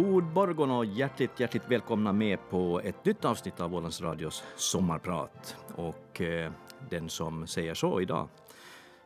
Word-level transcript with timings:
God 0.00 0.24
morgon 0.24 0.70
och 0.70 0.84
hjärtligt, 0.84 1.40
hjärtligt 1.40 1.70
välkomna 1.70 2.12
med 2.12 2.38
på 2.50 2.80
ett 2.80 3.04
nytt 3.04 3.24
avsnitt 3.24 3.60
av 3.60 3.74
Ålands 3.74 4.00
Radios 4.00 4.44
sommarprat. 4.56 5.56
Och 5.74 6.20
eh, 6.20 6.52
den 6.90 7.08
som 7.08 7.46
säger 7.46 7.74
så 7.74 8.00
idag 8.00 8.28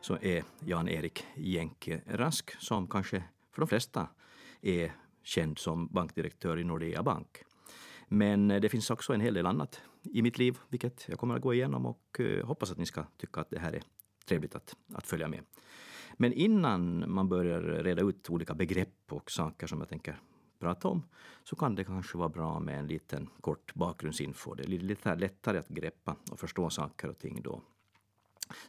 så 0.01 0.19
är 0.21 0.45
Jan-Erik 0.61 1.25
Jänke 1.37 2.01
Rask 2.07 2.63
som 2.63 2.87
kanske 2.87 3.25
för 3.53 3.61
de 3.61 3.69
flesta 3.69 4.09
är 4.61 4.93
känd 5.23 5.59
som 5.59 5.87
bankdirektör 5.87 6.59
i 6.59 6.65
Nordea 6.65 7.03
Bank. 7.03 7.43
Men 8.09 8.51
eh, 8.51 8.61
det 8.61 8.69
finns 8.69 8.91
också 8.91 9.13
en 9.15 9.21
hel 9.21 9.35
del 9.35 9.47
annat 9.47 9.81
i 10.03 10.23
mitt 10.23 10.39
liv, 10.39 10.59
vilket 10.69 11.09
jag 11.09 11.19
kommer 11.19 11.35
att 11.35 11.43
gå 11.43 11.55
igenom 11.55 11.87
och 11.87 12.21
eh, 12.21 12.47
hoppas 12.47 12.71
att 12.71 12.79
ni 12.79 12.87
ska 12.87 13.05
tycka 13.17 13.41
att 13.41 13.51
det 13.51 13.59
här 13.59 13.73
är 13.73 13.83
trevligt 14.29 14.55
att, 14.55 14.77
att 14.95 15.07
följa 15.07 15.29
med. 15.29 15.41
Men 16.17 16.33
innan 16.33 17.05
man 17.13 17.29
börjar 17.29 17.61
reda 17.61 18.03
ut 18.03 18.31
olika 18.31 18.55
begrepp 18.55 19.13
och 19.13 19.31
saker 19.31 19.67
som 19.67 19.79
jag 19.79 19.89
tänker 19.89 20.21
prata 20.65 20.89
om, 20.89 21.03
så 21.45 21.57
kan 21.57 21.75
det 21.75 21.85
kanske 21.85 22.19
vara 22.19 22.29
bra 22.29 22.61
med 22.61 22.79
en 22.79 22.87
liten 22.87 23.29
kort 23.41 23.75
bakgrundsinfo. 23.75 24.55
Det 24.55 24.63
är 24.63 24.69
lite 24.69 25.15
lättare 25.15 25.59
att 25.59 25.69
greppa 25.69 26.17
och 26.31 26.41
förstå 26.41 26.71
saker 26.71 27.09
och 27.09 27.19
ting 27.19 27.43
då. 27.43 27.61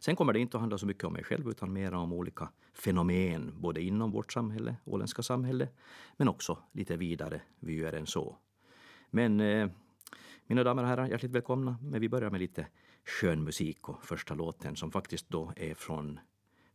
Sen 0.00 0.16
kommer 0.16 0.32
det 0.32 0.40
inte 0.40 0.56
att 0.56 0.60
handla 0.60 0.78
så 0.78 0.86
mycket 0.86 1.04
om 1.04 1.12
mig 1.12 1.24
själv, 1.24 1.48
utan 1.48 1.72
mer 1.72 1.94
om 1.94 2.12
olika 2.12 2.48
fenomen, 2.74 3.54
både 3.60 3.80
inom 3.82 4.10
vårt 4.10 4.32
samhälle, 4.32 4.76
åländska 4.84 5.22
samhälle, 5.22 5.68
men 6.16 6.28
också 6.28 6.58
lite 6.72 6.96
vidare 6.96 7.40
vyer 7.60 7.92
än 7.92 8.06
så. 8.06 8.36
Men 9.10 9.40
eh, 9.40 9.68
mina 10.46 10.64
damer 10.64 10.82
och 10.82 10.88
herrar, 10.88 11.06
hjärtligt 11.06 11.32
välkomna. 11.32 11.78
Men 11.82 12.00
vi 12.00 12.08
börjar 12.08 12.30
med 12.30 12.40
lite 12.40 12.66
skön 13.04 13.44
musik 13.44 13.88
och 13.88 14.04
första 14.04 14.34
låten 14.34 14.76
som 14.76 14.90
faktiskt 14.90 15.28
då 15.28 15.52
är 15.56 15.74
från 15.74 16.20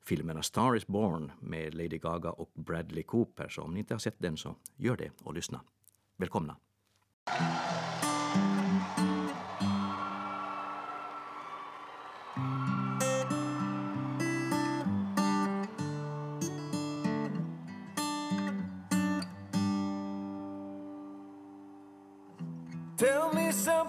filmen 0.05 0.37
A 0.37 0.43
Star 0.43 0.75
is 0.75 0.87
Born 0.87 1.31
med 1.39 1.73
Lady 1.73 1.97
Gaga 1.97 2.31
och 2.31 2.51
Bradley 2.53 3.03
Cooper. 3.03 3.49
Så 3.49 3.61
om 3.61 3.73
ni 3.73 3.79
inte 3.79 3.93
har 3.93 3.99
sett 3.99 4.19
den 4.19 4.37
så 4.37 4.55
gör 4.75 4.97
det 4.97 5.11
och 5.23 5.33
lyssna. 5.33 5.61
Välkomna! 6.17 6.55
Tell 22.97 23.33
me 23.33 23.51
something, 23.51 23.80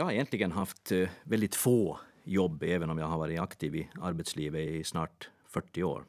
jag 0.00 0.04
har 0.04 0.12
egentligen 0.12 0.52
haft 0.52 0.92
eh, 0.92 1.08
väldigt 1.22 1.54
få 1.54 2.00
jobb, 2.24 2.62
även 2.62 2.90
om 2.90 2.98
jag 2.98 3.06
har 3.06 3.18
varit 3.18 3.40
aktiv 3.40 3.76
i 3.76 3.88
arbetslivet 4.00 4.60
i 4.60 4.84
snart 4.84 5.30
40 5.46 5.82
år. 5.82 6.04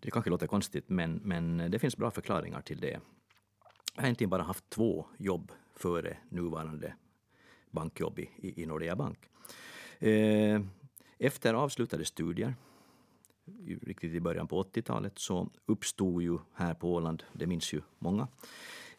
Det 0.00 0.10
kanske 0.10 0.30
låter 0.30 0.46
konstigt, 0.46 0.88
men, 0.88 1.20
men 1.24 1.70
det 1.70 1.78
finns 1.78 1.96
bra 1.96 2.10
förklaringar 2.10 2.60
till 2.60 2.80
det. 2.80 3.00
Jag 3.94 4.02
har 4.02 4.04
egentligen 4.04 4.30
bara 4.30 4.42
haft 4.42 4.70
två 4.70 5.06
jobb 5.18 5.52
före 5.76 6.16
nuvarande 6.28 6.94
bankjobb 7.70 8.18
i, 8.18 8.62
i 8.62 8.66
Nordea 8.66 8.96
Bank. 8.96 9.18
Eh, 9.98 10.60
efter 11.18 11.54
avslutade 11.54 12.04
studier, 12.04 12.54
riktigt 13.82 14.14
i 14.14 14.20
början 14.20 14.48
på 14.48 14.62
80-talet, 14.62 15.18
så 15.18 15.50
uppstod 15.66 16.22
ju 16.22 16.38
här 16.54 16.74
på 16.74 16.94
Åland, 16.94 17.22
det 17.32 17.46
minns 17.46 17.72
ju 17.72 17.80
många, 17.98 18.28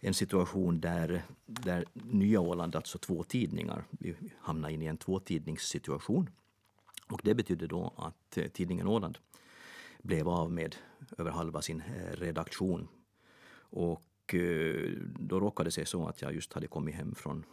en 0.06 0.14
situation 0.14 0.80
där, 0.80 1.24
där 1.46 1.86
Nya 1.94 2.40
Åland, 2.40 2.76
alltså 2.76 2.98
två 2.98 3.24
tidningar, 3.24 3.84
vi 3.90 4.16
hamnade 4.40 4.74
in 4.74 4.82
i 4.82 4.86
en 4.86 4.98
tvåtidningssituation. 4.98 6.30
Och 7.08 7.22
det 7.24 7.36
betydde 7.36 7.68
då 7.68 7.94
att 7.98 8.38
eh, 8.38 8.48
tidningen 8.48 8.88
Åland 8.88 9.18
blev 10.02 10.30
av 10.30 10.52
med 10.52 10.76
över 11.18 11.32
halva 11.32 11.62
sin 11.62 11.82
eh, 11.82 12.16
redaktion. 12.18 12.88
Och 13.56 14.34
eh, 14.34 14.92
då 15.20 15.40
råkade 15.40 15.68
det 15.68 15.72
sig 15.72 15.86
så 15.86 16.08
att 16.08 16.22
jag 16.22 16.34
just 16.34 16.54
hade 16.54 16.68
kommit 16.68 16.96
hem 16.96 17.16
från 17.16 17.46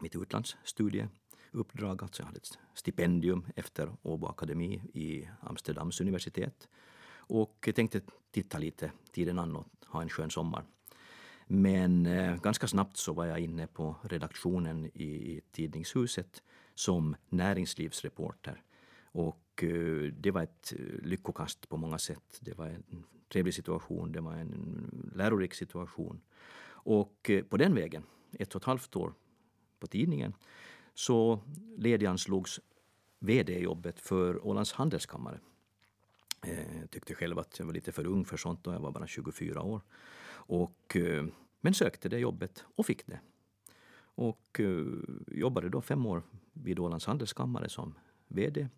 mitt 0.00 0.16
utlandsstudieuppdrag. 0.16 2.02
Alltså 2.02 2.22
jag 2.22 2.26
hade 2.26 2.38
ett 2.38 2.58
stipendium 2.74 3.46
efter 3.56 3.92
Åbo 4.02 4.26
Akademi 4.26 4.82
i 4.94 5.28
Amsterdams 5.40 6.00
universitet. 6.00 6.68
Och 7.14 7.68
tänkte 7.74 8.00
titta 8.30 8.58
lite 8.58 8.92
tiden 9.12 9.38
an 9.38 9.56
och 9.56 9.66
ha 9.86 10.02
en 10.02 10.08
skön 10.08 10.30
sommar. 10.30 10.64
Men 11.54 12.06
eh, 12.06 12.40
ganska 12.40 12.66
snabbt 12.66 12.96
så 12.96 13.12
var 13.12 13.26
jag 13.26 13.40
inne 13.40 13.66
på 13.66 13.96
redaktionen 14.02 14.84
i, 14.84 15.04
i 15.04 15.40
Tidningshuset 15.50 16.42
som 16.74 17.16
näringslivsreporter. 17.28 18.62
Och 19.04 19.64
eh, 19.64 20.12
det 20.12 20.30
var 20.30 20.42
ett 20.42 20.72
eh, 20.78 21.06
lyckokast 21.06 21.68
på 21.68 21.76
många 21.76 21.98
sätt. 21.98 22.38
Det 22.40 22.58
var 22.58 22.66
en 22.66 23.04
trevlig 23.32 23.54
situation, 23.54 24.12
det 24.12 24.20
var 24.20 24.32
en 24.32 25.12
lärorik 25.14 25.54
situation. 25.54 26.20
Och 26.64 27.30
eh, 27.30 27.44
på 27.44 27.56
den 27.56 27.74
vägen, 27.74 28.02
ett 28.32 28.54
och 28.54 28.62
ett 28.62 28.66
halvt 28.66 28.96
år 28.96 29.14
på 29.78 29.86
tidningen, 29.86 30.34
så 30.94 31.40
lediganslogs 31.76 32.60
VD-jobbet 33.18 34.00
för 34.00 34.46
Ålands 34.46 34.72
handelskammare. 34.72 35.40
Jag 36.80 36.90
tyckte 36.90 37.14
själv 37.14 37.38
att 37.38 37.58
jag 37.58 37.66
var 37.66 37.72
lite 37.72 37.92
för 37.92 38.06
ung 38.06 38.24
för 38.24 38.36
sånt 38.36 38.64
då, 38.64 38.72
jag 38.72 38.80
var 38.80 38.90
bara 38.90 39.06
24 39.06 39.62
år. 39.62 39.80
Och, 40.44 40.96
eh, 40.96 41.24
men 41.62 41.74
sökte 41.74 42.08
det 42.08 42.18
jobbet 42.18 42.64
och 42.76 42.86
fick 42.86 43.06
det. 43.06 43.20
Och 44.14 44.60
eh, 44.60 44.86
jobbade 45.26 45.68
då 45.68 45.80
fem 45.80 46.06
år 46.06 46.22
vid 46.52 46.78
Ålands 46.78 47.06
handelskammare 47.06 47.68
som 47.68 47.94
VD. 48.28 48.68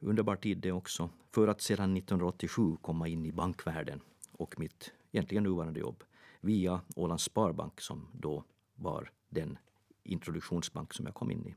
Underbar 0.00 0.36
tid 0.36 0.58
det 0.58 0.72
också. 0.72 1.10
För 1.30 1.48
att 1.48 1.60
sedan 1.60 1.96
1987 1.96 2.76
komma 2.82 3.08
in 3.08 3.26
i 3.26 3.32
bankvärlden 3.32 4.00
och 4.32 4.60
mitt 4.60 4.92
egentligen 5.12 5.44
nuvarande 5.44 5.80
jobb 5.80 6.04
via 6.40 6.80
Ålands 6.96 7.24
Sparbank 7.24 7.80
som 7.80 8.08
då 8.12 8.44
var 8.74 9.10
den 9.28 9.58
introduktionsbank 10.02 10.94
som 10.94 11.06
jag 11.06 11.14
kom 11.14 11.30
in 11.30 11.46
i. 11.46 11.54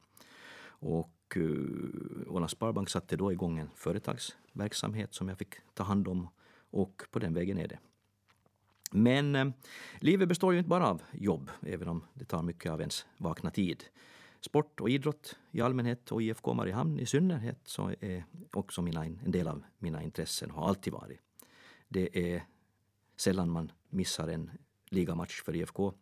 Och 0.81 1.37
uh, 1.37 1.91
Ålands 2.27 2.53
Sparbank 2.53 2.89
satte 2.89 3.17
då 3.17 3.31
igång 3.31 3.59
en 3.59 3.69
företagsverksamhet 3.75 5.13
som 5.13 5.29
jag 5.29 5.37
fick 5.37 5.55
ta 5.73 5.83
hand 5.83 6.07
om 6.07 6.27
och 6.71 7.03
på 7.11 7.19
den 7.19 7.33
vägen 7.33 7.57
är 7.57 7.67
det. 7.67 7.79
Men 8.89 9.35
eh, 9.35 9.47
livet 9.99 10.29
består 10.29 10.53
ju 10.53 10.59
inte 10.59 10.69
bara 10.69 10.87
av 10.87 11.01
jobb, 11.11 11.51
även 11.61 11.87
om 11.87 12.03
det 12.13 12.25
tar 12.25 12.43
mycket 12.43 12.71
av 12.71 12.79
ens 12.79 13.05
vakna 13.17 13.51
tid. 13.51 13.83
Sport 14.41 14.79
och 14.79 14.89
idrott 14.89 15.37
i 15.51 15.61
allmänhet 15.61 16.11
och 16.11 16.21
IFK 16.21 16.53
Mariehamn 16.53 16.99
i 16.99 17.05
synnerhet 17.05 17.59
så 17.63 17.93
är 17.99 18.23
också 18.51 18.81
mina, 18.81 19.05
en 19.05 19.31
del 19.31 19.47
av 19.47 19.63
mina 19.77 20.03
intressen, 20.03 20.51
har 20.51 20.67
alltid 20.67 20.93
varit. 20.93 21.19
Det 21.87 22.33
är 22.33 22.43
sällan 23.17 23.49
man 23.49 23.71
missar 23.89 24.27
en 24.27 24.51
ligamatch 24.89 25.41
för 25.41 25.55
IFK. 25.55 25.93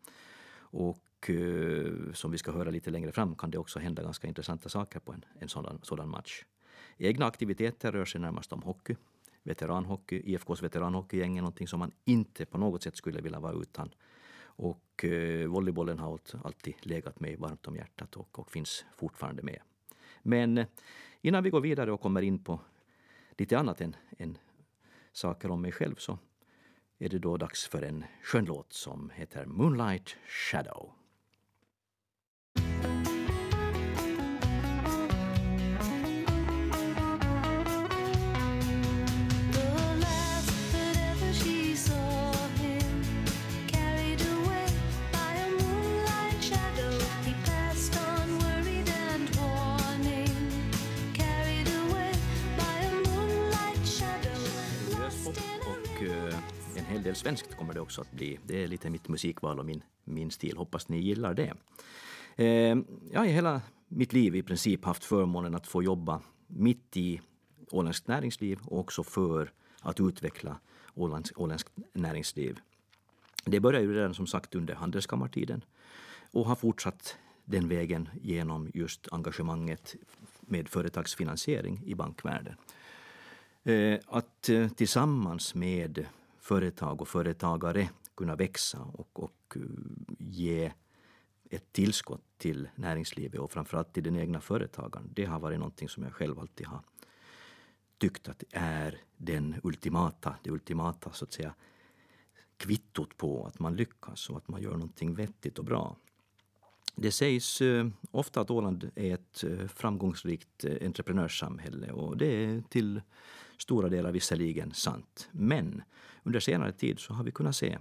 Och 0.59 1.29
eh, 1.29 2.13
som 2.13 2.31
vi 2.31 2.37
ska 2.37 2.51
höra 2.51 2.69
lite 2.69 2.91
längre 2.91 3.11
fram 3.11 3.35
kan 3.35 3.51
det 3.51 3.57
också 3.57 3.79
hända 3.79 4.03
ganska 4.03 4.27
intressanta 4.27 4.69
saker 4.69 4.99
på 4.99 5.13
en, 5.13 5.25
en 5.39 5.49
sådan, 5.49 5.79
sådan 5.83 6.09
match. 6.09 6.45
Egna 6.97 7.25
aktiviteter 7.25 7.91
rör 7.91 8.05
sig 8.05 8.21
närmast 8.21 8.53
om 8.53 8.61
hockey, 8.61 8.95
veteranhockey. 9.47 10.21
IFKs 10.25 10.63
veteranhockeygäng 10.63 11.37
är 11.37 11.41
någonting 11.41 11.67
som 11.67 11.79
man 11.79 11.91
inte 12.05 12.45
på 12.45 12.57
något 12.57 12.83
sätt 12.83 12.95
skulle 12.95 13.21
vilja 13.21 13.39
vara 13.39 13.53
utan. 13.53 13.89
Och 14.39 15.05
eh, 15.05 15.47
volleybollen 15.47 15.99
har 15.99 16.19
alltid 16.43 16.73
legat 16.81 17.19
mig 17.19 17.35
varmt 17.35 17.67
om 17.67 17.75
hjärtat 17.75 18.15
och, 18.15 18.39
och 18.39 18.51
finns 18.51 18.85
fortfarande 18.95 19.43
med. 19.43 19.59
Men 20.21 20.57
eh, 20.57 20.67
innan 21.21 21.43
vi 21.43 21.49
går 21.49 21.61
vidare 21.61 21.91
och 21.91 22.01
kommer 22.01 22.21
in 22.21 22.43
på 22.43 22.59
lite 23.37 23.57
annat 23.57 23.81
än, 23.81 23.95
än 24.17 24.37
saker 25.11 25.51
om 25.51 25.61
mig 25.61 25.71
själv 25.71 25.95
så 25.95 26.19
är 26.97 27.09
det 27.09 27.19
då 27.19 27.37
dags 27.37 27.67
för 27.67 27.81
en 27.81 28.05
skön 28.23 28.45
låt 28.45 28.73
som 28.73 29.09
heter 29.09 29.45
Moonlight 29.45 30.15
Shadow. 30.27 30.96
Hel 56.97 57.03
del 57.03 57.15
svenskt 57.15 57.55
kommer 57.57 57.73
det 57.73 57.79
också 57.79 58.01
att 58.01 58.11
bli. 58.11 58.39
Det 58.45 58.63
är 58.63 58.67
lite 58.67 58.89
mitt 58.89 59.07
musikval 59.07 59.59
och 59.59 59.65
min, 59.65 59.83
min 60.03 60.31
stil. 60.31 60.57
Hoppas 60.57 60.89
ni 60.89 60.99
gillar 60.99 61.33
det. 61.33 61.53
Eh, 62.35 62.77
jag 63.11 63.19
har 63.19 63.25
i 63.25 63.31
hela 63.31 63.61
mitt 63.87 64.13
liv 64.13 64.35
i 64.35 64.43
princip 64.43 64.85
haft 64.85 65.03
förmånen 65.03 65.55
att 65.55 65.67
få 65.67 65.83
jobba 65.83 66.21
mitt 66.47 66.97
i 66.97 67.21
åländskt 67.71 68.07
näringsliv 68.07 68.59
och 68.65 68.79
också 68.79 69.03
för 69.03 69.51
att 69.81 69.99
utveckla 69.99 70.59
åländskt 71.35 71.71
näringsliv. 71.93 72.59
Det 73.45 73.59
började 73.59 73.85
ju 73.85 73.93
redan 73.93 74.13
som 74.13 74.27
sagt 74.27 74.55
under 74.55 74.75
handelskammartiden 74.75 75.63
och 76.31 76.45
har 76.45 76.55
fortsatt 76.55 77.17
den 77.45 77.67
vägen 77.67 78.09
genom 78.21 78.71
just 78.73 79.07
engagemanget 79.11 79.95
med 80.41 80.69
företagsfinansiering 80.69 81.81
i 81.85 81.95
bankvärlden. 81.95 82.55
Ehm, 83.63 83.99
att 84.07 84.49
eh, 84.49 84.67
tillsammans 84.67 85.55
med 85.55 86.05
företag 86.47 87.01
och 87.01 87.07
företagare 87.07 87.89
kunna 88.15 88.35
växa 88.35 88.81
och, 88.81 89.23
och 89.23 89.55
eh, 89.55 89.61
ge 90.19 90.71
ett 91.49 91.73
tillskott 91.73 92.23
till 92.37 92.69
näringslivet 92.75 93.39
och 93.39 93.51
framförallt 93.51 93.93
till 93.93 94.03
den 94.03 94.15
egna 94.15 94.41
företagaren. 94.41 95.09
Det 95.13 95.25
har 95.25 95.39
varit 95.39 95.59
någonting 95.59 95.89
som 95.89 96.03
jag 96.03 96.13
själv 96.13 96.39
alltid 96.39 96.67
har 96.67 96.81
tyckt 97.97 98.29
att 98.29 98.43
är 98.51 99.01
den 99.17 99.55
ultimata, 99.63 100.35
det 100.43 100.51
ultimata 100.51 101.11
så 101.11 101.25
att 101.25 101.33
säga 101.33 101.53
kvittot 102.57 103.17
på 103.17 103.45
att 103.45 103.59
man 103.59 103.75
lyckas 103.75 104.29
och 104.29 104.37
att 104.37 104.47
man 104.47 104.61
gör 104.61 104.71
någonting 104.71 105.13
vettigt 105.13 105.59
och 105.59 105.65
bra. 105.65 105.95
Det 106.95 107.11
sägs 107.11 107.61
eh, 107.61 107.87
ofta 108.11 108.41
att 108.41 108.51
Åland 108.51 108.91
är 108.95 109.13
ett 109.13 109.43
eh, 109.43 109.67
framgångsrikt 109.67 110.65
entreprenörssamhälle 110.81 111.91
och 111.91 112.17
det 112.17 112.45
är 112.45 112.61
till 112.69 113.01
stora 113.57 113.89
delar 113.89 114.11
visserligen 114.11 114.73
sant. 114.73 115.29
Men 115.31 115.81
under 116.23 116.39
senare 116.39 116.71
tid 116.71 116.99
så 116.99 117.13
har 117.13 117.23
vi 117.23 117.31
kunnat 117.31 117.55
se 117.55 117.77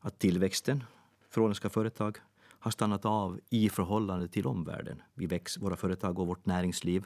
att 0.00 0.18
tillväxten 0.18 0.84
för 1.30 1.40
åländska 1.40 1.68
företag 1.70 2.18
har 2.58 2.70
stannat 2.70 3.04
av 3.04 3.40
i 3.50 3.68
förhållande 3.68 4.28
till 4.28 4.46
omvärlden. 4.46 5.02
Vi 5.14 5.26
växer, 5.26 5.60
våra 5.60 5.76
företag 5.76 6.18
och 6.18 6.26
vårt 6.26 6.46
näringsliv, 6.46 7.04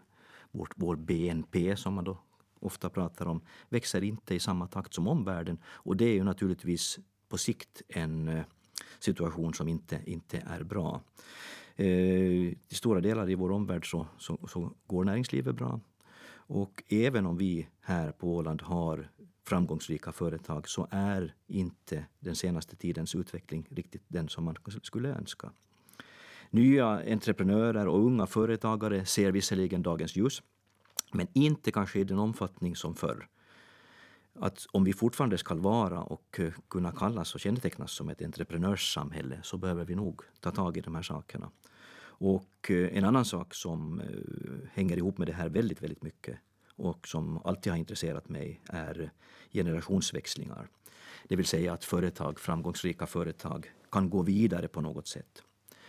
vårt, 0.50 0.72
vår 0.76 0.96
BNP 0.96 1.76
som 1.76 1.94
man 1.94 2.04
då 2.04 2.18
ofta 2.60 2.90
pratar 2.90 3.26
om, 3.26 3.40
växer 3.68 4.04
inte 4.04 4.34
i 4.34 4.40
samma 4.40 4.66
takt 4.66 4.94
som 4.94 5.08
omvärlden. 5.08 5.58
Och 5.64 5.96
det 5.96 6.04
är 6.04 6.14
ju 6.14 6.24
naturligtvis 6.24 6.98
på 7.28 7.38
sikt 7.38 7.82
en 7.88 8.28
eh, 8.28 8.44
situation 8.98 9.54
som 9.54 9.68
inte, 9.68 10.00
inte 10.06 10.44
är 10.46 10.62
bra. 10.62 11.00
Eh, 11.76 11.86
I 11.86 12.56
stora 12.68 13.00
delar 13.00 13.30
i 13.30 13.34
vår 13.34 13.52
omvärld 13.52 13.90
så, 13.90 14.06
så, 14.18 14.38
så, 14.48 14.72
går 14.86 15.04
näringslivet 15.04 15.56
bra. 15.56 15.80
Och 16.52 16.82
även 16.88 17.26
om 17.26 17.36
vi 17.36 17.68
här 17.80 18.12
på 18.12 18.34
Åland 18.34 18.62
har 18.62 19.08
framgångsrika 19.44 20.12
företag 20.12 20.68
så 20.68 20.88
är 20.90 21.34
inte 21.46 22.06
den 22.20 22.36
senaste 22.36 22.76
tidens 22.76 23.14
utveckling 23.14 23.66
riktigt 23.70 24.02
den 24.08 24.28
som 24.28 24.44
man 24.44 24.56
skulle 24.82 25.08
önska. 25.08 25.52
Nya 26.50 26.86
entreprenörer 27.12 27.88
och 27.88 28.04
unga 28.04 28.26
företagare 28.26 29.04
ser 29.04 29.32
visserligen 29.32 29.82
dagens 29.82 30.16
ljus, 30.16 30.42
men 31.12 31.26
inte 31.32 31.72
kanske 31.72 32.00
i 32.00 32.04
den 32.04 32.18
omfattning 32.18 32.76
som 32.76 32.94
förr 32.94 33.28
att 34.34 34.66
om 34.72 34.84
vi 34.84 34.92
fortfarande 34.92 35.38
ska 35.38 35.54
vara 35.54 36.02
och 36.02 36.40
eh, 36.40 36.52
kunna 36.68 36.92
kallas 36.92 37.34
och 37.34 37.40
kännetecknas 37.40 37.92
som 37.92 38.08
ett 38.08 38.22
entreprenörssamhälle 38.22 39.40
så 39.42 39.58
behöver 39.58 39.84
vi 39.84 39.94
nog 39.94 40.22
ta 40.40 40.50
tag 40.50 40.76
i 40.76 40.80
de 40.80 40.94
här 40.94 41.02
sakerna. 41.02 41.50
Och 42.20 42.70
eh, 42.70 42.96
en 42.96 43.04
annan 43.04 43.24
sak 43.24 43.54
som 43.54 44.00
eh, 44.00 44.06
hänger 44.72 44.96
ihop 44.96 45.18
med 45.18 45.26
det 45.28 45.32
här 45.32 45.48
väldigt, 45.48 45.82
väldigt 45.82 46.02
mycket 46.02 46.38
och 46.76 47.08
som 47.08 47.40
alltid 47.44 47.72
har 47.72 47.78
intresserat 47.78 48.28
mig 48.28 48.60
är 48.68 49.10
generationsväxlingar. 49.52 50.68
Det 51.28 51.36
vill 51.36 51.46
säga 51.46 51.72
att 51.72 51.84
företag, 51.84 52.40
framgångsrika 52.40 53.06
företag 53.06 53.70
kan 53.90 54.10
gå 54.10 54.22
vidare 54.22 54.68
på 54.68 54.80
något 54.80 55.08
sätt. 55.08 55.42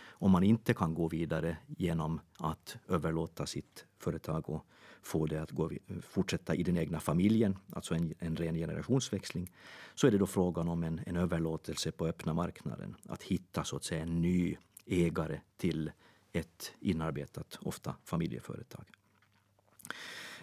Om 0.04 0.30
man 0.30 0.42
inte 0.42 0.74
kan 0.74 0.94
gå 0.94 1.08
vidare 1.08 1.56
genom 1.66 2.20
att 2.38 2.76
överlåta 2.88 3.46
sitt 3.46 3.86
företag 3.98 4.50
och 4.50 4.66
få 5.02 5.26
det 5.26 5.42
att 5.42 5.50
gå, 5.50 5.70
fortsätta 6.00 6.54
i 6.54 6.62
den 6.62 6.76
egna 6.76 7.00
familjen, 7.00 7.58
alltså 7.72 7.94
en, 7.94 8.14
en 8.18 8.36
ren 8.36 8.54
generationsväxling, 8.54 9.52
så 9.94 10.06
är 10.06 10.10
det 10.10 10.18
då 10.18 10.26
frågan 10.26 10.68
om 10.68 10.82
en, 10.82 11.00
en 11.06 11.16
överlåtelse 11.16 11.92
på 11.92 12.06
öppna 12.06 12.32
marknaden. 12.32 12.96
Att 13.08 13.22
hitta 13.22 13.64
så 13.64 13.76
att 13.76 13.84
säga 13.84 14.02
en 14.02 14.22
ny 14.22 14.56
ägare 14.86 15.40
till 15.56 15.90
ett 16.32 16.72
inarbetat, 16.80 17.58
ofta 17.62 17.94
familjeföretag. 18.04 18.84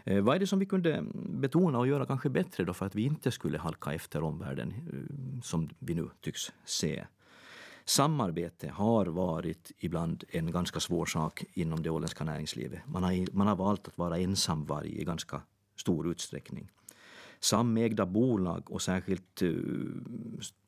Eh, 0.03 0.21
vad 0.21 0.35
är 0.35 0.39
det 0.39 0.47
som 0.47 0.59
vi 0.59 0.65
kunde 0.65 1.05
betona 1.13 1.79
och 1.79 1.87
göra 1.87 2.05
kanske 2.05 2.29
bättre 2.29 2.63
då 2.63 2.73
för 2.73 2.85
att 2.85 2.95
vi 2.95 3.03
inte 3.03 3.31
skulle 3.31 3.57
halka 3.57 3.93
efter 3.93 4.23
omvärlden 4.23 4.73
eh, 4.93 5.41
som 5.41 5.69
vi 5.79 5.93
nu 5.93 6.09
tycks 6.21 6.51
se? 6.65 7.05
Samarbete 7.85 8.69
har 8.69 9.05
varit 9.05 9.71
ibland 9.77 10.23
en 10.29 10.51
ganska 10.51 10.79
svår 10.79 11.05
sak 11.05 11.43
inom 11.53 11.83
det 11.83 11.89
åländska 11.89 12.23
näringslivet. 12.23 12.79
Man 12.87 13.03
har, 13.03 13.33
man 13.33 13.47
har 13.47 13.55
valt 13.55 13.87
att 13.87 13.97
vara 13.97 14.17
ensamvarg 14.17 15.01
i 15.01 15.03
ganska 15.03 15.41
stor 15.75 16.11
utsträckning. 16.11 16.71
Samägda 17.39 18.05
bolag 18.05 18.71
och 18.71 18.81
särskilt 18.81 19.41
uh, 19.41 20.01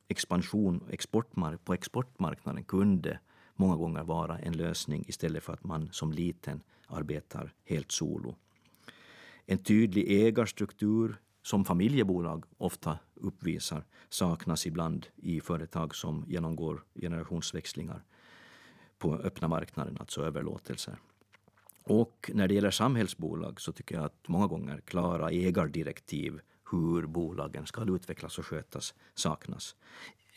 expansion 0.07 0.83
exportmark 0.89 1.65
på 1.65 1.73
exportmarknaden 1.73 2.63
kunde 2.63 3.19
många 3.55 3.75
gånger 3.75 4.03
vara 4.03 4.39
en 4.39 4.53
lösning 4.58 5.05
istället 5.08 5.43
för 5.43 5.53
att 5.53 5.63
man 5.63 5.89
som 5.91 6.12
liten 6.12 6.62
arbetar 6.88 7.53
helt 7.65 7.91
solo. 7.91 8.36
En 9.46 9.58
tydlig 9.58 10.25
ägarstruktur 10.27 11.17
som 11.41 11.65
familjebolag 11.65 12.46
ofta 12.58 13.00
uppvisar 13.13 13.84
saknas 14.10 14.67
ibland 14.67 15.08
i 15.15 15.41
företag 15.41 15.96
som 15.96 16.25
genomgår 16.27 16.84
generationsväxlingar 16.96 18.03
på 18.98 19.15
öppna 19.15 19.48
marknaden, 19.48 19.98
alltså 20.00 20.22
överlåtelser. 20.22 20.98
Och 21.84 22.31
när 22.34 22.48
det 22.48 22.53
gäller 22.53 22.72
samhällsbolag 22.72 23.62
så 23.62 23.72
tycker 23.72 23.96
jag 23.96 24.03
att 24.03 24.27
många 24.27 24.48
gånger 24.48 24.81
klara 24.86 25.31
ägardirektiv 25.31 26.39
hur 26.72 27.05
bolagen 27.05 27.65
ska 27.65 27.96
utvecklas 27.96 28.39
och 28.39 28.46
skötas 28.46 28.93
saknas. 29.15 29.75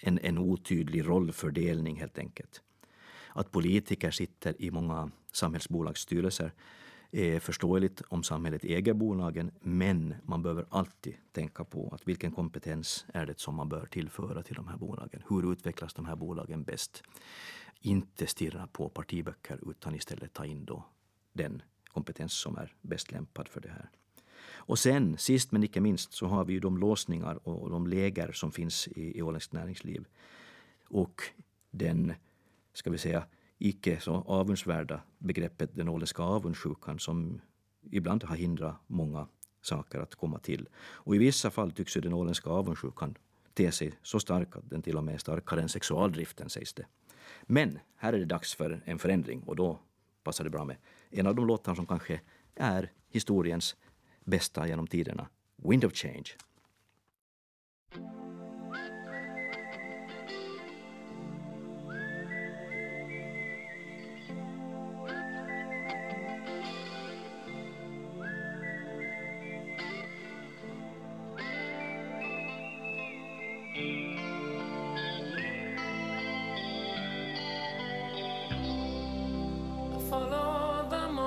En, 0.00 0.18
en 0.22 0.38
otydlig 0.38 1.08
rollfördelning 1.08 2.00
helt 2.00 2.18
enkelt. 2.18 2.62
Att 3.36 3.50
politiker 3.50 4.10
sitter 4.10 4.62
i 4.62 4.70
många 4.70 5.10
samhällsbolagsstyrelser 5.32 6.52
är 7.10 7.40
förståeligt 7.40 8.02
om 8.08 8.22
samhället 8.22 8.64
äger 8.64 8.94
bolagen, 8.94 9.50
men 9.60 10.14
man 10.22 10.42
behöver 10.42 10.66
alltid 10.70 11.14
tänka 11.32 11.64
på 11.64 11.90
att 11.94 12.08
vilken 12.08 12.32
kompetens 12.32 13.06
är 13.14 13.26
det 13.26 13.38
som 13.38 13.54
man 13.54 13.68
bör 13.68 13.86
tillföra 13.86 14.42
till 14.42 14.54
de 14.54 14.68
här 14.68 14.76
bolagen? 14.76 15.22
Hur 15.28 15.52
utvecklas 15.52 15.94
de 15.94 16.06
här 16.06 16.16
bolagen 16.16 16.62
bäst? 16.62 17.02
Inte 17.80 18.26
stirra 18.26 18.66
på 18.66 18.88
partiböcker 18.88 19.70
utan 19.70 19.94
istället 19.94 20.32
ta 20.32 20.46
in 20.46 20.64
då 20.64 20.84
den 21.32 21.62
kompetens 21.92 22.32
som 22.32 22.56
är 22.56 22.74
bäst 22.82 23.12
lämpad 23.12 23.48
för 23.48 23.60
det 23.60 23.68
här. 23.70 23.90
Och 24.66 24.78
sen, 24.78 25.18
sist 25.18 25.52
men 25.52 25.64
icke 25.64 25.80
minst, 25.80 26.12
så 26.12 26.26
har 26.26 26.44
vi 26.44 26.52
ju 26.52 26.60
de 26.60 26.78
låsningar 26.78 27.48
och 27.48 27.70
de 27.70 27.86
läger 27.86 28.32
som 28.32 28.52
finns 28.52 28.88
i, 28.88 29.18
i 29.18 29.22
åländskt 29.22 29.52
näringsliv. 29.52 30.06
Och 30.88 31.22
den, 31.70 32.14
ska 32.74 32.90
vi 32.90 32.98
säga, 32.98 33.24
icke 33.58 34.00
så 34.00 34.12
avundsvärda 34.14 35.00
begreppet 35.18 35.70
den 35.76 35.88
åländska 35.88 36.22
avundsjukan 36.22 36.98
som 36.98 37.40
ibland 37.90 38.24
har 38.24 38.36
hindrat 38.36 38.76
många 38.86 39.28
saker 39.62 39.98
att 39.98 40.14
komma 40.14 40.38
till. 40.38 40.68
Och 40.76 41.14
i 41.14 41.18
vissa 41.18 41.50
fall 41.50 41.72
tycks 41.72 41.96
ju 41.96 42.00
den 42.00 42.12
åländska 42.12 42.50
avundsjukan 42.50 43.18
te 43.54 43.72
sig 43.72 43.92
så 44.02 44.20
stark 44.20 44.56
att 44.56 44.70
den 44.70 44.82
till 44.82 44.96
och 44.96 45.04
med 45.04 45.14
är 45.14 45.18
starkare 45.18 45.62
än 45.62 45.68
sexualdriften 45.68 46.48
sägs 46.48 46.74
det. 46.74 46.86
Men 47.42 47.78
här 47.96 48.12
är 48.12 48.18
det 48.18 48.24
dags 48.24 48.54
för 48.54 48.82
en 48.84 48.98
förändring 48.98 49.42
och 49.42 49.56
då 49.56 49.78
passar 50.22 50.44
det 50.44 50.50
bra 50.50 50.64
med 50.64 50.76
en 51.10 51.26
av 51.26 51.34
de 51.34 51.46
låtar 51.46 51.74
som 51.74 51.86
kanske 51.86 52.20
är 52.54 52.92
historiens 53.08 53.76
bästa 54.24 54.68
genom 54.68 54.86
tiderna, 54.86 55.28
Wind 55.56 55.84
of 55.84 55.94
Change. 55.94 56.24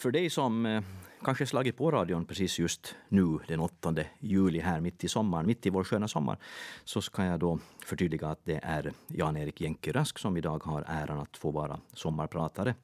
För 0.00 0.10
dig 0.10 0.30
som 0.30 0.66
eh, 0.66 0.82
kanske 1.22 1.46
slagit 1.46 1.76
på 1.76 1.90
radion 1.90 2.24
precis 2.24 2.58
just 2.58 2.96
nu 3.08 3.38
den 3.48 3.60
8 3.60 3.94
juli 4.18 4.60
här 4.60 4.80
mitt 4.80 5.04
i 5.04 5.08
sommaren, 5.08 5.46
mitt 5.46 5.66
i 5.66 5.70
vår 5.70 5.84
sköna 5.84 6.08
sommar, 6.08 6.38
så 6.84 7.02
ska 7.02 7.24
jag 7.24 7.40
då 7.40 7.58
förtydliga 7.84 8.28
att 8.28 8.44
det 8.44 8.60
är 8.62 8.92
Jan-Erik 9.06 9.60
Jänke 9.60 9.92
Rask 9.92 10.18
som 10.18 10.36
idag 10.36 10.64
har 10.64 10.84
äran 10.86 11.18
att 11.18 11.36
få 11.36 11.50
vara 11.50 11.80
sommarpratare 11.92 12.74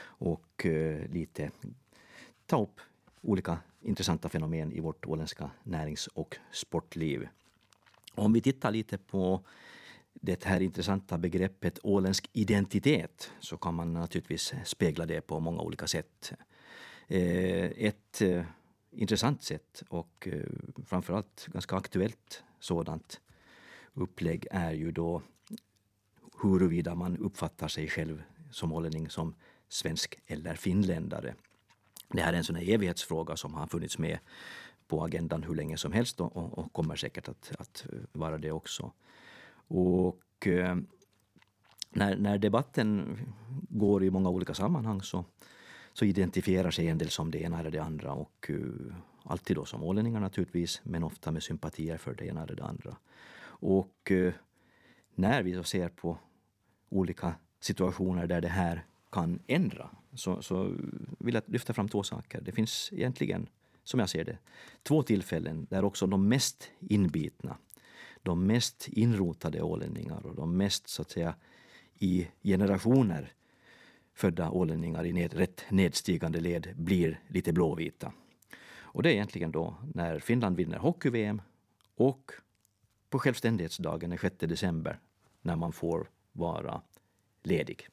och 0.00 0.66
eh, 0.66 1.08
lite 1.10 1.50
ta 2.46 2.62
upp 2.62 2.80
olika 3.20 3.58
intressanta 3.80 4.28
fenomen 4.28 4.72
i 4.72 4.80
vårt 4.80 5.06
åländska 5.06 5.50
närings 5.62 6.06
och 6.06 6.36
sportliv. 6.52 7.28
Om 8.14 8.32
vi 8.32 8.40
tittar 8.40 8.70
lite 8.70 8.98
på 8.98 9.40
det 10.12 10.44
här 10.44 10.60
intressanta 10.60 11.18
begreppet 11.18 11.78
åländsk 11.82 12.30
identitet 12.32 13.32
så 13.40 13.56
kan 13.56 13.74
man 13.74 13.92
naturligtvis 13.92 14.54
spegla 14.64 15.06
det 15.06 15.20
på 15.20 15.40
många 15.40 15.60
olika 15.60 15.86
sätt. 15.86 16.32
Eh, 17.08 17.64
ett 17.64 18.22
eh, 18.22 18.44
intressant 18.90 19.42
sätt 19.42 19.82
och 19.88 20.28
eh, 20.32 20.42
framförallt 20.86 21.46
ganska 21.46 21.76
aktuellt 21.76 22.44
sådant 22.60 23.20
upplägg 23.94 24.46
är 24.50 24.72
ju 24.72 24.92
då 24.92 25.22
huruvida 26.42 26.94
man 26.94 27.18
uppfattar 27.18 27.68
sig 27.68 27.88
själv 27.88 28.22
som 28.50 28.72
ålänning 28.72 29.10
som 29.10 29.34
svensk 29.68 30.18
eller 30.26 30.54
finländare. 30.54 31.34
Det 32.08 32.22
här 32.22 32.32
är 32.32 32.36
en 32.36 32.44
sån 32.44 32.56
här 32.56 32.70
evighetsfråga 32.70 33.36
som 33.36 33.54
har 33.54 33.66
funnits 33.66 33.98
med 33.98 34.18
på 34.88 35.04
agendan 35.04 35.42
hur 35.42 35.54
länge 35.54 35.76
som 35.76 35.92
helst 35.92 36.20
och, 36.20 36.58
och 36.58 36.72
kommer 36.72 36.96
säkert 36.96 37.28
att, 37.28 37.52
att 37.58 37.86
vara 38.12 38.38
det 38.38 38.52
också. 38.52 38.92
Och 39.68 40.46
eh, 40.46 40.76
när, 41.90 42.16
när 42.16 42.38
debatten 42.38 43.18
går 43.68 44.04
i 44.04 44.10
många 44.10 44.28
olika 44.30 44.54
sammanhang 44.54 45.02
så, 45.02 45.24
så 45.96 46.04
identifierar 46.04 46.70
sig 46.70 46.88
en 46.88 46.98
del 46.98 47.10
som 47.10 47.30
det 47.30 47.42
ena 47.42 47.60
eller 47.60 47.70
det 47.70 47.78
andra 47.78 48.12
och 48.12 48.50
uh, 48.50 48.94
alltid 49.22 49.56
då 49.56 49.64
som 49.64 49.82
ålänningar 49.82 50.20
naturligtvis, 50.20 50.80
men 50.84 51.04
ofta 51.04 51.30
med 51.30 51.42
sympatier 51.42 51.96
för 51.96 52.14
det 52.14 52.26
ena 52.26 52.42
eller 52.42 52.56
det 52.56 52.64
andra. 52.64 52.96
Och 53.60 54.10
uh, 54.10 54.32
när 55.14 55.42
vi 55.42 55.54
så 55.54 55.62
ser 55.62 55.88
på 55.88 56.18
olika 56.88 57.34
situationer 57.60 58.26
där 58.26 58.40
det 58.40 58.48
här 58.48 58.86
kan 59.12 59.38
ändra 59.46 59.90
så, 60.14 60.42
så 60.42 60.74
vill 61.18 61.34
jag 61.34 61.42
lyfta 61.46 61.72
fram 61.72 61.88
två 61.88 62.02
saker. 62.02 62.40
Det 62.40 62.52
finns 62.52 62.90
egentligen, 62.92 63.48
som 63.84 64.00
jag 64.00 64.08
ser 64.08 64.24
det, 64.24 64.38
två 64.82 65.02
tillfällen 65.02 65.66
där 65.70 65.84
också 65.84 66.06
de 66.06 66.28
mest 66.28 66.70
inbitna 66.80 67.56
de 68.26 68.46
mest 68.46 68.88
inrotade 68.88 69.62
ålänningar 69.62 70.26
och 70.26 70.34
de 70.34 70.56
mest 70.56 70.88
så 70.88 71.02
att 71.02 71.10
säga 71.10 71.34
i 71.98 72.28
generationer 72.42 73.32
födda 74.16 74.50
ålänningar 74.50 75.06
i 75.06 75.12
ned, 75.12 75.34
rätt 75.34 75.64
nedstigande 75.68 76.40
led 76.40 76.74
blir 76.76 77.20
lite 77.28 77.52
blåvita. 77.52 78.12
Och 78.78 79.02
det 79.02 79.10
är 79.10 79.12
egentligen 79.12 79.52
då 79.52 79.76
när 79.94 80.18
Finland 80.18 80.56
vinner 80.56 80.78
hockey-VM 80.78 81.42
och 81.96 82.32
på 83.10 83.18
självständighetsdagen 83.18 84.10
den 84.10 84.18
6 84.18 84.36
december 84.38 85.00
när 85.42 85.56
man 85.56 85.72
får 85.72 86.10
vara 86.32 86.82
ledig. 87.42 87.88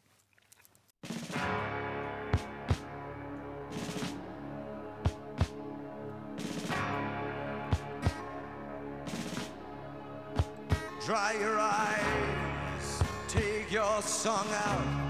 Dry 11.05 11.41
your 11.41 11.59
eyes, 11.59 12.99
take 13.27 13.75
your 13.75 14.01
song 14.01 14.47
out. 14.47 15.02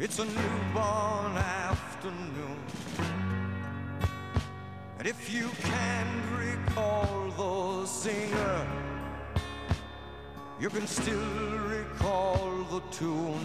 It's 0.00 0.20
a 0.20 0.24
newborn 0.24 1.36
afternoon. 1.36 2.58
And 4.96 5.08
if 5.08 5.28
you 5.34 5.48
can't 5.60 6.24
recall 6.38 7.32
the 7.36 7.84
singer, 7.84 8.66
you 10.60 10.70
can 10.70 10.86
still 10.86 11.58
recall 11.66 12.38
the 12.70 12.80
tune. 12.92 13.44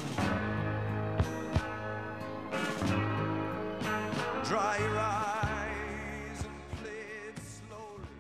Dry 4.44 4.78
your 4.78 5.00
eyes 5.00 6.38
and 6.46 6.78
play 6.78 7.04
it 7.30 7.40
slowly. 7.42 8.14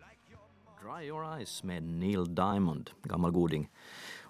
Like 0.00 0.20
your. 0.30 0.38
Dry 0.80 1.02
Your 1.02 1.24
Eyes 1.24 1.64
med 1.64 1.82
Neil 1.82 2.26
Diamond, 2.26 2.92
gammal 3.08 3.32
goding. 3.32 3.68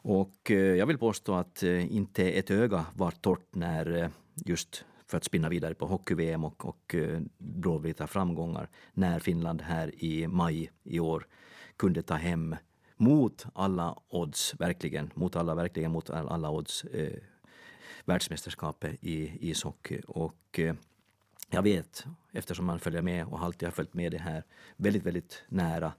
Och 0.02 0.50
eh, 0.50 0.56
jag 0.56 0.86
vill 0.86 0.98
påstå 0.98 1.34
att 1.34 1.62
eh, 1.62 1.94
inte 1.96 2.30
ett 2.30 2.50
öga 2.50 2.86
var 2.96 3.10
torrt 3.10 3.54
när 3.54 3.96
eh, 3.96 4.08
just 4.34 4.84
för 5.06 5.16
att 5.16 5.24
spinna 5.24 5.48
vidare 5.48 5.74
på 5.74 5.86
hockey-VM 5.86 6.44
och, 6.44 6.64
och 6.64 6.94
blåvita 7.38 8.06
framgångar 8.06 8.68
när 8.92 9.18
Finland 9.18 9.62
här 9.62 10.04
i 10.04 10.26
maj 10.26 10.70
i 10.84 11.00
år 11.00 11.26
kunde 11.76 12.02
ta 12.02 12.14
hem 12.14 12.56
mot 12.96 13.46
alla 13.54 13.98
odds, 14.08 14.54
verkligen, 14.58 15.10
mot 15.14 15.36
alla, 15.36 15.54
verkligen 15.54 15.90
mot 15.90 16.10
alla 16.10 16.50
odds, 16.50 16.84
eh, 16.84 17.18
världsmästerskapet 18.04 18.96
i 19.00 19.50
ishockey. 19.50 20.00
Och 20.06 20.58
eh, 20.58 20.74
jag 21.50 21.62
vet, 21.62 22.04
eftersom 22.32 22.66
man 22.66 22.80
följer 22.80 23.02
med 23.02 23.26
och 23.26 23.42
alltid 23.42 23.66
har 23.66 23.72
följt 23.72 23.94
med 23.94 24.12
det 24.12 24.18
här 24.18 24.44
väldigt, 24.76 25.02
väldigt 25.02 25.42
nära, 25.48 25.92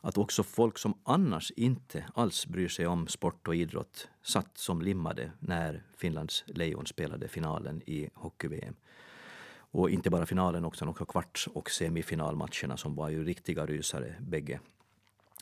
att 0.00 0.18
också 0.18 0.42
folk 0.42 0.78
som 0.78 0.94
annars 1.04 1.50
inte 1.56 2.04
alls 2.14 2.46
bryr 2.46 2.68
sig 2.68 2.86
om 2.86 3.08
sport 3.08 3.48
och 3.48 3.56
idrott 3.56 4.08
satt 4.22 4.58
som 4.58 4.82
limmade 4.82 5.32
när 5.38 5.82
Finlands 5.96 6.44
lejon 6.46 6.86
spelade 6.86 7.28
finalen 7.28 7.82
i 7.86 8.08
hockey-VM. 8.14 8.74
Och 9.70 9.90
inte 9.90 10.10
bara 10.10 10.26
finalen, 10.26 10.64
också, 10.64 10.84
också 10.84 11.04
kvarts 11.04 11.46
och 11.46 11.70
semifinalmatcherna 11.70 12.76
som 12.76 12.94
var 12.94 13.08
ju 13.08 13.24
riktiga 13.24 13.66
rysare 13.66 14.16
bägge. 14.20 14.60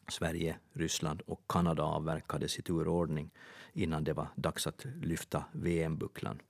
Sverige, 0.08 0.56
Ryssland 0.72 1.22
och 1.26 1.40
Kanada 1.48 1.82
avverkades 1.82 2.58
i 2.58 2.62
turordning 2.62 3.30
innan 3.72 4.04
det 4.04 4.12
var 4.12 4.28
dags 4.36 4.66
att 4.66 4.86
lyfta 5.02 5.44
VM-bucklan. 5.52 6.40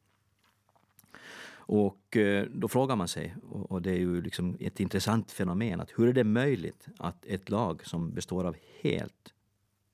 Och 1.66 2.16
eh, 2.16 2.46
då 2.54 2.68
frågar 2.68 2.96
man 2.96 3.08
sig, 3.08 3.36
och 3.50 3.82
det 3.82 3.90
är 3.90 3.98
ju 3.98 4.22
liksom 4.22 4.56
ett 4.60 4.80
intressant 4.80 5.32
fenomen, 5.32 5.80
att 5.80 5.90
hur 5.96 6.08
är 6.08 6.12
det 6.12 6.24
möjligt 6.24 6.88
att 6.98 7.26
ett 7.26 7.50
lag 7.50 7.86
som 7.86 8.12
består 8.14 8.44
av 8.44 8.56
helt 8.80 9.34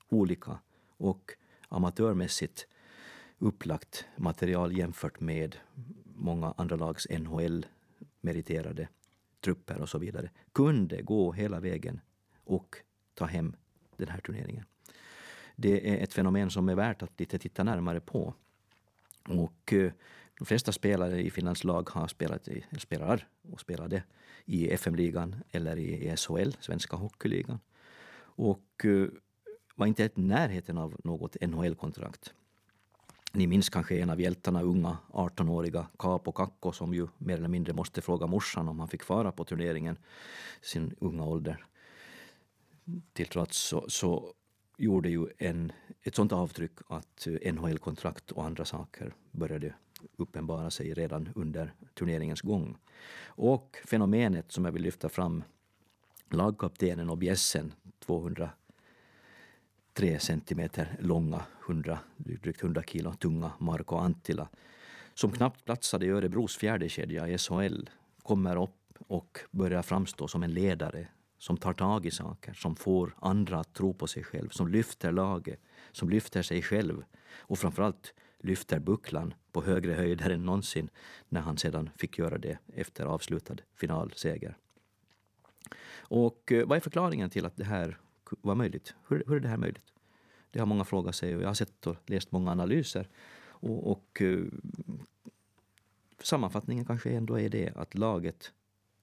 olika 0.08 0.58
och 0.96 1.32
amatörmässigt 1.68 2.66
upplagt 3.38 4.04
material 4.16 4.76
jämfört 4.76 5.20
med 5.20 5.56
många 6.14 6.54
andra 6.56 6.76
lags 6.76 7.06
NHL-meriterade 7.10 8.88
trupper 9.40 9.80
och 9.80 9.88
så 9.88 9.98
vidare, 9.98 10.30
kunde 10.52 11.02
gå 11.02 11.32
hela 11.32 11.60
vägen 11.60 12.00
och 12.44 12.76
ta 13.14 13.24
hem 13.24 13.56
den 13.96 14.08
här 14.08 14.20
turneringen. 14.20 14.64
Det 15.56 15.90
är 15.90 16.04
ett 16.04 16.14
fenomen 16.14 16.50
som 16.50 16.68
är 16.68 16.74
värt 16.74 17.02
att 17.02 17.20
lite 17.20 17.38
titta 17.38 17.64
närmare 17.64 18.00
på. 18.00 18.34
Och 19.28 19.72
eh, 19.72 19.92
de 20.40 20.46
flesta 20.46 20.72
spelare 20.72 21.20
i 21.20 21.30
Finlands 21.30 21.64
lag 21.64 21.90
har 21.90 22.08
spelat 22.08 22.48
i, 22.48 22.64
spelar 22.78 23.28
och 23.52 23.60
spelade 23.60 24.02
i 24.44 24.70
FM-ligan 24.70 25.36
eller 25.52 25.76
i 25.76 26.16
SHL, 26.16 26.50
Svenska 26.60 26.96
Hockeyligan. 26.96 27.58
Och 28.20 28.84
eh, 28.84 29.08
var 29.74 29.86
inte 29.86 30.02
i 30.02 30.10
närheten 30.14 30.78
av 30.78 30.96
något 31.04 31.36
NHL-kontrakt. 31.40 32.34
Ni 33.32 33.46
minns 33.46 33.68
kanske 33.68 33.98
en 33.98 34.10
av 34.10 34.20
hjältarna, 34.20 34.62
unga 34.62 34.98
18-åriga 35.12 35.86
Kapo 35.98 36.32
Kakko 36.32 36.72
som 36.72 36.94
ju 36.94 37.08
mer 37.18 37.36
eller 37.36 37.48
mindre 37.48 37.72
måste 37.72 38.00
fråga 38.02 38.26
morsan 38.26 38.68
om 38.68 38.78
han 38.78 38.88
fick 38.88 39.02
fara 39.02 39.32
på 39.32 39.44
turneringen 39.44 39.98
sin 40.62 40.94
unga 41.00 41.24
ålder. 41.24 41.64
Till 43.12 43.26
trots 43.26 43.58
så, 43.58 43.84
så 43.88 44.32
gjorde 44.76 45.10
ju 45.10 45.26
en, 45.38 45.72
ett 46.02 46.14
sånt 46.14 46.32
avtryck 46.32 46.78
att 46.88 47.26
eh, 47.26 47.52
NHL-kontrakt 47.52 48.32
och 48.32 48.44
andra 48.44 48.64
saker 48.64 49.14
började 49.30 49.74
uppenbara 50.16 50.70
sig 50.70 50.94
redan 50.94 51.28
under 51.34 51.74
turneringens 51.94 52.40
gång. 52.40 52.76
Och 53.24 53.76
fenomenet 53.84 54.52
som 54.52 54.64
jag 54.64 54.72
vill 54.72 54.82
lyfta 54.82 55.08
fram, 55.08 55.44
lagkaptenen 56.30 57.10
och 57.10 57.18
bjässen, 57.18 57.72
203 57.98 58.50
centimeter 60.18 60.96
långa, 61.00 61.42
100, 61.66 61.98
drygt 62.16 62.62
100 62.62 62.82
kilo 62.82 63.12
tunga 63.12 63.52
Marko 63.58 63.96
Anttila, 63.96 64.48
som 65.14 65.32
knappt 65.32 65.64
platsade 65.64 66.06
i 66.06 66.10
Örebros 66.10 66.56
fjärde 66.56 66.88
kedja 66.88 67.28
i 67.28 67.38
SHL, 67.38 67.90
kommer 68.22 68.62
upp 68.62 68.70
och 69.08 69.38
börjar 69.50 69.82
framstå 69.82 70.28
som 70.28 70.42
en 70.42 70.54
ledare 70.54 71.08
som 71.38 71.56
tar 71.56 71.72
tag 71.72 72.06
i 72.06 72.10
saker, 72.10 72.52
som 72.52 72.76
får 72.76 73.14
andra 73.20 73.60
att 73.60 73.74
tro 73.74 73.94
på 73.94 74.06
sig 74.06 74.24
själv, 74.24 74.48
som 74.48 74.68
lyfter 74.68 75.12
laget, 75.12 75.60
som 75.92 76.10
lyfter 76.10 76.42
sig 76.42 76.62
själv 76.62 77.04
och 77.36 77.58
framförallt 77.58 78.14
lyfter 78.40 78.78
bucklan 78.78 79.34
på 79.52 79.62
högre 79.62 79.92
höjder 79.92 80.30
än 80.30 80.44
någonsin 80.44 80.90
när 81.28 81.40
han 81.40 81.58
sedan 81.58 81.90
fick 81.96 82.18
göra 82.18 82.38
det 82.38 82.58
efter 82.74 83.04
avslutad 83.06 83.56
finalseger. 83.74 84.56
Och 85.98 86.52
eh, 86.52 86.66
vad 86.66 86.76
är 86.76 86.80
förklaringen 86.80 87.30
till 87.30 87.46
att 87.46 87.56
det 87.56 87.64
här 87.64 87.98
var 88.40 88.54
möjligt? 88.54 88.94
Hur, 89.08 89.24
hur 89.26 89.36
är 89.36 89.40
det 89.40 89.48
här 89.48 89.56
möjligt? 89.56 89.92
Det 90.50 90.58
har 90.58 90.66
många 90.66 90.84
frågat 90.84 91.14
sig 91.14 91.36
och 91.36 91.42
jag 91.42 91.48
har 91.48 91.54
sett 91.54 91.86
och 91.86 91.96
läst 92.06 92.32
många 92.32 92.50
analyser. 92.50 93.08
Och, 93.42 93.90
och 93.90 94.22
eh, 94.22 94.44
sammanfattningen 96.22 96.84
kanske 96.84 97.10
ändå 97.10 97.38
är 97.38 97.48
det 97.48 97.76
att 97.76 97.94
laget 97.94 98.52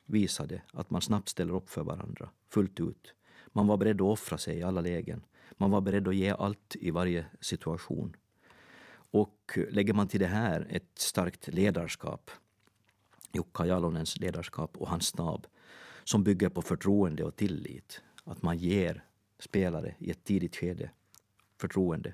visade 0.05 0.61
att 0.73 0.89
man 0.89 1.01
snabbt 1.01 1.29
ställer 1.29 1.53
upp 1.53 1.69
för 1.69 1.83
varandra 1.83 2.29
fullt 2.49 2.79
ut. 2.79 3.13
Man 3.47 3.67
var 3.67 3.77
beredd 3.77 4.01
att 4.01 4.07
offra 4.07 4.37
sig 4.37 4.57
i 4.57 4.63
alla 4.63 4.81
lägen. 4.81 5.23
Man 5.51 5.71
var 5.71 5.81
beredd 5.81 6.07
att 6.07 6.15
ge 6.15 6.29
allt 6.29 6.75
i 6.75 6.91
varje 6.91 7.25
situation. 7.39 8.15
Och 9.11 9.59
lägger 9.69 9.93
man 9.93 10.07
till 10.07 10.19
det 10.19 10.27
här 10.27 10.67
ett 10.69 10.91
starkt 10.99 11.47
ledarskap, 11.47 12.31
Jukka 13.33 13.65
Jalonens 13.65 14.17
ledarskap 14.17 14.77
och 14.77 14.89
hans 14.89 15.05
stab, 15.05 15.47
som 16.03 16.23
bygger 16.23 16.49
på 16.49 16.61
förtroende 16.61 17.23
och 17.23 17.35
tillit. 17.35 18.01
Att 18.23 18.41
man 18.41 18.57
ger 18.57 19.03
spelare 19.39 19.95
i 19.99 20.11
ett 20.11 20.23
tidigt 20.23 20.55
skede 20.55 20.89
förtroende 21.57 22.13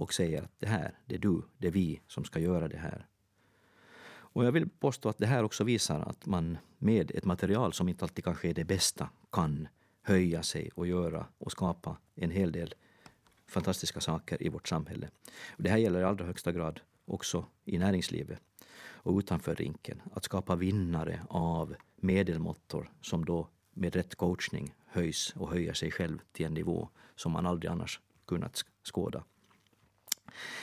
och 0.00 0.14
säger 0.14 0.42
att 0.42 0.52
det 0.58 0.66
här, 0.66 0.98
det 1.06 1.14
är 1.14 1.18
du, 1.18 1.42
det 1.58 1.66
är 1.66 1.72
vi 1.72 2.00
som 2.06 2.24
ska 2.24 2.38
göra 2.38 2.68
det 2.68 2.78
här. 2.78 3.06
Och 4.32 4.44
jag 4.44 4.52
vill 4.52 4.68
påstå 4.68 5.08
att 5.08 5.18
det 5.18 5.26
här 5.26 5.44
också 5.44 5.64
visar 5.64 6.00
att 6.00 6.26
man 6.26 6.58
med 6.78 7.10
ett 7.10 7.24
material 7.24 7.72
som 7.72 7.88
inte 7.88 8.04
alltid 8.04 8.24
kanske 8.24 8.48
är 8.48 8.54
det 8.54 8.64
bästa 8.64 9.10
kan 9.32 9.68
höja 10.02 10.42
sig 10.42 10.70
och 10.74 10.86
göra 10.86 11.26
och 11.38 11.52
skapa 11.52 11.96
en 12.14 12.30
hel 12.30 12.52
del 12.52 12.74
fantastiska 13.50 14.00
saker 14.00 14.42
i 14.42 14.48
vårt 14.48 14.68
samhälle. 14.68 15.08
Och 15.50 15.62
det 15.62 15.70
här 15.70 15.78
gäller 15.78 16.00
i 16.00 16.04
allra 16.04 16.26
högsta 16.26 16.52
grad 16.52 16.80
också 17.04 17.46
i 17.64 17.78
näringslivet 17.78 18.40
och 19.02 19.18
utanför 19.18 19.54
rinken. 19.54 20.02
Att 20.12 20.24
skapa 20.24 20.56
vinnare 20.56 21.20
av 21.28 21.74
medelmåttor 21.96 22.90
som 23.00 23.24
då 23.24 23.48
med 23.74 23.94
rätt 23.94 24.14
coachning 24.14 24.74
höjs 24.86 25.32
och 25.36 25.50
höjer 25.50 25.72
sig 25.72 25.90
själv 25.90 26.18
till 26.32 26.46
en 26.46 26.54
nivå 26.54 26.88
som 27.16 27.32
man 27.32 27.46
aldrig 27.46 27.70
annars 27.72 28.00
kunnat 28.26 28.64
skåda. 28.82 29.24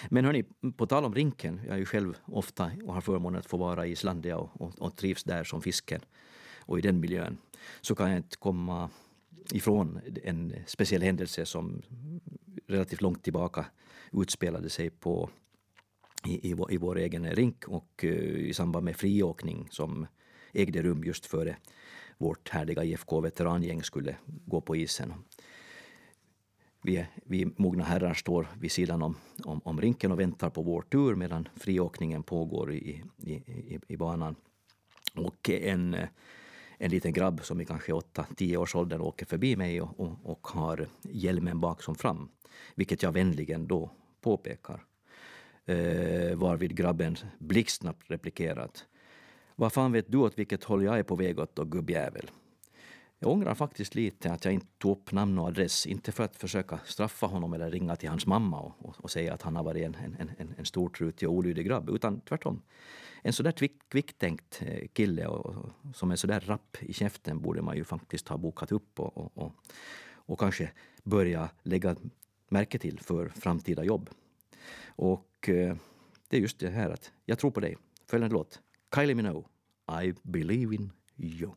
Men 0.09 0.25
hörni, 0.25 0.43
på 0.77 0.87
tal 0.87 1.05
om 1.05 1.15
rinken, 1.15 1.61
jag 1.65 1.73
är 1.73 1.79
ju 1.79 1.85
själv 1.85 2.17
ofta 2.25 2.71
och 2.85 2.93
har 2.93 3.01
förmånen 3.01 3.39
att 3.39 3.45
få 3.45 3.57
vara 3.57 3.87
i 3.87 3.91
Islandia 3.91 4.37
och, 4.37 4.61
och, 4.61 4.79
och 4.79 4.95
trivs 4.95 5.23
där 5.23 5.43
som 5.43 5.61
fisken 5.61 6.01
och 6.59 6.79
i 6.79 6.81
den 6.81 6.99
miljön, 6.99 7.37
så 7.81 7.95
kan 7.95 8.09
jag 8.09 8.17
inte 8.17 8.37
komma 8.37 8.89
ifrån 9.51 9.99
en 10.23 10.53
speciell 10.65 11.01
händelse 11.01 11.45
som 11.45 11.81
relativt 12.67 13.01
långt 13.01 13.23
tillbaka 13.23 13.65
utspelade 14.11 14.69
sig 14.69 14.89
på, 14.89 15.29
i, 16.25 16.49
i, 16.49 16.53
vår, 16.53 16.73
i 16.73 16.77
vår 16.77 16.97
egen 16.97 17.35
rink 17.35 17.67
och 17.67 18.03
uh, 18.03 18.39
i 18.39 18.53
samband 18.53 18.85
med 18.85 18.95
friåkning 18.95 19.67
som 19.71 20.07
ägde 20.53 20.81
rum 20.81 21.03
just 21.03 21.25
före 21.25 21.57
vårt 22.17 22.49
härliga 22.49 22.83
IFK-veterangäng 22.83 23.83
skulle 23.83 24.15
gå 24.25 24.61
på 24.61 24.75
isen. 24.75 25.13
Vi, 26.81 27.05
vi 27.25 27.45
mogna 27.57 27.83
herrar 27.83 28.13
står 28.13 28.47
vid 28.59 28.71
sidan 28.71 29.01
om, 29.01 29.17
om, 29.43 29.61
om, 29.63 29.81
rinken 29.81 30.11
och 30.11 30.19
väntar 30.19 30.49
på 30.49 30.61
vår 30.61 30.81
tur 30.81 31.15
medan 31.15 31.49
friåkningen 31.55 32.23
pågår 32.23 32.73
i, 32.73 33.03
i, 33.17 33.33
i, 33.33 33.79
i 33.87 33.97
banan. 33.97 34.35
Och 35.15 35.49
en, 35.49 35.95
en 36.77 36.91
liten 36.91 37.13
grabb 37.13 37.43
som 37.43 37.61
i 37.61 37.65
kanske 37.65 37.91
8-10 37.91 38.57
års 38.57 38.75
ålder 38.75 39.01
åker 39.01 39.25
förbi 39.25 39.55
mig 39.55 39.81
och, 39.81 39.99
och, 39.99 40.17
och, 40.23 40.47
har 40.47 40.87
hjälmen 41.01 41.59
bak 41.59 41.83
som 41.83 41.95
fram. 41.95 42.29
Vilket 42.75 43.03
jag 43.03 43.11
vänligen 43.11 43.67
då 43.67 43.91
påpekar. 44.21 44.85
Eh, 45.65 46.35
varvid 46.35 46.75
grabben 46.75 47.17
blixtsnabbt 47.39 48.11
replikerat. 48.11 48.85
Vad 49.55 49.73
fan 49.73 49.91
vet 49.91 50.11
du 50.11 50.17
åt 50.17 50.39
vilket 50.39 50.63
håll 50.63 50.83
jag 50.83 50.99
är 50.99 51.03
på 51.03 51.15
väg 51.15 51.39
åt 51.39 51.55
då 51.55 51.63
gubbjävel? 51.63 52.29
Jag 53.19 53.31
ångrar 53.31 53.55
faktiskt 53.55 53.95
lite 53.95 54.31
att 54.31 54.45
jag 54.45 54.53
inte 54.53 54.67
tog 54.77 54.91
upp 54.91 55.11
namn 55.11 55.39
och 55.39 55.47
adress. 55.47 55.85
Inte 55.85 56.11
för 56.11 56.23
att 56.23 56.35
försöka 56.35 56.79
straffa 56.85 57.25
honom 57.25 57.53
eller 57.53 57.71
ringa 57.71 57.95
till 57.95 58.09
hans 58.09 58.25
mamma 58.25 58.59
och, 58.59 58.73
och, 58.79 58.95
och 58.99 59.11
säga 59.11 59.33
att 59.33 59.41
han 59.41 59.55
har 59.55 59.63
varit 59.63 59.85
en, 59.85 59.95
en, 59.95 60.31
en, 60.37 60.53
en 60.57 60.65
stortrutig 60.65 61.29
och 61.29 61.35
olydig 61.35 61.65
grabb, 61.65 61.89
utan 61.89 62.21
tvärtom. 62.21 62.61
En 63.21 63.33
sådär 63.33 63.51
kvick, 63.51 63.89
kvicktänkt 63.89 64.61
eh, 64.65 64.87
kille 64.87 65.27
och, 65.27 65.45
och, 65.45 65.69
som 65.95 66.11
är 66.11 66.15
sådär 66.15 66.39
rapp 66.39 66.77
i 66.81 66.93
käften 66.93 67.41
borde 67.41 67.61
man 67.61 67.77
ju 67.77 67.83
faktiskt 67.83 68.27
ha 68.27 68.37
bokat 68.37 68.71
upp 68.71 68.99
och, 68.99 69.17
och, 69.17 69.37
och, 69.37 69.51
och 70.15 70.39
kanske 70.39 70.71
börja 71.03 71.49
lägga 71.63 71.95
märke 72.49 72.79
till 72.79 72.99
för 72.99 73.29
framtida 73.29 73.83
jobb. 73.83 74.09
Och 74.85 75.49
eh, 75.49 75.75
det 76.27 76.37
är 76.37 76.41
just 76.41 76.59
det 76.59 76.69
här 76.69 76.89
att 76.89 77.11
jag 77.25 77.39
tror 77.39 77.51
på 77.51 77.59
dig. 77.59 77.77
Följande 78.05 78.33
låt. 78.33 78.61
Kylie 78.95 79.15
Minogue, 79.15 79.43
I 80.03 80.13
believe 80.23 80.75
in 80.75 80.91
you. 81.17 81.51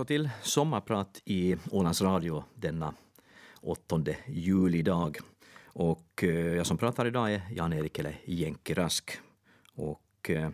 Alltså 0.00 0.08
till 0.14 0.30
sommarprat 0.42 1.22
i 1.24 1.56
Ålands 1.70 2.02
Radio 2.02 2.44
denna 2.54 2.94
8 3.60 4.02
julidag. 4.26 5.18
Och 5.64 6.24
eh, 6.24 6.28
jag 6.30 6.66
som 6.66 6.78
pratar 6.78 7.06
idag 7.06 7.32
är 7.32 7.42
Jan-Erik 7.50 7.98
eller 7.98 8.20
Jenke 8.24 8.74
Rask. 8.74 9.20
Och 9.74 10.30
eh, 10.30 10.50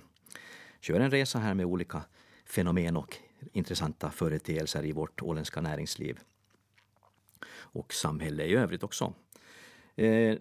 kör 0.81 1.01
en 1.01 1.11
resa 1.11 1.39
här 1.39 1.55
med 1.55 1.67
olika 1.67 2.03
fenomen 2.47 2.97
och 2.97 3.17
intressanta 3.53 4.11
företeelser 4.11 4.85
i 4.85 4.93
vårt 4.93 5.23
åländska 5.23 5.61
näringsliv. 5.61 6.19
Och 7.55 7.95
samhälle 7.95 8.45
i 8.45 8.55
övrigt 8.55 8.83
också. 8.83 9.13
Eh, 9.97 10.37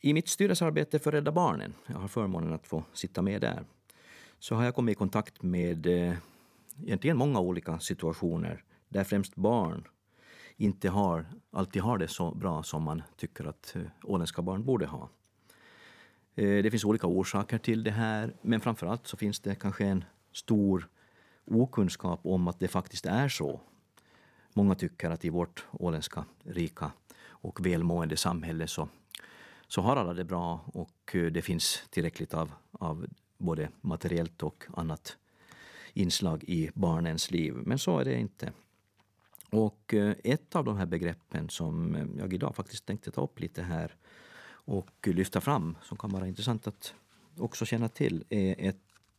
I 0.00 0.12
mitt 0.12 0.28
styrelsearbete 0.28 0.98
för 0.98 1.12
Rädda 1.12 1.32
Barnen, 1.32 1.74
jag 1.86 1.98
har 1.98 2.08
förmånen 2.08 2.52
att 2.52 2.66
få 2.66 2.84
sitta 2.92 3.22
med 3.22 3.40
där, 3.40 3.64
så 4.38 4.54
har 4.54 4.64
jag 4.64 4.74
kommit 4.74 4.92
i 4.92 4.98
kontakt 4.98 5.42
med 5.42 5.86
egentligen 6.82 7.16
många 7.16 7.40
olika 7.40 7.78
situationer 7.78 8.64
där 8.88 9.04
främst 9.04 9.36
barn 9.36 9.88
inte 10.56 10.88
har, 10.88 11.26
alltid 11.50 11.82
har 11.82 11.98
det 11.98 12.08
så 12.08 12.34
bra 12.34 12.62
som 12.62 12.82
man 12.82 13.02
tycker 13.16 13.44
att 13.44 13.76
eh, 13.76 13.82
åländska 14.04 14.42
barn 14.42 14.64
borde 14.64 14.86
ha. 14.86 15.08
Eh, 16.34 16.62
det 16.62 16.70
finns 16.70 16.84
olika 16.84 17.06
orsaker 17.06 17.58
till 17.58 17.84
det 17.84 17.90
här, 17.90 18.34
men 18.42 18.60
framför 18.60 18.86
allt 18.86 19.06
så 19.06 19.16
finns 19.16 19.40
det 19.40 19.54
kanske 19.54 19.84
en 19.84 20.04
stor 20.32 20.88
okunskap 21.46 22.20
om 22.22 22.48
att 22.48 22.58
det 22.58 22.68
faktiskt 22.68 23.06
är 23.06 23.28
så. 23.28 23.60
Många 24.54 24.74
tycker 24.74 25.10
att 25.10 25.24
i 25.24 25.30
vårt 25.30 25.66
åländska 25.72 26.24
rika 26.44 26.92
och 27.20 27.66
välmående 27.66 28.16
samhälle 28.16 28.66
så, 28.66 28.88
så 29.68 29.80
har 29.82 29.96
alla 29.96 30.14
det 30.14 30.24
bra 30.24 30.60
och 30.66 31.14
eh, 31.14 31.26
det 31.26 31.42
finns 31.42 31.82
tillräckligt 31.90 32.34
av, 32.34 32.52
av 32.72 33.06
både 33.38 33.68
materiellt 33.80 34.42
och 34.42 34.64
annat 34.76 35.16
inslag 35.92 36.44
i 36.44 36.70
barnens 36.74 37.30
liv. 37.30 37.54
Men 37.66 37.78
så 37.78 37.98
är 37.98 38.04
det 38.04 38.20
inte. 38.20 38.52
Och 39.50 39.94
eh, 39.94 40.14
ett 40.24 40.56
av 40.56 40.64
de 40.64 40.76
här 40.76 40.86
begreppen 40.86 41.48
som 41.48 41.94
eh, 41.94 42.06
jag 42.18 42.32
idag 42.32 42.56
faktiskt 42.56 42.86
tänkte 42.86 43.10
ta 43.10 43.20
upp 43.20 43.40
lite 43.40 43.62
här 43.62 43.94
och 44.50 44.90
lyfta 45.02 45.40
fram, 45.40 45.76
som 45.82 45.96
kan 45.96 46.10
vara 46.10 46.28
intressant 46.28 46.66
att 46.66 46.94
också 47.36 47.64
känna 47.64 47.88
till, 47.88 48.24
är 48.28 48.54
ett 48.58 48.76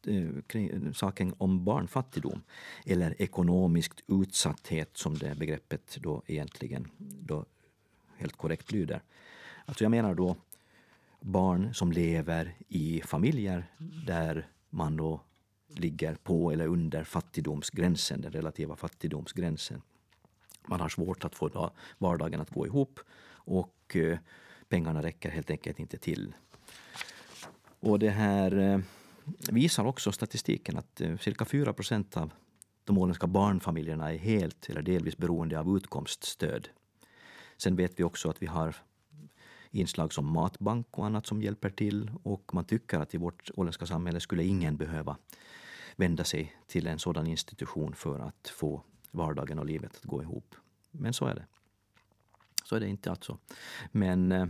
eh, 0.07 0.41
kring 0.47 0.93
saken 0.93 1.33
om 1.37 1.65
barnfattigdom 1.65 2.41
eller 2.85 3.21
ekonomisk 3.21 3.93
utsatthet 4.07 4.97
som 4.97 5.17
det 5.17 5.35
begreppet 5.35 5.97
då 6.01 6.23
egentligen 6.27 6.87
då 6.97 7.45
helt 8.17 8.37
korrekt 8.37 8.71
lyder. 8.71 9.01
Alltså 9.65 9.83
jag 9.83 9.91
menar 9.91 10.15
då 10.15 10.35
barn 11.21 11.73
som 11.73 11.91
lever 11.91 12.55
i 12.67 13.01
familjer 13.05 13.65
där 14.05 14.47
man 14.69 14.97
då 14.97 15.21
ligger 15.75 16.15
på 16.15 16.51
eller 16.51 16.67
under 16.67 17.03
fattigdomsgränsen, 17.03 18.21
den 18.21 18.31
relativa 18.31 18.75
fattigdomsgränsen. 18.75 19.81
Man 20.67 20.79
har 20.79 20.89
svårt 20.89 21.25
att 21.25 21.35
få 21.35 21.71
vardagen 21.97 22.41
att 22.41 22.49
gå 22.49 22.65
ihop 22.65 22.99
och 23.29 23.95
eh, 23.95 24.19
pengarna 24.69 25.03
räcker 25.03 25.29
helt 25.29 25.51
enkelt 25.51 25.79
inte 25.79 25.97
till. 25.97 26.33
Och 27.79 27.99
det 27.99 28.09
här 28.09 28.57
eh, 28.57 28.79
visar 29.51 29.85
också 29.85 30.11
statistiken 30.11 30.77
att 30.77 31.01
eh, 31.01 31.17
cirka 31.17 31.45
4 31.45 31.73
procent 31.73 32.17
av 32.17 32.31
de 32.83 32.97
åländska 32.97 33.27
barnfamiljerna 33.27 34.13
är 34.13 34.17
helt 34.17 34.69
eller 34.69 34.81
delvis 34.81 35.17
beroende 35.17 35.59
av 35.59 35.77
utkomststöd. 35.77 36.69
Sen 37.57 37.75
vet 37.75 37.99
vi 37.99 38.03
också 38.03 38.29
att 38.29 38.41
vi 38.41 38.45
har 38.45 38.75
inslag 39.71 40.13
som 40.13 40.25
matbank 40.25 40.87
och 40.91 41.05
annat 41.05 41.25
som 41.25 41.41
hjälper 41.41 41.69
till 41.69 42.11
och 42.23 42.53
man 42.53 42.65
tycker 42.65 42.99
att 42.99 43.13
i 43.13 43.17
vårt 43.17 43.49
åländska 43.55 43.85
samhälle 43.85 44.19
skulle 44.19 44.43
ingen 44.43 44.77
behöva 44.77 45.17
vända 45.99 46.23
sig 46.23 46.55
till 46.67 46.87
en 46.87 46.99
sådan 46.99 47.27
institution 47.27 47.95
för 47.95 48.19
att 48.19 48.47
få 48.47 48.83
vardagen 49.11 49.59
och 49.59 49.65
livet 49.65 49.95
att 49.95 50.05
gå 50.05 50.21
ihop. 50.21 50.55
Men 50.91 51.13
så 51.13 51.25
är 51.25 51.35
det. 51.35 51.45
Så 52.63 52.75
är 52.75 52.79
det 52.79 52.87
inte 52.87 53.11
alltså. 53.11 53.37
Men, 53.91 54.31
eh, 54.31 54.47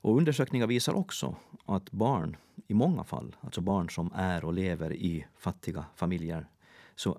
och 0.00 0.16
undersökningar 0.16 0.66
visar 0.66 0.92
också 0.92 1.36
att 1.64 1.90
barn 1.90 2.36
i 2.66 2.74
många 2.74 3.04
fall, 3.04 3.36
alltså 3.40 3.60
barn 3.60 3.90
som 3.90 4.12
är 4.14 4.44
och 4.44 4.52
lever 4.52 4.92
i 4.92 5.26
fattiga 5.38 5.84
familjer, 5.96 6.48
så 6.94 7.18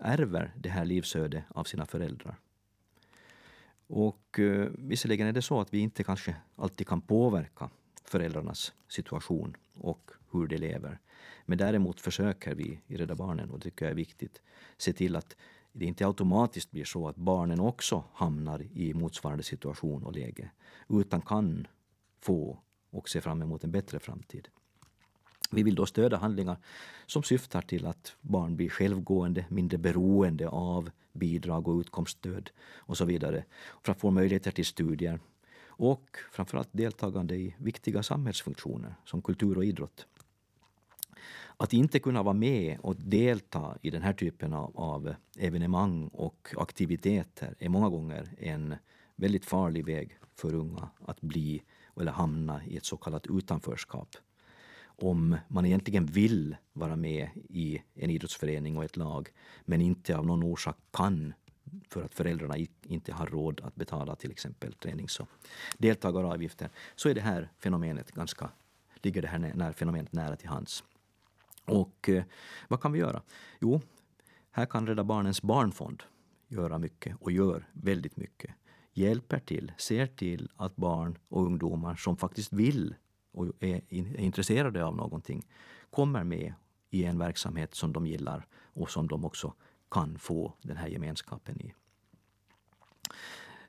ärver 0.00 0.52
det 0.56 0.68
här 0.68 0.84
livsödet 0.84 1.44
av 1.48 1.64
sina 1.64 1.86
föräldrar. 1.86 2.36
Och 3.86 4.38
eh, 4.38 4.68
visserligen 4.78 5.26
är 5.26 5.32
det 5.32 5.42
så 5.42 5.60
att 5.60 5.74
vi 5.74 5.78
inte 5.78 6.04
kanske 6.04 6.36
alltid 6.56 6.86
kan 6.86 7.00
påverka 7.00 7.70
föräldrarnas 8.04 8.72
situation 8.88 9.56
och 9.74 10.10
hur 10.32 10.46
de 10.46 10.56
lever. 10.56 10.98
Men 11.46 11.58
däremot 11.58 12.00
försöker 12.00 12.54
vi 12.54 12.80
i 12.86 12.96
Rädda 12.96 13.14
Barnen, 13.14 13.50
och 13.50 13.58
det 13.58 13.64
tycker 13.64 13.84
jag 13.84 13.90
är 13.90 13.96
viktigt, 13.96 14.42
se 14.76 14.92
till 14.92 15.16
att 15.16 15.36
det 15.72 15.84
inte 15.84 16.06
automatiskt 16.06 16.70
blir 16.70 16.84
så 16.84 17.08
att 17.08 17.16
barnen 17.16 17.60
också 17.60 18.04
hamnar 18.12 18.62
i 18.62 18.94
motsvarande 18.94 19.42
situation 19.42 20.02
och 20.02 20.12
läge, 20.12 20.50
utan 20.88 21.20
kan 21.20 21.66
få 22.20 22.58
och 22.90 23.08
se 23.08 23.20
fram 23.20 23.42
emot 23.42 23.64
en 23.64 23.70
bättre 23.70 23.98
framtid. 23.98 24.48
Vi 25.50 25.62
vill 25.62 25.74
då 25.74 25.86
stödja 25.86 26.18
handlingar 26.18 26.56
som 27.06 27.22
syftar 27.22 27.62
till 27.62 27.86
att 27.86 28.16
barn 28.20 28.56
blir 28.56 28.68
självgående, 28.68 29.44
mindre 29.48 29.78
beroende 29.78 30.48
av 30.48 30.90
bidrag 31.12 31.68
och 31.68 31.80
utkomststöd 31.80 32.50
och 32.60 32.96
så 32.96 33.04
vidare, 33.04 33.44
för 33.82 33.92
att 33.92 34.00
få 34.00 34.10
möjligheter 34.10 34.50
till 34.50 34.66
studier 34.66 35.20
och 35.66 36.16
framförallt 36.32 36.68
deltagande 36.72 37.36
i 37.36 37.54
viktiga 37.58 38.02
samhällsfunktioner 38.02 38.94
som 39.04 39.22
kultur 39.22 39.56
och 39.56 39.64
idrott. 39.64 40.06
Att 41.60 41.72
inte 41.72 41.98
kunna 41.98 42.22
vara 42.22 42.34
med 42.34 42.78
och 42.80 42.96
delta 42.96 43.78
i 43.82 43.90
den 43.90 44.02
här 44.02 44.12
typen 44.12 44.54
av, 44.54 44.72
av 44.74 45.14
evenemang 45.38 46.08
och 46.08 46.48
aktiviteter 46.56 47.54
är 47.58 47.68
många 47.68 47.88
gånger 47.88 48.28
en 48.38 48.74
väldigt 49.16 49.44
farlig 49.44 49.84
väg 49.86 50.18
för 50.34 50.54
unga 50.54 50.90
att 51.06 51.20
bli 51.20 51.62
eller 52.00 52.12
hamna 52.12 52.64
i 52.64 52.76
ett 52.76 52.84
så 52.84 52.96
kallat 52.96 53.26
utanförskap. 53.26 54.16
Om 54.82 55.36
man 55.48 55.66
egentligen 55.66 56.06
vill 56.06 56.56
vara 56.72 56.96
med 56.96 57.28
i 57.48 57.82
en 57.94 58.10
idrottsförening 58.10 58.76
och 58.76 58.84
ett 58.84 58.96
lag 58.96 59.28
men 59.64 59.80
inte 59.80 60.16
av 60.16 60.26
någon 60.26 60.42
orsak 60.42 60.76
kan 60.90 61.34
för 61.88 62.02
att 62.02 62.14
föräldrarna 62.14 62.54
inte 62.82 63.12
har 63.12 63.26
råd 63.26 63.60
att 63.64 63.74
betala 63.74 64.16
till 64.16 64.30
exempel 64.30 64.72
tränings 64.72 65.20
och 65.20 65.28
deltagaravgifter, 65.78 66.68
så 66.96 67.08
är 67.08 67.14
det 67.14 67.20
här 67.20 67.48
fenomenet 67.58 68.12
ganska, 68.12 68.50
ligger 69.02 69.22
det 69.22 69.28
här 69.28 69.52
när, 69.54 69.72
fenomenet 69.72 70.12
nära 70.12 70.36
till 70.36 70.48
hands. 70.48 70.84
Och 71.70 72.08
eh, 72.08 72.24
vad 72.68 72.80
kan 72.80 72.92
vi 72.92 72.98
göra? 72.98 73.22
Jo, 73.60 73.80
här 74.50 74.66
kan 74.66 74.86
Rädda 74.86 75.04
Barnens 75.04 75.42
barnfond 75.42 76.02
göra 76.48 76.78
mycket 76.78 77.16
och 77.20 77.32
gör 77.32 77.68
väldigt 77.72 78.16
mycket. 78.16 78.54
Hjälper 78.92 79.38
till, 79.38 79.72
ser 79.78 80.06
till 80.06 80.50
att 80.56 80.76
barn 80.76 81.18
och 81.28 81.46
ungdomar 81.46 81.94
som 81.94 82.16
faktiskt 82.16 82.52
vill 82.52 82.94
och 83.32 83.46
är, 83.60 83.82
är 83.88 84.20
intresserade 84.20 84.84
av 84.84 84.96
någonting 84.96 85.46
kommer 85.90 86.24
med 86.24 86.54
i 86.90 87.04
en 87.04 87.18
verksamhet 87.18 87.74
som 87.74 87.92
de 87.92 88.06
gillar 88.06 88.46
och 88.52 88.90
som 88.90 89.08
de 89.08 89.24
också 89.24 89.54
kan 89.90 90.18
få 90.18 90.54
den 90.62 90.76
här 90.76 90.88
gemenskapen 90.88 91.60
i. 91.60 91.74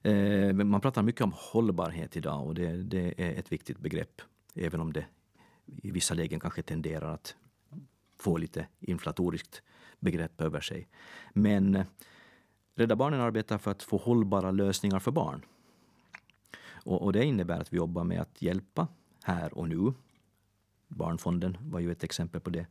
Eh, 0.03 0.53
man 0.53 0.81
pratar 0.81 1.03
mycket 1.03 1.21
om 1.21 1.33
hållbarhet 1.35 2.17
idag 2.17 2.47
och 2.47 2.55
det, 2.55 2.83
det, 2.83 3.21
är 3.21 3.39
ett 3.39 3.51
viktigt 3.51 3.79
begrepp. 3.79 4.21
Även 4.55 4.79
om 4.79 4.93
det 4.93 5.05
i 5.65 5.91
vissa 5.91 6.13
lägen 6.13 6.39
kanske 6.39 6.61
tenderar 6.61 7.13
att 7.13 7.35
få 8.21 8.37
lite 8.37 8.67
inflatoriskt 8.79 9.61
begrepp 9.99 10.41
över 10.41 10.61
sig. 10.61 10.87
Men 11.33 11.75
eh, 11.75 11.85
Rädda 12.75 12.95
Barnen 12.95 13.21
arbetar 13.21 13.57
för 13.57 13.71
att 13.71 13.83
få 13.83 13.97
hållbara 13.97 14.51
lösningar 14.51 14.99
för 14.99 15.11
barn. 15.11 15.45
Och, 16.85 17.01
och 17.01 17.13
det 17.13 17.25
innebär 17.25 17.59
att 17.59 17.73
vi 17.73 17.77
jobbar 17.77 18.03
med 18.03 18.21
att 18.21 18.41
hjälpa 18.41 18.87
här 19.23 19.57
och 19.57 19.69
nu. 19.69 19.93
Barnfonden 20.87 21.57
var 21.61 21.79
ju 21.79 21.91
ett 21.91 22.03
exempel 22.03 22.41
på 22.41 22.49
det. 22.49 22.67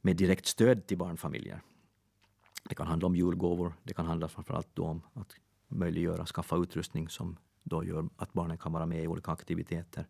Med 0.00 0.16
direkt 0.16 0.46
stöd 0.46 0.86
till 0.86 0.98
barnfamiljer. 0.98 1.60
Det 2.64 2.74
kan 2.74 2.86
handla 2.86 3.06
om 3.06 3.16
julgåvor. 3.16 3.74
Det 3.82 3.94
kan 3.94 4.06
handla 4.06 4.28
framförallt 4.28 4.78
om 4.78 5.02
att 5.12 5.34
möjliggöra, 5.68 6.26
skaffa 6.26 6.56
utrustning 6.56 7.08
som 7.08 7.36
då 7.62 7.84
gör 7.84 8.08
att 8.16 8.32
barnen 8.32 8.58
kan 8.58 8.72
vara 8.72 8.86
med 8.86 9.02
i 9.04 9.06
olika 9.06 9.32
aktiviteter. 9.32 10.06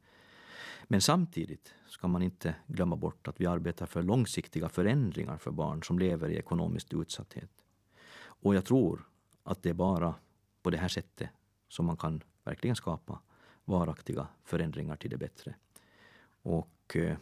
Men 0.85 1.01
samtidigt 1.01 1.75
ska 1.89 2.09
man 2.09 2.23
inte 2.23 2.55
glömma 2.67 2.97
bort 2.97 3.29
att 3.29 3.41
vi 3.41 3.47
arbetar 3.47 3.87
för 3.87 4.03
långsiktiga 4.03 4.69
förändringar 4.69 5.39
för 5.39 5.51
barn 5.51 5.83
som 5.83 5.99
lever 5.99 6.29
i 6.29 6.37
ekonomisk 6.37 6.93
utsatthet. 6.93 7.51
Och 8.25 8.55
jag 8.55 8.65
tror 8.65 9.09
att 9.43 9.63
det 9.63 9.71
är 9.71 9.75
bara 9.75 10.15
på 10.63 10.71
det 10.71 10.77
här 10.77 10.89
sättet 10.89 11.31
som 11.69 11.87
man 11.87 11.97
kan 11.97 12.23
verkligen 12.45 12.77
skapa 12.77 13.21
varaktiga 13.65 14.29
förändringar 14.45 14.97
till 14.97 15.11
det 15.11 15.17
bättre. 15.17 15.55
Och 16.43 16.97
eh, 16.97 17.17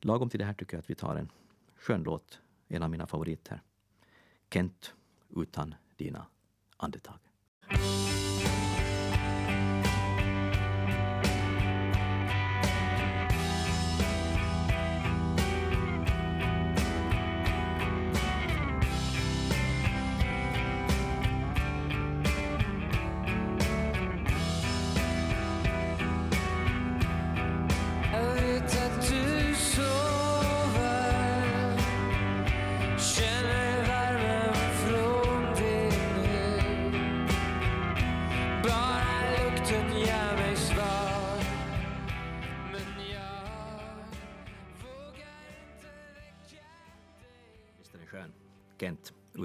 lagom 0.00 0.30
till 0.30 0.38
det 0.38 0.46
här 0.46 0.54
tycker 0.54 0.74
jag 0.76 0.78
att 0.78 0.90
vi 0.90 0.94
tar 0.94 1.16
en 1.16 1.32
skön 1.76 2.02
låt, 2.02 2.40
en 2.68 2.82
av 2.82 2.90
mina 2.90 3.06
favoriter. 3.06 3.62
Kent 4.50 4.94
utan 5.36 5.74
dina 5.96 6.26
andetag. 6.76 7.18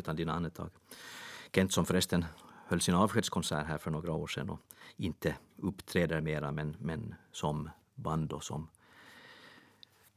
Utan 0.06 0.16
dina 0.16 0.34
andetag. 0.34 0.70
Kent 1.54 1.74
som 1.74 1.86
förresten 1.86 2.26
höll 2.68 2.82
sin 2.82 2.96
avskedskonsert 2.96 3.68
här 3.68 3.78
för 3.78 3.92
några 3.92 4.14
år 4.14 4.28
sedan 4.28 4.50
och 4.50 4.60
inte 4.98 5.36
uppträder 5.58 6.22
mera 6.22 6.52
men, 6.52 6.76
men 6.80 7.16
som 7.32 7.70
band 7.96 8.34
och 8.34 8.44
som 8.44 8.68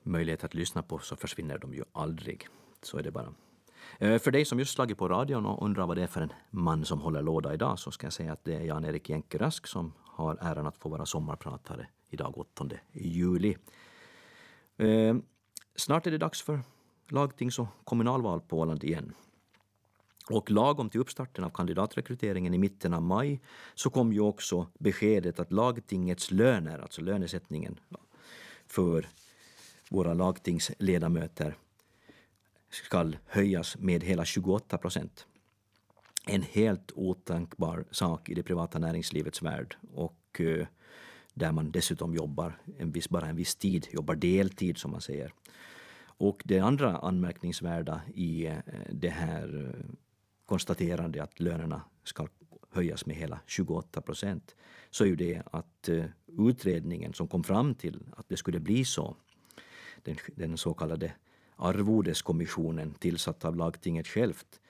möjlighet 0.02 0.44
att 0.44 0.54
lyssna 0.54 0.82
på 0.82 0.98
så 0.98 1.16
försvinner 1.16 1.58
de 1.58 1.74
ju 1.74 1.84
aldrig. 1.92 2.48
Så 2.82 2.98
är 2.98 3.02
det 3.02 3.10
bara. 3.10 3.34
Eh, 3.98 4.18
för 4.18 4.30
dig 4.30 4.44
som 4.44 4.58
just 4.58 4.74
slagit 4.74 4.98
på 4.98 5.08
radion 5.08 5.46
och 5.46 5.64
undrar 5.64 5.86
vad 5.86 5.96
det 5.96 6.02
är 6.02 6.06
för 6.06 6.20
en 6.20 6.32
man 6.50 6.84
som 6.84 7.00
håller 7.00 7.22
låda 7.22 7.54
idag 7.54 7.78
så 7.78 7.90
ska 7.90 8.06
jag 8.06 8.12
säga 8.12 8.32
att 8.32 8.44
det 8.44 8.54
är 8.54 8.60
Jan-Erik 8.60 9.08
Jänke 9.08 9.38
Rask 9.38 9.66
som 9.66 9.92
har 10.04 10.38
äran 10.40 10.66
att 10.66 10.78
få 10.78 10.88
vara 10.88 11.06
sommarpratare 11.06 11.86
idag 12.10 12.38
8 12.38 12.68
juli. 12.92 13.56
Eh, 14.76 15.16
Snart 15.76 16.06
är 16.06 16.10
det 16.10 16.18
dags 16.18 16.42
för 16.42 16.60
lagtings 17.08 17.58
och 17.58 17.66
kommunalval 17.84 18.40
på 18.40 18.58
Åland 18.58 18.84
igen. 18.84 19.14
Och 20.30 20.50
lagom 20.50 20.90
till 20.90 21.00
uppstarten 21.00 21.44
av 21.44 21.50
kandidatrekryteringen 21.50 22.54
i 22.54 22.58
mitten 22.58 22.94
av 22.94 23.02
maj 23.02 23.40
så 23.74 23.90
kom 23.90 24.12
ju 24.12 24.20
också 24.20 24.66
beskedet 24.78 25.40
att 25.40 25.52
lagtingets 25.52 26.30
löner, 26.30 26.78
alltså 26.78 27.02
lönesättningen 27.02 27.80
för 28.66 29.08
våra 29.90 30.14
lagtingsledamöter 30.14 31.56
ska 32.70 33.12
höjas 33.26 33.76
med 33.78 34.04
hela 34.04 34.24
28 34.24 34.78
procent. 34.78 35.26
En 36.26 36.42
helt 36.42 36.92
otänkbar 36.94 37.84
sak 37.90 38.28
i 38.28 38.34
det 38.34 38.42
privata 38.42 38.78
näringslivets 38.78 39.42
värld 39.42 39.76
och 39.94 40.40
eh, 40.40 40.66
där 41.34 41.52
man 41.52 41.70
dessutom 41.70 42.14
jobbar 42.14 42.58
en 42.78 42.92
viss, 42.92 43.08
bara 43.08 43.26
en 43.26 43.36
viss 43.36 43.56
tid, 43.56 43.86
jobbar 43.90 44.14
deltid 44.14 44.78
som 44.78 44.90
man 44.90 45.00
säger. 45.00 45.32
Och 46.00 46.42
det 46.44 46.58
andra 46.58 46.96
anmärkningsvärda 46.96 48.00
i 48.14 48.46
eh, 48.46 48.58
det 48.90 49.08
här 49.08 49.74
eh, 49.74 49.94
konstaterande 50.48 51.22
att 51.22 51.40
lönerna 51.40 51.82
ska 52.04 52.28
höjas 52.70 53.06
med 53.06 53.16
hela 53.16 53.40
28 53.46 54.00
procent 54.00 54.56
så 54.90 55.04
är 55.04 55.08
ju 55.08 55.16
det 55.16 55.42
att 55.52 55.88
eh, 55.88 56.04
utredningen 56.38 57.14
som 57.14 57.28
kom 57.28 57.44
fram 57.44 57.74
till 57.74 58.06
att 58.16 58.28
det 58.28 58.36
skulle 58.36 58.60
bli 58.60 58.84
så, 58.84 59.16
den, 60.02 60.16
den 60.36 60.58
så 60.58 60.74
kallade 60.74 61.12
arvodeskommissionen 61.56 62.94
tillsatt 62.94 63.44
av 63.44 63.56
lagtinget 63.56 64.06
självt, 64.06 64.60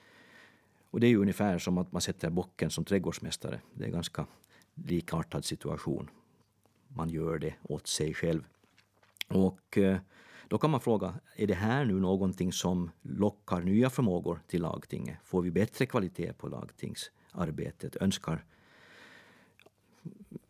och 0.91 0.99
det 0.99 1.07
är 1.07 1.09
ju 1.09 1.17
ungefär 1.17 1.59
som 1.59 1.77
att 1.77 1.91
man 1.91 2.01
sätter 2.01 2.29
bocken 2.29 2.69
som 2.69 2.85
trädgårdsmästare. 2.85 3.61
Det 3.73 3.83
är 3.83 3.87
en 3.87 3.93
ganska 3.93 4.25
likartad 4.73 5.45
situation. 5.45 6.09
Man 6.87 7.09
gör 7.09 7.39
det 7.39 7.55
åt 7.63 7.87
sig 7.87 8.13
själv. 8.13 8.43
Och 9.27 9.77
eh, 9.77 9.97
då 10.49 10.57
kan 10.57 10.69
man 10.69 10.81
fråga, 10.81 11.19
är 11.35 11.47
det 11.47 11.53
här 11.53 11.85
nu 11.85 11.93
någonting 11.93 12.53
som 12.53 12.91
lockar 13.01 13.61
nya 13.61 13.89
förmågor 13.89 14.41
till 14.47 14.61
lagtinget? 14.61 15.17
Får 15.23 15.41
vi 15.41 15.51
bättre 15.51 15.85
kvalitet 15.85 16.33
på 16.33 16.47
lagtingsarbetet? 16.47 17.95
Önskar, 17.95 18.45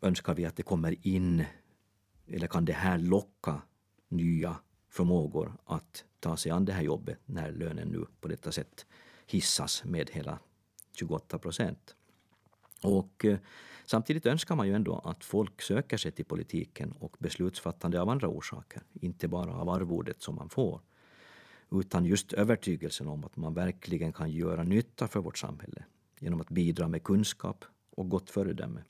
önskar 0.01 0.33
vi 0.33 0.45
att 0.45 0.55
det 0.55 0.63
kommer 0.63 1.07
in, 1.07 1.45
eller 2.27 2.47
kan 2.47 2.65
det 2.65 2.73
här 2.73 2.97
locka 2.97 3.61
nya 4.07 4.55
förmågor 4.89 5.53
att 5.65 6.05
ta 6.19 6.37
sig 6.37 6.51
an 6.51 6.65
det 6.65 6.73
här 6.73 6.83
jobbet 6.83 7.19
när 7.25 7.51
lönen 7.51 7.87
nu 7.87 8.05
på 8.21 8.27
detta 8.27 8.51
sätt 8.51 8.85
hissas 9.25 9.83
med 9.83 10.09
hela 10.09 10.39
28 10.93 11.39
procent? 11.39 11.95
Och 12.81 13.25
eh, 13.25 13.37
samtidigt 13.85 14.25
önskar 14.25 14.55
man 14.55 14.67
ju 14.67 14.73
ändå 14.73 15.01
att 15.03 15.23
folk 15.23 15.61
söker 15.61 15.97
sig 15.97 16.11
till 16.11 16.25
politiken 16.25 16.91
och 16.91 17.15
beslutsfattande 17.19 18.01
av 18.01 18.09
andra 18.09 18.27
orsaker, 18.27 18.81
inte 18.93 19.27
bara 19.27 19.53
av 19.53 19.69
arvodet 19.69 20.21
som 20.21 20.35
man 20.35 20.49
får, 20.49 20.81
utan 21.71 22.05
just 22.05 22.33
övertygelsen 22.33 23.07
om 23.07 23.23
att 23.23 23.35
man 23.35 23.53
verkligen 23.53 24.13
kan 24.13 24.31
göra 24.31 24.63
nytta 24.63 25.07
för 25.07 25.19
vårt 25.19 25.37
samhälle 25.37 25.83
genom 26.19 26.41
att 26.41 26.49
bidra 26.49 26.87
med 26.87 27.03
kunskap 27.03 27.65
och 27.91 28.09
gott 28.09 28.29
föredöme. 28.29 28.83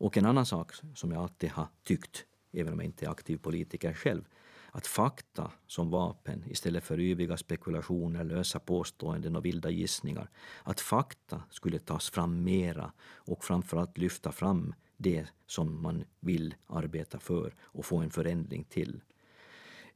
Och 0.00 0.16
en 0.16 0.26
annan 0.26 0.46
sak 0.46 0.72
som 0.94 1.12
jag 1.12 1.22
alltid 1.22 1.50
har 1.50 1.68
tyckt, 1.82 2.24
även 2.52 2.72
om 2.72 2.78
jag 2.78 2.86
inte 2.86 3.06
är 3.06 3.10
aktiv 3.10 3.36
politiker 3.36 3.92
själv, 3.92 4.24
att 4.72 4.86
fakta 4.86 5.50
som 5.66 5.90
vapen 5.90 6.44
istället 6.46 6.84
för 6.84 7.00
yviga 7.00 7.36
spekulationer, 7.36 8.24
lösa 8.24 8.58
påståenden 8.58 9.36
och 9.36 9.44
vilda 9.44 9.70
gissningar, 9.70 10.30
att 10.62 10.80
fakta 10.80 11.42
skulle 11.50 11.78
tas 11.78 12.10
fram 12.10 12.44
mera 12.44 12.92
och 13.14 13.44
framförallt 13.44 13.98
lyfta 13.98 14.32
fram 14.32 14.74
det 14.96 15.26
som 15.46 15.82
man 15.82 16.04
vill 16.20 16.54
arbeta 16.66 17.18
för 17.18 17.54
och 17.60 17.84
få 17.84 17.98
en 17.98 18.10
förändring 18.10 18.64
till. 18.64 19.02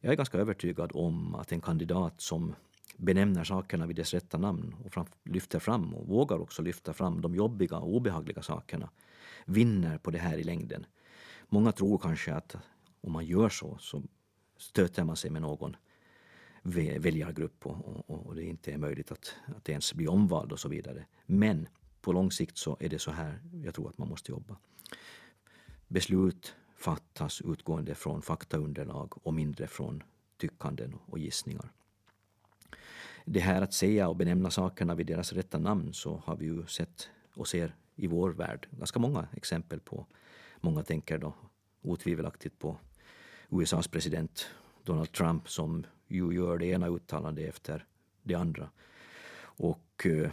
Jag 0.00 0.12
är 0.12 0.16
ganska 0.16 0.38
övertygad 0.38 0.90
om 0.94 1.34
att 1.34 1.52
en 1.52 1.60
kandidat 1.60 2.20
som 2.20 2.54
benämner 2.96 3.44
sakerna 3.44 3.86
vid 3.86 3.96
dess 3.96 4.14
rätta 4.14 4.38
namn 4.38 4.74
och 4.84 4.92
fram, 4.92 5.06
lyfter 5.24 5.58
fram 5.58 5.94
och 5.94 6.08
vågar 6.08 6.38
också 6.38 6.62
lyfta 6.62 6.92
fram 6.92 7.20
de 7.20 7.34
jobbiga 7.34 7.78
och 7.78 7.94
obehagliga 7.94 8.42
sakerna 8.42 8.90
vinner 9.46 9.98
på 9.98 10.10
det 10.10 10.18
här 10.18 10.38
i 10.38 10.44
längden. 10.44 10.86
Många 11.48 11.72
tror 11.72 11.98
kanske 11.98 12.34
att 12.34 12.56
om 13.00 13.12
man 13.12 13.26
gör 13.26 13.48
så 13.48 13.78
så 13.80 14.02
stöter 14.56 15.04
man 15.04 15.16
sig 15.16 15.30
med 15.30 15.42
någon 15.42 15.76
väljargrupp 16.98 17.66
och, 17.66 18.10
och, 18.10 18.26
och 18.26 18.34
det 18.34 18.42
inte 18.42 18.72
är 18.72 18.78
möjligt 18.78 19.12
att, 19.12 19.34
att 19.56 19.68
ens 19.68 19.94
bli 19.94 20.08
omvald 20.08 20.52
och 20.52 20.60
så 20.60 20.68
vidare. 20.68 21.04
Men 21.26 21.68
på 22.00 22.12
lång 22.12 22.30
sikt 22.30 22.58
så 22.58 22.76
är 22.80 22.88
det 22.88 22.98
så 22.98 23.10
här 23.10 23.40
jag 23.64 23.74
tror 23.74 23.88
att 23.88 23.98
man 23.98 24.08
måste 24.08 24.32
jobba. 24.32 24.56
Beslut 25.88 26.54
fattas 26.76 27.40
utgående 27.40 27.94
från 27.94 28.22
faktaunderlag 28.22 29.26
och 29.26 29.34
mindre 29.34 29.66
från 29.66 30.02
tyckanden 30.36 30.94
och 31.06 31.18
gissningar. 31.18 31.72
Det 33.24 33.40
här 33.40 33.62
att 33.62 33.74
säga 33.74 34.08
och 34.08 34.16
benämna 34.16 34.50
sakerna 34.50 34.94
vid 34.94 35.06
deras 35.06 35.32
rätta 35.32 35.58
namn 35.58 35.92
så 35.92 36.22
har 36.24 36.36
vi 36.36 36.46
ju 36.46 36.66
sett 36.66 37.08
och 37.34 37.48
ser 37.48 37.74
i 37.96 38.06
vår 38.06 38.30
värld 38.30 38.68
ganska 38.70 38.98
många 38.98 39.28
exempel 39.32 39.80
på. 39.80 40.06
Många 40.60 40.82
tänker 40.82 41.18
då 41.18 41.34
otvivelaktigt 41.82 42.58
på 42.58 42.76
USAs 43.54 43.88
president 43.88 44.46
Donald 44.84 45.12
Trump 45.12 45.48
som 45.48 45.86
ju 46.08 46.32
gör 46.32 46.58
det 46.58 46.66
ena 46.66 46.88
uttalandet 46.88 47.48
efter 47.48 47.86
det 48.22 48.34
andra. 48.34 48.70
Och 49.36 50.06
eh, 50.06 50.30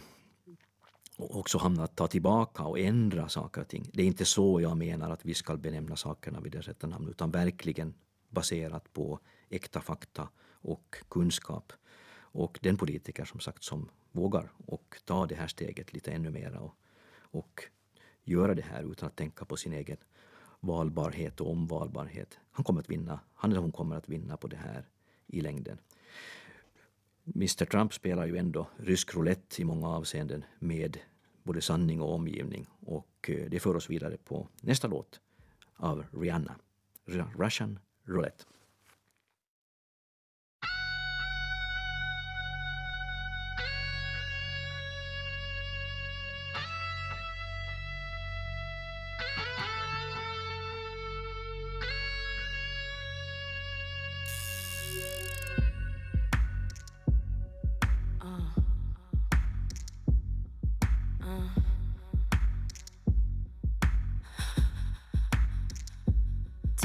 också 1.16 1.58
hamnar 1.58 1.84
att 1.84 1.96
ta 1.96 2.06
tillbaka 2.06 2.62
och 2.62 2.78
ändra 2.78 3.28
saker 3.28 3.60
och 3.60 3.68
ting. 3.68 3.90
Det 3.92 4.02
är 4.02 4.06
inte 4.06 4.24
så 4.24 4.60
jag 4.60 4.76
menar 4.76 5.10
att 5.10 5.24
vi 5.24 5.34
ska 5.34 5.56
benämna 5.56 5.96
sakerna 5.96 6.40
vid 6.40 6.52
deras 6.52 6.68
rätta 6.68 6.86
namn 6.86 7.08
utan 7.08 7.30
verkligen 7.30 7.94
baserat 8.28 8.92
på 8.92 9.18
äkta 9.48 9.80
fakta 9.80 10.28
och 10.50 10.96
kunskap. 11.08 11.72
Och 12.34 12.58
den 12.62 12.76
politiker 12.76 13.24
som 13.24 13.40
sagt 13.40 13.64
som 13.64 13.88
vågar 14.12 14.52
och 14.66 14.96
ta 15.04 15.26
det 15.26 15.34
här 15.34 15.46
steget 15.46 15.92
lite 15.92 16.12
ännu 16.12 16.30
mera 16.30 16.60
och, 16.60 16.74
och 17.20 17.62
göra 18.24 18.54
det 18.54 18.62
här 18.62 18.92
utan 18.92 19.06
att 19.06 19.16
tänka 19.16 19.44
på 19.44 19.56
sin 19.56 19.72
egen 19.72 19.96
valbarhet 20.62 21.40
och 21.40 21.50
omvalbarhet. 21.50 22.38
Han 22.50 22.64
kommer 22.64 22.80
att 22.80 22.90
vinna. 22.90 23.20
Han 23.34 23.50
eller 23.50 23.60
hon 23.60 23.72
kommer 23.72 23.96
att 23.96 24.08
vinna 24.08 24.36
på 24.36 24.46
det 24.46 24.56
här 24.56 24.88
i 25.26 25.40
längden. 25.40 25.78
Mr 27.34 27.64
Trump 27.64 27.94
spelar 27.94 28.26
ju 28.26 28.36
ändå 28.36 28.68
rysk 28.76 29.14
roulette 29.14 29.62
i 29.62 29.64
många 29.64 29.88
avseenden 29.88 30.44
med 30.58 30.98
både 31.42 31.60
sanning 31.60 32.00
och 32.00 32.14
omgivning. 32.14 32.66
Och 32.80 33.30
eh, 33.30 33.50
det 33.50 33.60
för 33.60 33.76
oss 33.76 33.90
vidare 33.90 34.16
på 34.16 34.48
nästa 34.60 34.88
låt 34.88 35.20
av 35.76 36.04
Rihanna, 36.12 36.54
Russian 37.36 37.78
Roulette. 38.04 38.44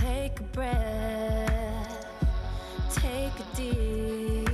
Take 0.08 0.40
a 0.40 0.44
breath, 0.44 2.06
take 2.96 3.34
a 3.44 3.56
deep, 3.58 4.50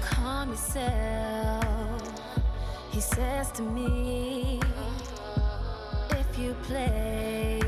calm 0.00 0.50
yourself. 0.50 2.02
He 2.92 3.00
says 3.00 3.50
to 3.52 3.62
me, 3.62 4.60
if 6.10 6.38
you 6.38 6.54
play, 6.62 7.60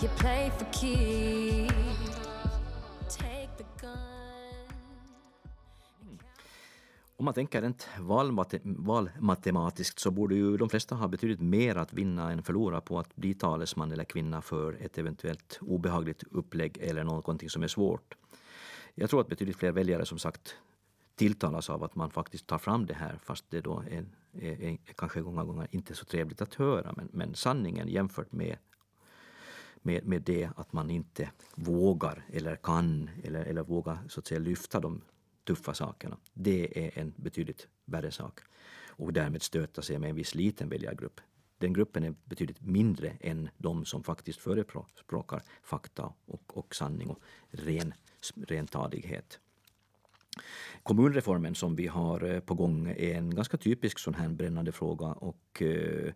you 0.00 0.08
play 0.16 0.50
for 0.58 0.64
keeps. 0.72 1.79
Om 7.20 7.24
man 7.24 7.34
tänker 7.34 7.62
rent 7.62 7.88
valmate, 7.98 8.60
valmatematiskt 8.64 9.98
så 9.98 10.10
borde 10.10 10.34
ju 10.34 10.56
de 10.56 10.68
flesta 10.68 10.94
ha 10.94 11.08
betydligt 11.08 11.40
mer 11.40 11.76
att 11.76 11.92
vinna 11.92 12.32
än 12.32 12.42
förlora 12.42 12.80
på 12.80 12.98
att 12.98 13.16
bli 13.16 13.34
talesman 13.34 13.92
eller 13.92 14.04
kvinna 14.04 14.42
för 14.42 14.76
ett 14.80 14.98
eventuellt 14.98 15.58
obehagligt 15.60 16.22
upplägg 16.30 16.78
eller 16.80 17.04
någonting 17.04 17.50
som 17.50 17.62
är 17.62 17.68
svårt. 17.68 18.14
Jag 18.94 19.10
tror 19.10 19.20
att 19.20 19.28
betydligt 19.28 19.56
fler 19.56 19.72
väljare 19.72 20.06
som 20.06 20.18
sagt 20.18 20.56
tilltalas 21.14 21.70
av 21.70 21.84
att 21.84 21.94
man 21.94 22.10
faktiskt 22.10 22.46
tar 22.46 22.58
fram 22.58 22.86
det 22.86 22.94
här 22.94 23.18
fast 23.22 23.44
det 23.48 23.60
då 23.60 23.84
är, 23.90 24.04
är, 24.32 24.62
är 24.62 24.78
kanske 24.96 25.22
många 25.22 25.44
gånger 25.44 25.68
inte 25.70 25.94
så 25.94 26.04
trevligt 26.04 26.42
att 26.42 26.54
höra. 26.54 26.92
Men, 26.96 27.08
men 27.12 27.34
sanningen 27.34 27.88
jämfört 27.88 28.32
med, 28.32 28.56
med, 29.82 30.06
med 30.06 30.22
det 30.22 30.50
att 30.56 30.72
man 30.72 30.90
inte 30.90 31.30
vågar 31.54 32.24
eller 32.32 32.56
kan 32.56 33.10
eller, 33.24 33.44
eller 33.44 33.62
vågar 33.62 33.98
så 34.08 34.20
att 34.20 34.26
säga 34.26 34.40
lyfta 34.40 34.80
de 34.80 35.00
tuffa 35.50 35.74
sakerna. 35.74 36.16
Det 36.34 36.86
är 36.86 36.98
en 36.98 37.12
betydligt 37.16 37.68
värre 37.84 38.10
sak. 38.10 38.40
Och 38.88 39.12
därmed 39.12 39.42
stöta 39.42 39.82
sig 39.82 39.98
med 39.98 40.10
en 40.10 40.16
viss 40.16 40.34
liten 40.34 40.68
väljargrupp. 40.68 41.20
Den 41.58 41.72
gruppen 41.72 42.04
är 42.04 42.14
betydligt 42.24 42.60
mindre 42.60 43.16
än 43.20 43.48
de 43.58 43.84
som 43.84 44.02
faktiskt 44.02 44.40
förespråkar 44.40 45.42
fakta 45.62 46.12
och, 46.26 46.58
och 46.58 46.74
sanning 46.74 47.10
och 47.10 47.20
ren, 47.50 47.94
rentadighet. 48.46 49.40
Kommunreformen 50.82 51.54
som 51.54 51.76
vi 51.76 51.86
har 51.86 52.24
eh, 52.24 52.40
på 52.40 52.54
gång 52.54 52.88
är 52.88 53.14
en 53.14 53.34
ganska 53.34 53.56
typisk 53.56 53.98
sån 53.98 54.14
här 54.14 54.28
brännande 54.28 54.72
fråga 54.72 55.06
och 55.06 55.62
eh, 55.62 56.12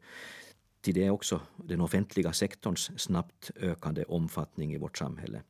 till 0.81 0.95
det 0.95 1.11
också 1.11 1.41
den 1.57 1.81
offentliga 1.81 2.33
sektorns 2.33 3.01
snabbt 3.01 3.51
ökande 3.57 4.05
omfattning 4.05 4.75
i 4.75 4.79
vårt 4.79 4.99
samhälle. 4.99 5.43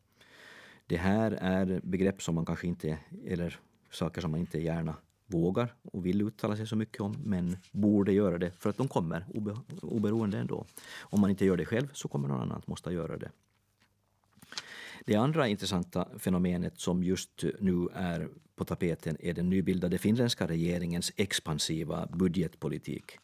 Det 0.87 0.97
här 0.97 1.33
är 1.33 1.81
begrepp 1.85 2.23
som 2.23 2.35
man 2.35 2.47
kanske 2.47 2.67
inte, 2.67 2.99
eller 3.27 3.61
saker 3.95 4.21
som 4.21 4.31
man 4.31 4.41
inte 4.41 4.59
gärna 4.59 4.97
vågar 5.27 5.75
och 5.83 6.07
vill 6.07 6.23
uttala 6.23 6.57
sig 6.57 6.67
så 6.67 6.77
mycket 6.77 7.01
om, 7.01 7.17
men 7.25 7.57
borde 7.73 8.13
göra 8.13 8.39
det 8.39 8.51
för 8.51 8.71
att 8.71 8.77
de 8.77 8.89
kommer 8.89 9.25
obe, 9.35 9.57
oberoende 9.83 10.39
ändå. 10.39 10.67
Om 11.01 11.21
man 11.21 11.31
inte 11.31 11.45
gör 11.45 11.57
det 11.57 11.65
själv 11.65 11.89
så 11.93 12.09
kommer 12.09 12.29
någon 12.29 12.41
annan 12.41 12.59
att 12.59 12.67
måste 12.67 12.91
göra 12.91 13.17
det. 13.17 13.31
Det 15.07 15.17
andra 15.17 15.49
intressanta 15.49 16.09
fenomenet 16.19 16.81
som 16.81 17.05
just 17.05 17.45
nu 17.61 17.89
är 17.95 18.29
på 18.57 18.65
tapeten 18.65 19.17
är 19.21 19.35
den 19.35 19.51
nybildade 19.51 19.99
finländska 19.99 20.47
regeringens 20.47 21.13
expansiva 21.17 22.07
budgetpolitik. 22.07 23.19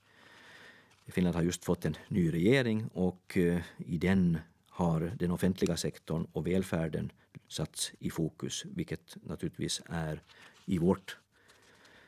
Finland 1.07 1.37
har 1.37 1.43
just 1.43 1.65
fått 1.65 1.85
en 1.85 1.97
ny 2.09 2.33
regering 2.33 2.89
och 2.93 3.37
eh, 3.37 3.61
i 3.77 3.99
den 3.99 4.39
har 4.69 5.13
den 5.19 5.31
offentliga 5.31 5.77
sektorn 5.77 6.27
och 6.33 6.47
välfärden 6.47 7.13
satts 7.49 7.93
i 7.99 8.11
fokus, 8.11 8.65
vilket 8.65 9.17
naturligtvis 9.23 9.83
är 9.87 10.23
i 10.71 10.79
vårt 10.79 11.19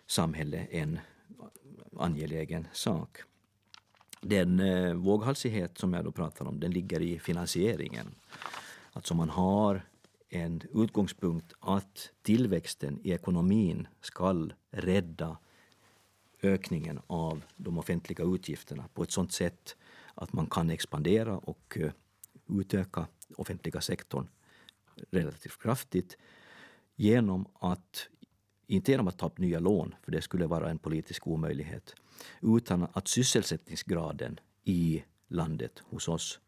samhälle 0.07 0.59
en 0.71 0.99
angelägen 1.97 2.69
sak. 2.73 3.19
Den 4.21 4.61
eh, 4.61 4.95
våghalsighet 4.95 5.79
som 5.79 5.93
jag 5.93 6.05
då 6.05 6.13
pratar 6.13 6.47
om, 6.47 6.61
den 6.61 6.71
ligger 6.71 7.01
i 7.01 7.19
finansieringen. 7.19 8.15
Alltså 8.93 9.15
man 9.15 9.31
har 9.31 9.83
en 10.29 10.63
utgångspunkt 10.75 11.53
att 11.61 12.11
tillväxten 12.23 13.01
i 13.05 13.13
ekonomin 13.13 13.89
ska 14.01 14.49
rädda 14.71 15.39
ökningen 16.43 17.01
av 17.07 17.45
de 17.57 17.79
offentliga 17.79 18.25
utgifterna 18.25 18.89
på 18.95 19.03
ett 19.03 19.11
sådant 19.11 19.33
sätt 19.33 19.77
att 20.15 20.33
man 20.33 20.47
kan 20.47 20.71
expandera 20.71 21.39
och 21.39 21.79
eh, 21.81 21.93
utöka 22.49 23.07
offentliga 23.37 23.81
sektorn 23.81 24.29
relativt 25.11 25.63
kraftigt 25.63 26.17
genom 26.97 27.47
att, 27.55 28.09
inte 28.73 28.91
genom 28.91 29.09
att 29.09 29.19
ta 29.19 29.27
upp 29.27 29.39
nya 29.39 29.59
lån, 29.59 29.95
för 30.03 30.13
det 30.13 30.23
skulle 30.23 30.47
vara 30.47 30.71
en 30.71 30.79
politisk 30.79 31.27
omöjlighet, 31.27 31.95
utan 32.43 32.87
att 32.93 33.09
sysselsättningsgraden 33.09 34.41
i 34.65 35.05
landet 35.29 35.83
hos 35.91 36.09
oss 36.09 36.41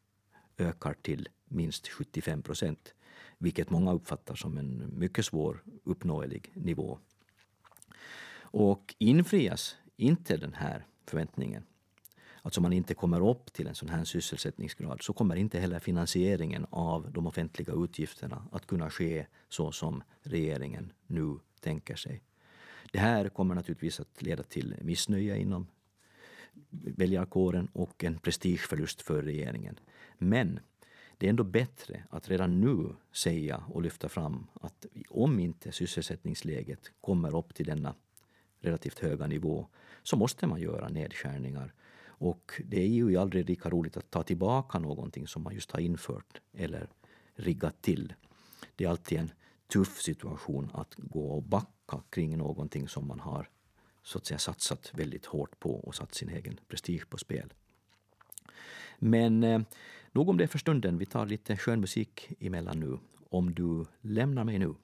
ökar 0.58 0.94
till 1.02 1.28
minst 1.44 1.88
75 1.88 2.42
procent, 2.42 2.94
vilket 3.38 3.70
många 3.70 3.92
uppfattar 3.92 4.34
som 4.34 4.58
en 4.58 4.98
mycket 4.98 5.24
svår 5.24 5.62
uppnåelig 5.84 6.52
nivå. 6.54 6.98
Och 8.40 8.94
infrias 8.98 9.76
inte 9.96 10.36
den 10.36 10.54
här 10.54 10.86
förväntningen, 11.06 11.64
alltså 12.44 12.60
man 12.60 12.72
inte 12.72 12.94
kommer 12.94 13.28
upp 13.28 13.52
till 13.52 13.66
en 13.66 13.74
sån 13.74 13.88
här 13.88 14.04
sysselsättningsgrad, 14.04 15.02
så 15.02 15.12
kommer 15.12 15.36
inte 15.36 15.58
heller 15.58 15.80
finansieringen 15.80 16.66
av 16.70 17.12
de 17.12 17.26
offentliga 17.26 17.72
utgifterna 17.72 18.48
att 18.52 18.66
kunna 18.66 18.90
ske 18.90 19.26
så 19.48 19.72
som 19.72 20.02
regeringen 20.22 20.92
nu 21.06 21.38
tänker 21.60 21.96
sig. 21.96 22.22
Det 22.92 22.98
här 22.98 23.28
kommer 23.28 23.54
naturligtvis 23.54 24.00
att 24.00 24.22
leda 24.22 24.42
till 24.42 24.74
missnöje 24.80 25.38
inom 25.38 25.66
väljarkåren 26.70 27.68
och 27.72 28.04
en 28.04 28.18
prestigeförlust 28.18 29.02
för 29.02 29.22
regeringen. 29.22 29.80
Men 30.18 30.60
det 31.18 31.26
är 31.26 31.30
ändå 31.30 31.44
bättre 31.44 32.04
att 32.10 32.28
redan 32.28 32.60
nu 32.60 32.94
säga 33.12 33.64
och 33.68 33.82
lyfta 33.82 34.08
fram 34.08 34.46
att 34.60 34.86
om 35.08 35.40
inte 35.40 35.72
sysselsättningsläget 35.72 36.92
kommer 37.00 37.36
upp 37.36 37.54
till 37.54 37.66
denna 37.66 37.94
relativt 38.60 38.98
höga 38.98 39.26
nivå 39.26 39.66
så 40.02 40.16
måste 40.16 40.46
man 40.46 40.60
göra 40.60 40.88
nedskärningar. 40.88 41.72
Och 42.24 42.60
det 42.64 42.80
är 42.82 42.88
ju 42.88 43.16
aldrig 43.16 43.48
lika 43.48 43.70
roligt 43.70 43.96
att 43.96 44.10
ta 44.10 44.22
tillbaka 44.22 44.78
någonting 44.78 45.26
som 45.26 45.42
man 45.42 45.54
just 45.54 45.72
har 45.72 45.80
infört 45.80 46.40
eller 46.52 46.88
riggat 47.34 47.82
till. 47.82 48.14
Det 48.76 48.84
är 48.84 48.88
alltid 48.88 49.18
en 49.18 49.30
tuff 49.72 50.02
situation 50.02 50.70
att 50.74 50.94
gå 50.96 51.26
och 51.26 51.42
backa 51.42 52.02
kring 52.10 52.38
någonting 52.38 52.88
som 52.88 53.08
man 53.08 53.20
har 53.20 53.48
så 54.02 54.18
att 54.18 54.26
säga 54.26 54.38
satsat 54.38 54.90
väldigt 54.94 55.26
hårt 55.26 55.60
på 55.60 55.74
och 55.74 55.94
satt 55.94 56.14
sin 56.14 56.28
egen 56.28 56.60
prestige 56.68 57.08
på 57.08 57.18
spel. 57.18 57.52
Men 58.98 59.44
eh, 59.44 59.60
nog 60.12 60.28
om 60.28 60.36
det 60.36 60.46
för 60.46 60.58
stunden. 60.58 60.98
Vi 60.98 61.06
tar 61.06 61.26
lite 61.26 61.56
skön 61.56 61.80
musik 61.80 62.28
emellan 62.40 62.80
nu. 62.80 62.98
Om 63.30 63.54
du 63.54 63.86
lämnar 64.00 64.44
mig 64.44 64.58
nu. 64.58 64.74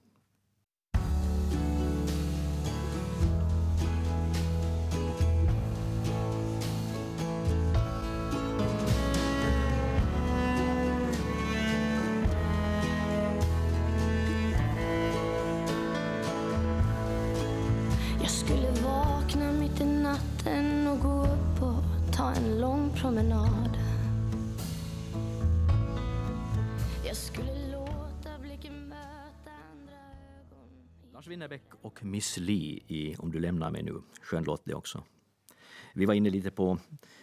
Miss 32.20 32.36
Li 32.36 32.82
i 32.86 33.16
Om 33.18 33.32
du 33.32 33.40
lämnar 33.40 33.70
mig 33.70 33.82
nu. 33.82 34.02
Skön 34.22 34.44
låt 34.44 34.64
det 34.64 34.74
också. 34.74 35.02
Vi 35.94 36.04
var 36.04 36.14
inne 36.14 36.30
lite 36.30 36.50
på 36.50 36.78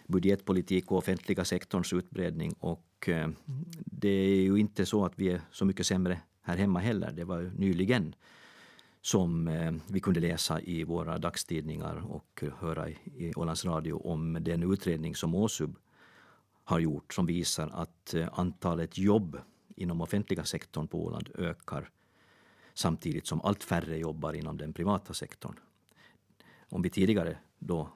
budgetpolitik 0.06 0.90
och 0.90 0.98
offentliga 0.98 1.44
sektorns 1.44 1.92
utbredning 1.92 2.52
och 2.60 3.08
eh, 3.08 3.28
det 3.76 4.08
är 4.08 4.42
ju 4.42 4.56
inte 4.56 4.86
så 4.86 5.04
att 5.04 5.12
vi 5.16 5.28
är 5.28 5.40
så 5.50 5.64
mycket 5.64 5.86
sämre 5.86 6.20
här 6.42 6.56
hemma 6.56 6.78
heller. 6.78 7.12
Det 7.12 7.24
var 7.24 7.40
ju 7.40 7.50
nyligen 7.50 8.14
som 9.00 9.48
eh, 9.48 9.72
vi 9.86 10.00
kunde 10.00 10.20
läsa 10.20 10.60
i 10.60 10.84
våra 10.84 11.18
dagstidningar 11.18 12.12
och 12.12 12.44
höra 12.58 12.90
i 12.90 13.32
Ålands 13.36 13.64
Radio 13.64 13.94
om 13.94 14.38
den 14.40 14.72
utredning 14.72 15.14
som 15.14 15.34
Åsub 15.34 15.76
har 16.64 16.78
gjort 16.78 17.14
som 17.14 17.26
visar 17.26 17.68
att 17.68 18.14
eh, 18.14 18.28
antalet 18.32 18.98
jobb 18.98 19.38
inom 19.76 20.00
offentliga 20.00 20.44
sektorn 20.44 20.88
på 20.88 21.04
Åland 21.04 21.28
ökar 21.34 21.90
samtidigt 22.78 23.26
som 23.26 23.40
allt 23.40 23.64
färre 23.64 23.98
jobbar 23.98 24.32
inom 24.32 24.56
den 24.56 24.72
privata 24.72 25.14
sektorn. 25.14 25.58
Om 26.68 26.82
vi 26.82 26.90
tidigare 26.90 27.38
då 27.58 27.88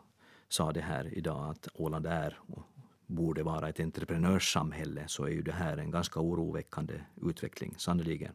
sa 0.48 0.72
det 0.72 0.80
här 0.80 1.14
idag 1.14 1.50
att 1.50 1.68
Åland 1.74 2.06
är 2.06 2.38
och 2.46 2.62
borde 3.06 3.42
vara 3.42 3.68
ett 3.68 3.80
entreprenörssamhälle 3.80 5.04
så 5.08 5.24
är 5.24 5.30
ju 5.30 5.42
det 5.42 5.52
här 5.52 5.76
en 5.76 5.90
ganska 5.90 6.20
oroväckande 6.20 7.00
utveckling, 7.22 7.74
sannerligen. 7.78 8.32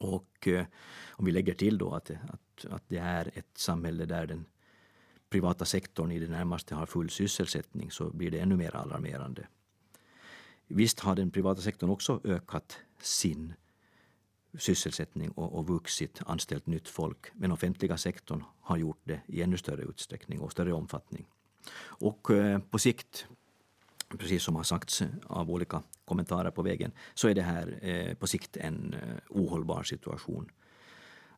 Och 0.00 0.48
eh, 0.48 0.66
om 1.10 1.24
vi 1.24 1.32
lägger 1.32 1.54
till 1.54 1.78
då 1.78 1.94
att, 1.94 2.10
att, 2.10 2.64
att 2.70 2.84
det 2.88 2.98
är 2.98 3.30
ett 3.34 3.58
samhälle 3.58 4.04
där 4.04 4.26
den 4.26 4.44
privata 5.30 5.64
sektorn 5.64 6.12
i 6.12 6.18
det 6.18 6.28
närmaste 6.28 6.74
har 6.74 6.86
full 6.86 7.10
sysselsättning 7.10 7.90
så 7.90 8.10
blir 8.10 8.30
det 8.30 8.38
ännu 8.38 8.56
mer 8.56 8.76
alarmerande. 8.76 9.46
Visst 10.66 11.00
har 11.00 11.16
den 11.16 11.30
privata 11.30 11.60
sektorn 11.60 11.90
också 11.90 12.20
ökat 12.24 12.78
sin 13.02 13.54
sysselsättning 14.58 15.30
och, 15.30 15.58
och 15.58 15.66
vuxit, 15.66 16.20
anställt 16.26 16.66
nytt 16.66 16.88
folk. 16.88 17.26
Men 17.34 17.52
offentliga 17.52 17.96
sektorn 17.96 18.44
har 18.60 18.76
gjort 18.76 19.00
det 19.04 19.20
i 19.26 19.42
ännu 19.42 19.56
större 19.56 19.82
utsträckning 19.82 20.40
och 20.40 20.52
större 20.52 20.72
omfattning. 20.72 21.26
Och 21.80 22.30
eh, 22.30 22.58
på 22.58 22.78
sikt, 22.78 23.26
precis 24.18 24.42
som 24.42 24.56
har 24.56 24.62
sagts 24.62 25.02
av 25.26 25.50
olika 25.50 25.82
kommentarer 26.04 26.50
på 26.50 26.62
vägen, 26.62 26.92
så 27.14 27.28
är 27.28 27.34
det 27.34 27.42
här 27.42 27.78
eh, 27.82 28.14
på 28.14 28.26
sikt 28.26 28.56
en 28.56 28.94
eh, 28.94 29.16
ohållbar 29.28 29.82
situation. 29.82 30.50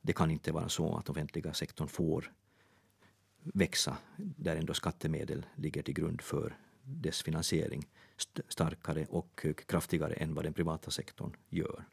Det 0.02 0.12
kan 0.12 0.30
inte 0.30 0.52
vara 0.52 0.68
så 0.68 0.96
att 0.96 1.08
offentliga 1.08 1.52
sektorn 1.54 1.88
får 1.88 2.32
växa 3.42 3.96
där 4.16 4.56
ändå 4.56 4.74
skattemedel 4.74 5.46
ligger 5.54 5.82
till 5.82 5.94
grund 5.94 6.20
för 6.20 6.56
dess 6.84 7.22
finansiering 7.22 7.86
st- 8.16 8.42
starkare 8.48 9.06
och 9.10 9.46
kraftigare 9.66 10.12
än 10.14 10.34
vad 10.34 10.44
den 10.44 10.52
privata 10.52 10.90
sektorn 10.90 11.36
gör. 11.48 11.84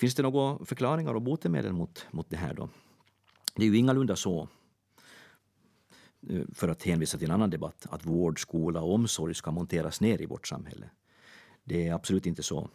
Finns 0.00 0.14
det 0.14 0.22
några 0.22 0.64
förklaringar 0.64 1.14
och 1.14 1.22
botemedel 1.22 1.72
mot, 1.72 2.06
mot 2.10 2.30
det 2.30 2.36
här 2.36 2.54
då? 2.54 2.68
Det 3.56 3.62
är 3.62 3.66
ju 3.66 3.76
ingalunda 3.76 4.16
så, 4.16 4.48
eh, 6.28 6.42
för 6.54 6.68
att 6.68 6.82
hänvisa 6.82 7.18
till 7.18 7.28
en 7.28 7.34
annan 7.34 7.50
debatt, 7.50 7.86
att 7.90 8.06
vård, 8.06 8.40
skola 8.40 8.80
och 8.80 8.94
omsorg 8.94 9.34
ska 9.34 9.50
monteras 9.50 10.00
ner 10.00 10.22
i 10.22 10.26
vårt 10.26 10.46
samhälle. 10.46 10.90
Det 11.64 11.88
är 11.88 11.94
absolut 11.94 12.26
inte 12.26 12.42
så. 12.42 12.68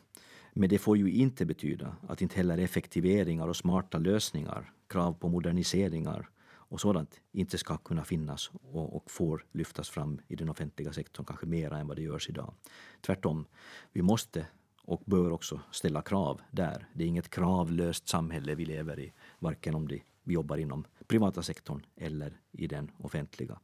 Men 0.54 0.70
det 0.70 0.78
får 0.78 0.98
ju 0.98 1.12
inte 1.12 1.46
betyda 1.46 1.96
att 2.08 2.22
inte 2.22 2.36
heller 2.36 2.58
effektiveringar 2.58 3.48
och 3.48 3.56
smarta 3.56 3.98
lösningar, 3.98 4.72
krav 4.88 5.14
på 5.14 5.30
moderniseringar 5.30 6.30
och 6.48 6.82
sådant 6.82 7.22
inte 7.32 7.58
ska 7.58 7.78
kunna 7.78 8.06
finnas 8.06 8.52
och, 8.54 8.96
och 8.96 9.12
får 9.12 9.46
lyftas 9.52 9.90
fram 9.90 10.22
i 10.28 10.36
den 10.36 10.50
offentliga 10.50 10.94
sektorn 10.94 11.26
kanske 11.26 11.46
mera 11.46 11.80
än 11.80 11.88
vad 11.88 11.98
det 11.98 12.04
görs 12.04 12.30
idag. 12.30 12.54
Tvärtom, 13.02 13.46
vi 13.92 14.02
måste 14.02 14.48
och 14.86 15.02
bör 15.06 15.32
också 15.32 15.62
ställa 15.72 16.02
krav 16.02 16.42
där. 16.52 16.88
Det 16.94 17.04
är 17.04 17.08
inget 17.08 17.30
kravlöst 17.30 18.08
samhälle 18.08 18.56
vi 18.56 18.66
lever 18.66 19.00
i, 19.00 19.14
varken 19.40 19.76
om 19.76 19.88
det, 19.88 20.02
vi 20.24 20.34
jobbar 20.34 20.58
inom 20.58 20.86
privata 21.08 21.44
sektorn 21.44 21.86
eller 21.96 22.34
i 22.52 22.68
den 22.68 22.92
offentliga. 22.98 23.60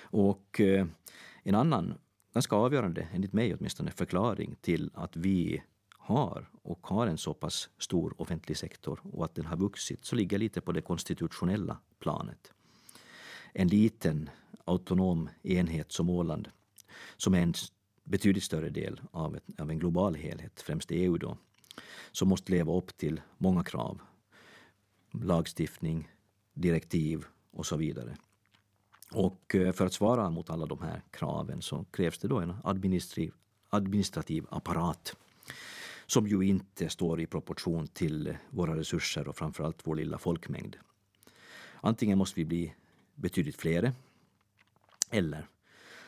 Och 0.00 0.60
eh, 0.60 0.86
en 1.42 1.54
annan, 1.54 1.94
ganska 2.34 2.56
avgörande, 2.56 3.08
enligt 3.12 3.32
mig 3.32 3.54
åtminstone, 3.54 3.90
förklaring 3.90 4.56
till 4.60 4.90
att 4.94 5.16
vi 5.16 5.62
har 6.06 6.48
och 6.62 6.86
har 6.86 7.06
en 7.06 7.18
så 7.18 7.34
pass 7.34 7.68
stor 7.78 8.14
offentlig 8.20 8.56
sektor 8.56 9.00
och 9.12 9.24
att 9.24 9.34
den 9.34 9.46
har 9.46 9.56
vuxit, 9.56 10.04
så 10.04 10.16
ligger 10.16 10.38
lite 10.38 10.60
på 10.60 10.72
det 10.72 10.80
konstitutionella 10.80 11.78
planet. 11.98 12.52
En 13.52 13.68
liten 13.68 14.30
autonom 14.64 15.28
enhet 15.42 15.92
som 15.92 16.10
Åland, 16.10 16.48
som 17.16 17.34
är 17.34 17.40
en 17.40 17.54
betydligt 18.06 18.44
större 18.44 18.68
del 18.68 19.00
av, 19.10 19.36
ett, 19.36 19.60
av 19.60 19.70
en 19.70 19.78
global 19.78 20.14
helhet, 20.14 20.62
främst 20.62 20.90
EU 20.90 21.18
då, 21.18 21.36
som 22.12 22.28
måste 22.28 22.52
leva 22.52 22.72
upp 22.72 22.96
till 22.96 23.20
många 23.38 23.64
krav. 23.64 24.00
Lagstiftning, 25.10 26.10
direktiv 26.54 27.24
och 27.50 27.66
så 27.66 27.76
vidare. 27.76 28.16
Och 29.12 29.54
eh, 29.54 29.72
för 29.72 29.86
att 29.86 29.92
svara 29.92 30.30
mot 30.30 30.50
alla 30.50 30.66
de 30.66 30.80
här 30.80 31.02
kraven 31.10 31.62
så 31.62 31.84
krävs 31.84 32.18
det 32.18 32.28
då 32.28 32.38
en 32.38 32.54
administrativ, 32.64 33.32
administrativ 33.70 34.46
apparat 34.50 35.16
som 36.06 36.26
ju 36.26 36.42
inte 36.42 36.88
står 36.88 37.20
i 37.20 37.26
proportion 37.26 37.86
till 37.86 38.36
våra 38.50 38.76
resurser 38.76 39.28
och 39.28 39.36
framförallt 39.36 39.86
vår 39.86 39.94
lilla 39.94 40.18
folkmängd. 40.18 40.76
Antingen 41.80 42.18
måste 42.18 42.40
vi 42.40 42.44
bli 42.44 42.74
betydligt 43.14 43.56
fler 43.56 43.92
eller 45.10 45.48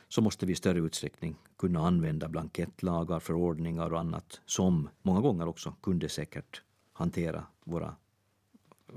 så 0.08 0.22
måste 0.22 0.46
vi 0.46 0.52
i 0.52 0.56
större 0.56 0.78
utsträckning 0.78 1.36
kunna 1.58 1.86
använda 1.86 2.28
blankettlagar, 2.28 3.20
förordningar 3.20 3.92
och 3.92 4.00
annat 4.00 4.40
som 4.46 4.88
många 5.02 5.20
gånger 5.20 5.48
också 5.48 5.74
kunde 5.82 6.08
säkert 6.08 6.62
hantera 6.92 7.46
våra 7.64 7.96
eh, 8.88 8.94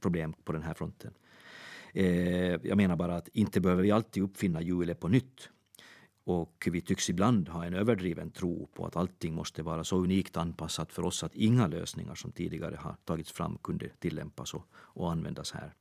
problem 0.00 0.34
på 0.44 0.52
den 0.52 0.62
här 0.62 0.74
fronten. 0.74 1.14
Eh, 1.92 2.06
jag 2.66 2.76
menar 2.76 2.96
bara 2.96 3.16
att 3.16 3.28
inte 3.28 3.60
behöver 3.60 3.82
vi 3.82 3.90
alltid 3.90 4.22
uppfinna 4.22 4.62
hjulet 4.62 5.00
på 5.00 5.08
nytt. 5.08 5.48
Och 6.26 6.68
vi 6.70 6.80
tycks 6.80 7.10
ibland 7.10 7.48
ha 7.48 7.64
en 7.64 7.74
överdriven 7.74 8.30
tro 8.30 8.66
på 8.66 8.86
att 8.86 8.96
allting 8.96 9.34
måste 9.34 9.62
vara 9.62 9.84
så 9.84 9.96
unikt 9.96 10.36
anpassat 10.36 10.92
för 10.92 11.04
oss 11.04 11.24
att 11.24 11.34
inga 11.34 11.66
lösningar 11.66 12.14
som 12.14 12.32
tidigare 12.32 12.76
har 12.76 12.96
tagits 13.04 13.32
fram 13.32 13.58
kunde 13.62 13.88
tillämpas 13.88 14.54
och, 14.54 14.66
och 14.74 15.12
användas 15.12 15.52
här. 15.52 15.74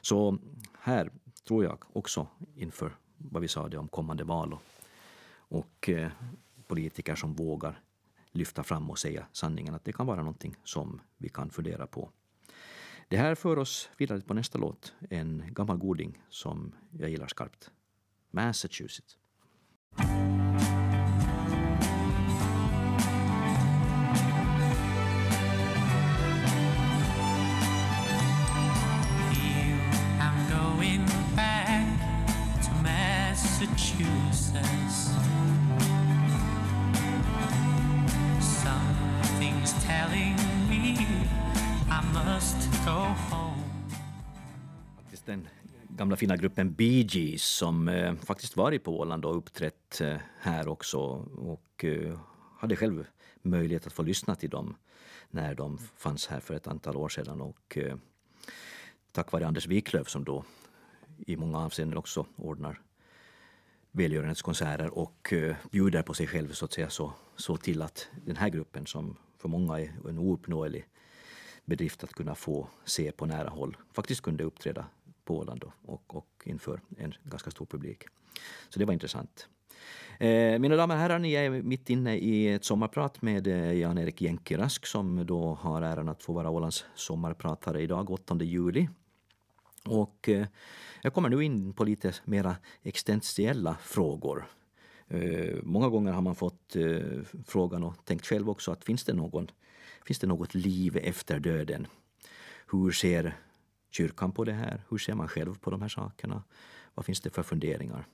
Så 0.00 0.38
här 0.78 1.10
tror 1.44 1.64
jag 1.64 1.84
också 1.92 2.26
inför 2.54 2.96
vad 3.18 3.42
vi 3.42 3.48
sa 3.48 3.68
det 3.68 3.78
om 3.78 3.88
kommande 3.88 4.24
val 4.24 4.52
och, 4.52 4.62
och 5.38 5.88
eh, 5.88 6.10
politiker 6.66 7.14
som 7.14 7.34
vågar 7.34 7.80
lyfta 8.32 8.62
fram 8.62 8.90
och 8.90 8.98
säga 8.98 9.26
sanningen 9.32 9.74
att 9.74 9.84
det 9.84 9.92
kan 9.92 10.06
vara 10.06 10.18
någonting 10.18 10.56
som 10.64 11.00
vi 11.16 11.28
kan 11.28 11.50
fundera 11.50 11.86
på. 11.86 12.10
Det 13.08 13.16
här 13.16 13.34
för 13.34 13.58
oss 13.58 13.90
vidare 13.96 14.20
på 14.20 14.34
nästa 14.34 14.58
låt, 14.58 14.94
en 15.10 15.42
gammal 15.50 15.76
goding 15.76 16.22
som 16.28 16.72
jag 16.98 17.10
gillar 17.10 17.26
skarpt. 17.26 17.70
Massachusetts. 18.30 19.18
Massachusetts. 33.58 35.10
Something's 38.40 39.72
telling 39.84 40.36
me 40.70 40.96
I 41.90 42.00
must 42.14 42.70
go 42.84 43.14
home. 43.30 43.64
Faktiskt 44.96 45.26
den 45.26 45.48
gamla 45.88 46.16
fina 46.16 46.36
gruppen 46.36 46.74
Bee 46.74 47.06
Gees 47.08 47.42
som 47.42 47.88
eh, 47.88 48.14
faktiskt 48.14 48.56
varit 48.56 48.84
på 48.84 48.98
Åland 48.98 49.24
och 49.24 49.36
uppträtt 49.36 50.00
eh, 50.00 50.16
här 50.40 50.68
också 50.68 50.98
och 51.36 51.84
eh, 51.84 52.18
hade 52.58 52.76
själv 52.76 53.06
möjlighet 53.42 53.86
att 53.86 53.92
få 53.92 54.02
lyssna 54.02 54.34
till 54.34 54.50
dem 54.50 54.76
när 55.30 55.54
de 55.54 55.78
fanns 55.78 56.26
här 56.26 56.40
för 56.40 56.54
ett 56.54 56.66
antal 56.66 56.96
år 56.96 57.08
sedan 57.08 57.40
och 57.40 57.78
eh, 57.78 57.96
tack 59.12 59.32
vare 59.32 59.46
Anders 59.46 59.66
Wiklöf 59.66 60.08
som 60.08 60.24
då 60.24 60.44
i 61.26 61.36
många 61.36 61.58
avseenden 61.58 61.98
också 61.98 62.26
ordnar 62.36 62.80
välgörenhetskonserter 63.92 64.98
och 64.98 65.32
eh, 65.32 65.56
bjuder 65.70 66.02
på 66.02 66.14
sig 66.14 66.26
själv 66.26 66.52
så 66.52 66.64
att 66.64 66.72
säga 66.72 66.90
så, 66.90 67.12
så 67.36 67.56
till 67.56 67.82
att 67.82 68.08
den 68.26 68.36
här 68.36 68.48
gruppen 68.48 68.86
som 68.86 69.16
för 69.38 69.48
många 69.48 69.80
är 69.80 69.92
en 70.08 70.18
ouppnåelig 70.18 70.84
bedrift 71.64 72.04
att 72.04 72.12
kunna 72.12 72.34
få 72.34 72.68
se 72.84 73.12
på 73.12 73.26
nära 73.26 73.48
håll 73.48 73.76
faktiskt 73.92 74.20
kunde 74.20 74.44
uppträda 74.44 74.86
på 75.24 75.38
Åland 75.38 75.64
och, 75.64 76.14
och 76.16 76.42
inför 76.44 76.80
en 76.96 77.14
ganska 77.24 77.50
stor 77.50 77.66
publik. 77.66 78.04
Så 78.68 78.78
det 78.78 78.84
var 78.84 78.92
intressant. 78.92 79.48
Eh, 80.18 80.58
mina 80.58 80.76
damer 80.76 80.94
och 80.94 81.00
herrar, 81.00 81.18
ni 81.18 81.32
är 81.32 81.50
mitt 81.50 81.90
inne 81.90 82.16
i 82.16 82.52
ett 82.52 82.64
sommarprat 82.64 83.22
med 83.22 83.46
eh, 83.46 83.72
Jan-Erik 83.72 84.20
Jänki-Rask 84.20 84.86
som 84.86 85.26
då 85.26 85.54
har 85.54 85.82
äran 85.82 86.08
att 86.08 86.22
få 86.22 86.32
vara 86.32 86.50
Ålands 86.50 86.84
sommarpratare 86.94 87.82
idag, 87.82 88.10
8 88.10 88.36
juli. 88.40 88.88
Och 89.88 90.28
eh, 90.28 90.46
jag 91.02 91.14
kommer 91.14 91.28
nu 91.28 91.44
in 91.44 91.72
på 91.72 91.84
lite 91.84 92.14
mera 92.24 92.56
existentiella 92.82 93.76
frågor. 93.82 94.46
Eh, 95.08 95.56
många 95.62 95.88
gånger 95.88 96.12
har 96.12 96.22
man 96.22 96.34
fått 96.34 96.76
eh, 96.76 97.00
frågan 97.46 97.84
och 97.84 98.04
tänkt 98.04 98.26
själv 98.26 98.50
också 98.50 98.72
att 98.72 98.84
finns 98.84 99.04
det, 99.04 99.12
någon, 99.12 99.50
finns 100.06 100.18
det 100.18 100.26
något 100.26 100.54
liv 100.54 100.96
efter 100.96 101.40
döden? 101.40 101.86
Hur 102.70 102.90
ser 102.90 103.36
kyrkan 103.90 104.32
på 104.32 104.44
det 104.44 104.52
här? 104.52 104.84
Hur 104.88 104.98
ser 104.98 105.14
man 105.14 105.28
själv 105.28 105.58
på 105.58 105.70
de 105.70 105.82
här 105.82 105.88
sakerna? 105.88 106.42
Vad 106.94 107.06
finns 107.06 107.20
det 107.20 107.30
för 107.30 107.42
funderingar? 107.42 108.06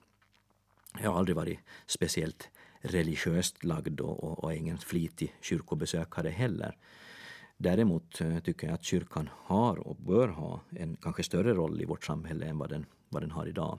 Jag 1.03 1.11
har 1.11 1.19
aldrig 1.19 1.37
varit 1.37 1.59
speciellt 1.87 2.51
religiöst 2.81 3.65
lagd 3.65 4.01
och, 4.01 4.25
och, 4.25 4.45
och 4.45 4.55
ingen 4.55 4.79
flitig 4.79 5.35
kyrkobesökare 5.41 6.29
heller. 6.29 6.77
Däremot 7.65 8.21
eh, 8.21 8.39
tycker 8.39 8.67
jag 8.67 8.75
att 8.75 8.85
kyrkan 8.85 9.31
har 9.33 9.89
och 9.89 9.97
bör 9.97 10.29
ha 10.29 10.61
en 10.71 10.97
kanske 10.97 11.23
större 11.23 11.55
roll 11.55 11.83
i 11.83 11.85
vårt 11.85 12.05
samhälle 12.05 12.47
än 12.47 12.59
vad 12.59 12.71
den, 12.71 12.87
vad 13.09 13.23
den 13.23 13.31
har 13.31 13.47
idag. 13.47 13.79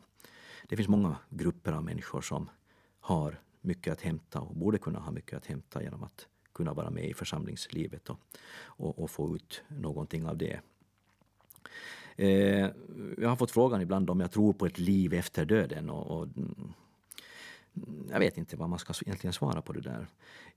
Det 0.67 0.75
finns 0.75 0.87
många 0.87 1.15
grupper 1.29 1.71
av 1.71 1.83
människor 1.83 2.21
som 2.21 2.49
har 2.99 3.39
mycket 3.61 3.93
att 3.93 4.01
hämta 4.01 4.39
och 4.39 4.55
borde 4.55 4.77
kunna 4.77 4.99
ha 4.99 5.11
mycket 5.11 5.37
att 5.37 5.45
hämta 5.45 5.83
genom 5.83 6.03
att 6.03 6.27
kunna 6.53 6.73
vara 6.73 6.89
med 6.89 7.09
i 7.09 7.13
församlingslivet 7.13 8.09
och, 8.09 8.19
och, 8.57 8.99
och 8.99 9.11
få 9.11 9.35
ut 9.35 9.63
någonting 9.67 10.25
av 10.25 10.37
det. 10.37 10.59
Eh, 12.15 12.69
jag 13.17 13.29
har 13.29 13.35
fått 13.35 13.51
frågan 13.51 13.81
ibland 13.81 14.09
om 14.09 14.19
jag 14.19 14.31
tror 14.31 14.53
på 14.53 14.65
ett 14.65 14.79
liv 14.79 15.13
efter 15.13 15.45
döden 15.45 15.89
och, 15.89 16.19
och 16.19 16.27
jag 18.09 18.19
vet 18.19 18.37
inte 18.37 18.57
vad 18.57 18.69
man 18.69 18.79
ska 18.79 18.93
egentligen 19.05 19.33
svara 19.33 19.61
på 19.61 19.73
det 19.73 19.81
där. 19.81 20.07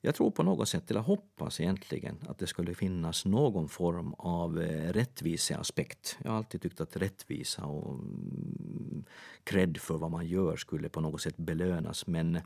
Jag 0.00 0.14
tror 0.14 0.30
på 0.30 0.42
något 0.42 0.68
sätt, 0.68 0.90
eller 0.90 1.00
hoppas 1.00 1.60
egentligen, 1.60 2.18
att 2.28 2.38
det 2.38 2.46
skulle 2.46 2.74
finnas 2.74 3.24
någon 3.24 3.68
form 3.68 4.14
av 4.18 4.62
eh, 4.62 4.92
rättviseaspekt. 4.92 6.18
Jag 6.22 6.30
har 6.30 6.36
alltid 6.36 6.62
tyckt 6.62 6.80
att 6.80 6.96
rättvisa 6.96 7.64
och 7.64 7.94
mm, 7.94 9.04
cred 9.44 9.78
för 9.78 9.98
vad 9.98 10.10
man 10.10 10.26
gör 10.26 10.56
skulle 10.56 10.88
på 10.88 11.00
något 11.00 11.20
sätt 11.20 11.36
belönas. 11.36 12.06
Men 12.06 12.36
eh, 12.36 12.42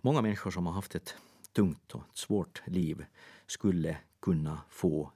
många 0.00 0.22
människor 0.22 0.50
som 0.50 0.66
har 0.66 0.72
haft 0.72 0.94
ett 0.94 1.14
tungt 1.52 1.94
och 1.94 2.02
ett 2.10 2.16
svårt 2.16 2.62
liv 2.66 3.04
skulle 3.46 3.96
kunna 4.20 4.60
få 4.70 5.12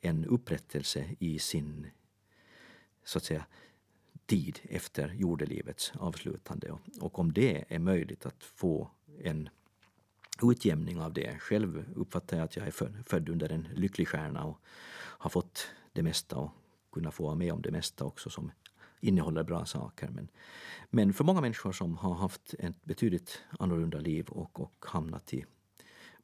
en 0.00 0.24
upprättelse 0.24 1.04
i 1.18 1.38
sin 1.38 1.86
så 3.04 3.18
att 3.18 3.24
säga 3.24 3.44
tid 4.26 4.60
efter 4.62 5.14
jordelivets 5.14 5.92
avslutande. 5.94 6.78
Och, 7.00 7.18
om 7.18 7.32
det 7.32 7.64
är 7.68 7.78
möjligt 7.78 8.26
att 8.26 8.44
få 8.44 8.90
en 9.22 9.48
utjämning 10.42 11.00
av 11.00 11.12
det. 11.12 11.38
Själv 11.38 11.84
uppfattar 11.96 12.36
jag 12.36 12.44
att 12.44 12.56
jag 12.56 12.66
är 12.66 12.70
född, 12.70 13.02
född 13.06 13.28
under 13.28 13.52
en 13.52 13.68
lycklig 13.74 14.08
stjärna 14.08 14.44
och 14.44 14.58
har 14.94 15.30
fått 15.30 15.68
det 15.92 16.02
mesta 16.02 16.36
och 16.36 16.50
kunnat 16.92 17.14
få 17.14 17.24
vara 17.24 17.34
med 17.34 17.52
om 17.52 17.62
det 17.62 17.70
mesta 17.70 18.04
också 18.04 18.30
som 18.30 18.52
innehåller 19.00 19.42
bra 19.42 19.64
saker. 19.64 20.08
Men, 20.08 20.28
men 20.90 21.12
för 21.12 21.24
många 21.24 21.40
människor 21.40 21.72
som 21.72 21.96
har 21.96 22.14
haft 22.14 22.54
ett 22.58 22.84
betydligt 22.84 23.42
annorlunda 23.58 23.98
liv 23.98 24.28
och, 24.28 24.60
och 24.60 24.84
hamnat 24.88 25.34
i 25.34 25.44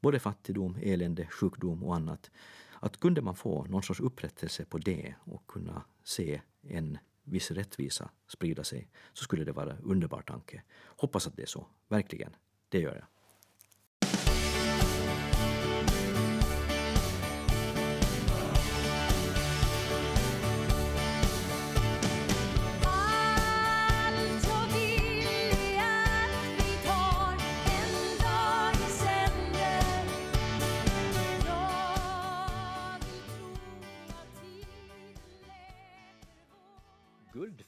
både 0.00 0.18
fattigdom, 0.18 0.78
elände, 0.82 1.26
sjukdom 1.26 1.84
och 1.84 1.96
annat. 1.96 2.30
Att 2.80 3.00
kunde 3.00 3.22
man 3.22 3.36
få 3.36 3.64
någon 3.64 3.82
sorts 3.82 4.00
upprättelse 4.00 4.64
på 4.64 4.78
det 4.78 5.14
och 5.20 5.46
kunna 5.46 5.82
se 6.04 6.40
en 6.62 6.98
viss 7.30 7.50
rättvisa 7.50 8.10
sprida 8.26 8.64
sig 8.64 8.90
så 9.12 9.24
skulle 9.24 9.44
det 9.44 9.52
vara 9.52 9.72
en 9.72 9.82
underbar 9.82 10.22
tanke. 10.22 10.62
Hoppas 10.86 11.26
att 11.26 11.36
det 11.36 11.42
är 11.42 11.46
så, 11.46 11.66
verkligen. 11.88 12.36
Det 12.68 12.80
gör 12.80 12.94
jag. 12.94 13.06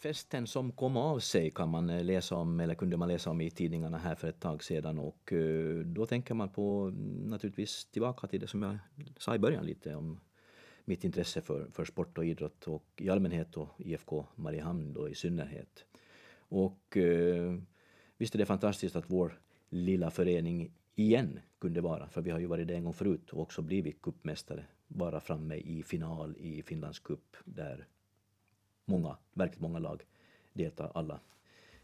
Festen 0.00 0.46
som 0.46 0.72
kom 0.72 0.96
av 0.96 1.18
sig 1.18 1.50
kan 1.50 1.68
man 1.68 1.90
eh, 1.90 2.04
läsa 2.04 2.36
om, 2.36 2.60
eller 2.60 2.74
kunde 2.74 2.96
man 2.96 3.08
läsa 3.08 3.30
om 3.30 3.40
i 3.40 3.50
tidningarna 3.50 3.98
här 3.98 4.14
för 4.14 4.28
ett 4.28 4.40
tag 4.40 4.64
sedan 4.64 4.98
och 4.98 5.32
eh, 5.32 5.78
då 5.78 6.06
tänker 6.06 6.34
man 6.34 6.48
på 6.48 6.82
mm, 6.82 7.30
naturligtvis 7.30 7.84
tillbaka 7.84 8.26
till 8.26 8.40
det 8.40 8.46
som 8.46 8.62
jag 8.62 8.78
sa 9.18 9.34
i 9.34 9.38
början 9.38 9.66
lite 9.66 9.94
om 9.94 10.20
mitt 10.84 11.04
intresse 11.04 11.40
för, 11.40 11.66
för 11.72 11.84
sport 11.84 12.18
och 12.18 12.24
idrott 12.24 12.68
och 12.68 12.84
i 12.96 13.10
allmänhet 13.10 13.56
och 13.56 13.68
IFK 13.78 14.26
Mariehamn 14.34 14.92
då 14.92 15.08
i 15.08 15.14
synnerhet. 15.14 15.84
Och 16.38 16.96
eh, 16.96 17.56
visst 18.16 18.34
är 18.34 18.38
det 18.38 18.46
fantastiskt 18.46 18.96
att 18.96 19.10
vår 19.10 19.40
lilla 19.68 20.10
förening 20.10 20.72
igen 20.94 21.40
kunde 21.58 21.80
vara, 21.80 22.08
för 22.08 22.20
vi 22.20 22.30
har 22.30 22.38
ju 22.38 22.46
varit 22.46 22.68
det 22.68 22.74
en 22.74 22.84
gång 22.84 22.94
förut 22.94 23.30
och 23.30 23.40
också 23.40 23.62
blivit 23.62 24.02
cupmästare, 24.02 24.64
vara 24.88 25.20
framme 25.20 25.56
i 25.56 25.82
final 25.82 26.36
i 26.38 26.62
Finlands 26.62 26.98
cup 26.98 27.36
där 27.44 27.86
många, 28.90 29.16
verkligt 29.32 29.60
många 29.60 29.78
lag 29.78 30.02
deltar, 30.52 30.90
alla, 30.94 31.20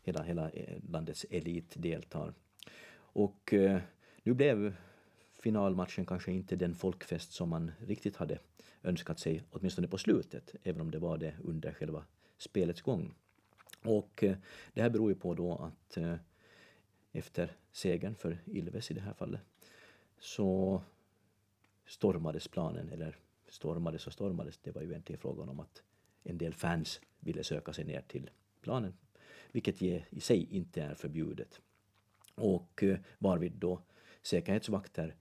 hela, 0.03 0.23
hela 0.23 0.51
eh, 0.51 0.79
landets 0.89 1.27
elit 1.31 1.75
deltar. 1.77 2.35
Och 2.97 3.53
eh, 3.53 3.81
nu 4.23 4.35
blev 4.35 4.75
finalmatchen 5.33 6.07
kanske 6.07 6.33
inte 6.33 6.57
den 6.57 6.75
folkfest 6.75 7.33
som 7.33 7.49
man 7.49 7.73
riktigt 7.87 8.17
hade 8.17 8.39
önskat 8.83 9.19
sig, 9.19 9.43
åtminstone 9.51 9.89
på 9.89 9.99
slutet, 9.99 10.55
även 10.63 10.81
om 10.81 10.91
det 10.91 10.99
var 10.99 11.19
det 11.19 11.35
under 11.45 11.73
själva 11.73 12.05
spelets 12.39 12.83
gång. 12.83 13.15
Och 13.85 14.25
eh, 14.25 14.37
det 14.75 14.83
här 14.83 14.91
beror 14.91 15.11
ju 15.11 15.15
på 15.15 15.35
då 15.35 15.55
att 15.55 15.97
eh, 15.97 16.15
efter 17.13 17.57
segern 17.73 18.15
för 18.15 18.39
Ilves 18.45 18.91
i 18.91 18.95
det 18.95 19.01
här 19.01 19.13
fallet 19.13 19.41
så 20.19 20.83
stormades 21.87 22.49
planen, 22.49 22.89
eller 22.89 23.17
stormades 23.49 24.07
och 24.07 24.13
stormades, 24.13 24.59
det 24.59 24.71
var 24.71 24.83
ju 24.83 24.89
egentligen 24.89 25.21
frågan 25.21 25.49
om 25.49 25.61
att 25.61 25.83
en 26.27 26.39
del 26.39 26.55
fans 26.55 27.01
ville 27.21 27.45
söka 27.45 27.73
sig 27.73 27.85
ner 27.85 28.01
till 28.01 28.31
planen, 28.61 28.95
vilket 29.53 29.83
i 29.83 30.21
sig 30.21 30.49
inte 30.51 30.83
är 30.83 30.95
förbjudet. 30.95 31.61
Och 32.35 32.83
eh, 32.83 32.99
varvid 33.19 33.53
då 33.53 33.83
säkerhetsvakter 34.23 35.15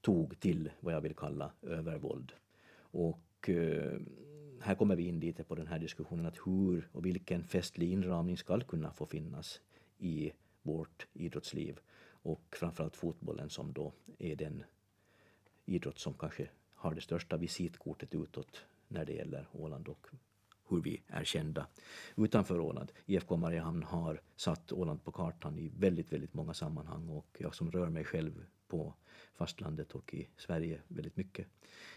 tog 0.00 0.40
till 0.40 0.70
vad 0.80 0.94
jag 0.94 1.00
vill 1.00 1.14
kalla 1.14 1.52
övervåld. 1.62 2.32
Och 2.74 3.48
eh, 3.48 4.00
här 4.60 4.74
kommer 4.74 4.96
vi 4.96 5.06
in 5.06 5.20
lite 5.20 5.44
på 5.44 5.54
den 5.54 5.66
här 5.66 5.78
diskussionen 5.78 6.26
att 6.26 6.38
hur 6.46 6.88
och 6.92 7.06
vilken 7.06 7.44
festlig 7.44 7.92
inramning 7.92 8.36
ska 8.36 8.60
kunna 8.60 8.92
få 8.92 9.06
finnas 9.06 9.60
i 9.98 10.32
vårt 10.62 11.06
idrottsliv 11.12 11.78
och 12.04 12.56
framförallt 12.56 12.96
fotbollen 12.96 13.50
som 13.50 13.72
då 13.72 13.92
är 14.18 14.36
den 14.36 14.64
idrott 15.66 15.98
som 15.98 16.14
kanske 16.14 16.48
har 16.74 16.94
det 16.94 17.00
största 17.00 17.36
visitkortet 17.36 18.14
utåt 18.14 18.64
när 18.88 19.04
det 19.04 19.12
gäller 19.12 19.48
Åland 19.52 19.88
och 19.88 20.06
hur 20.72 20.82
vi 20.82 21.02
är 21.06 21.24
kända 21.24 21.66
utanför 22.16 22.60
Åland. 22.60 22.92
IFK 23.06 23.36
Mariehamn 23.36 23.82
har 23.82 24.20
satt 24.36 24.72
Åland 24.72 25.04
på 25.04 25.12
kartan 25.12 25.58
i 25.58 25.72
väldigt, 25.78 26.12
väldigt 26.12 26.34
många 26.34 26.54
sammanhang 26.54 27.08
och 27.08 27.36
jag 27.38 27.54
som 27.54 27.70
rör 27.70 27.88
mig 27.88 28.04
själv 28.04 28.44
på 28.68 28.94
fastlandet 29.34 29.92
och 29.92 30.14
i 30.14 30.28
Sverige 30.36 30.80
väldigt 30.88 31.16
mycket 31.16 31.46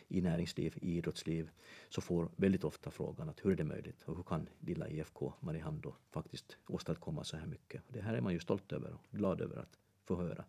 i 0.07 0.21
näringsliv, 0.21 0.78
i 0.82 0.97
idrottsliv, 0.97 1.49
så 1.89 2.01
får 2.01 2.30
väldigt 2.36 2.63
ofta 2.63 2.91
frågan 2.91 3.30
att 3.30 3.45
hur 3.45 3.51
är 3.51 3.55
det 3.55 3.63
möjligt 3.63 4.03
och 4.05 4.15
hur 4.15 4.23
kan 4.23 4.49
lilla 4.59 4.89
IFK 4.89 5.34
Mariehamn 5.39 5.82
då 5.82 5.95
faktiskt 6.11 6.57
åstadkomma 6.67 7.23
så 7.23 7.38
här 7.38 7.47
mycket? 7.47 7.84
Det 7.88 8.01
här 8.01 8.13
är 8.13 8.21
man 8.21 8.34
ju 8.34 8.39
stolt 8.39 8.71
över 8.71 8.93
och 8.93 9.17
glad 9.17 9.41
över 9.41 9.57
att 9.57 9.80
få 10.03 10.15
höra. 10.15 10.45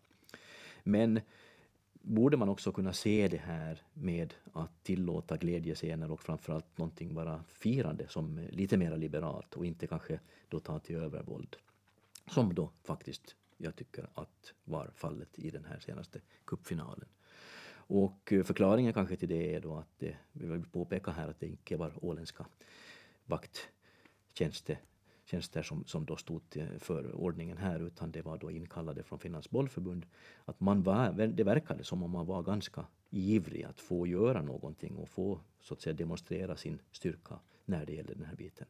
Men 0.83 1.19
borde 2.07 2.37
man 2.37 2.49
också 2.49 2.71
kunna 2.71 2.93
se 2.93 3.27
det 3.27 3.37
här 3.37 3.81
med 3.93 4.33
att 4.53 4.83
tillåta 4.83 5.37
glädjescener 5.37 6.11
och 6.11 6.21
framförallt 6.21 6.77
någonting 6.77 7.13
vara 7.13 7.43
firande 7.47 8.07
som 8.07 8.47
lite 8.51 8.77
mer 8.77 8.97
liberalt 8.97 9.53
och 9.53 9.65
inte 9.65 9.87
kanske 9.87 10.19
då 10.49 10.59
ta 10.59 10.79
till 10.79 10.95
övervåld. 10.95 11.55
Som 12.31 12.53
då 12.55 12.71
faktiskt 12.83 13.35
jag 13.57 13.75
tycker 13.75 14.09
att 14.13 14.53
var 14.63 14.91
fallet 14.95 15.39
i 15.39 15.49
den 15.49 15.65
här 15.65 15.79
senaste 15.79 16.21
cupfinalen. 16.45 17.07
Och 17.69 18.33
eh, 18.33 18.43
förklaringen 18.43 18.93
kanske 18.93 19.15
till 19.15 19.29
det 19.29 19.55
är 19.55 19.59
då 19.59 19.75
att 19.75 19.99
det, 19.99 20.17
vi 20.31 20.47
vill 20.47 20.65
påpeka 20.65 21.11
här 21.11 21.27
att 21.27 21.39
det 21.39 21.47
inte 21.47 21.77
var 21.77 22.05
åländska 22.05 22.45
vakttjänster 23.25 24.79
tjänster 25.27 25.63
som, 25.63 25.85
som 25.85 26.05
då 26.05 26.15
stod 26.15 26.41
för 26.79 27.15
ordningen 27.15 27.57
här, 27.57 27.79
utan 27.79 28.11
det 28.11 28.21
var 28.21 28.37
då 28.37 28.51
inkallade 28.51 29.03
från 29.03 29.19
Finlands 29.19 29.49
bollförbund. 29.49 30.05
Att 30.45 30.59
man 30.59 30.83
var, 30.83 31.27
det 31.27 31.43
verkade 31.43 31.83
som 31.83 32.03
om 32.03 32.11
man 32.11 32.25
var 32.25 32.43
ganska 32.43 32.85
ivrig 33.09 33.63
att 33.63 33.79
få 33.79 34.07
göra 34.07 34.41
någonting 34.41 34.95
och 34.95 35.09
få 35.09 35.39
så 35.61 35.73
att 35.73 35.81
säga 35.81 35.93
demonstrera 35.93 36.55
sin 36.55 36.79
styrka 36.91 37.39
när 37.65 37.85
det 37.85 37.93
gäller 37.93 38.15
den 38.15 38.25
här 38.25 38.35
biten. 38.35 38.67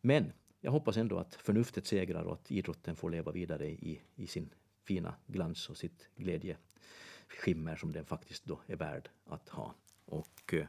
Men 0.00 0.32
jag 0.60 0.72
hoppas 0.72 0.96
ändå 0.96 1.18
att 1.18 1.34
förnuftet 1.34 1.86
segrar 1.86 2.22
och 2.24 2.32
att 2.32 2.50
idrotten 2.50 2.96
får 2.96 3.10
leva 3.10 3.32
vidare 3.32 3.66
i, 3.66 4.00
i 4.14 4.26
sin 4.26 4.50
fina 4.84 5.14
glans 5.26 5.68
och 5.68 5.76
sitt 5.76 6.08
glädjeskimmer 6.16 7.76
som 7.76 7.92
den 7.92 8.04
faktiskt 8.04 8.44
då 8.44 8.60
är 8.66 8.76
värd 8.76 9.08
att 9.24 9.48
ha. 9.48 9.74
Och 10.04 10.54
eh, 10.54 10.66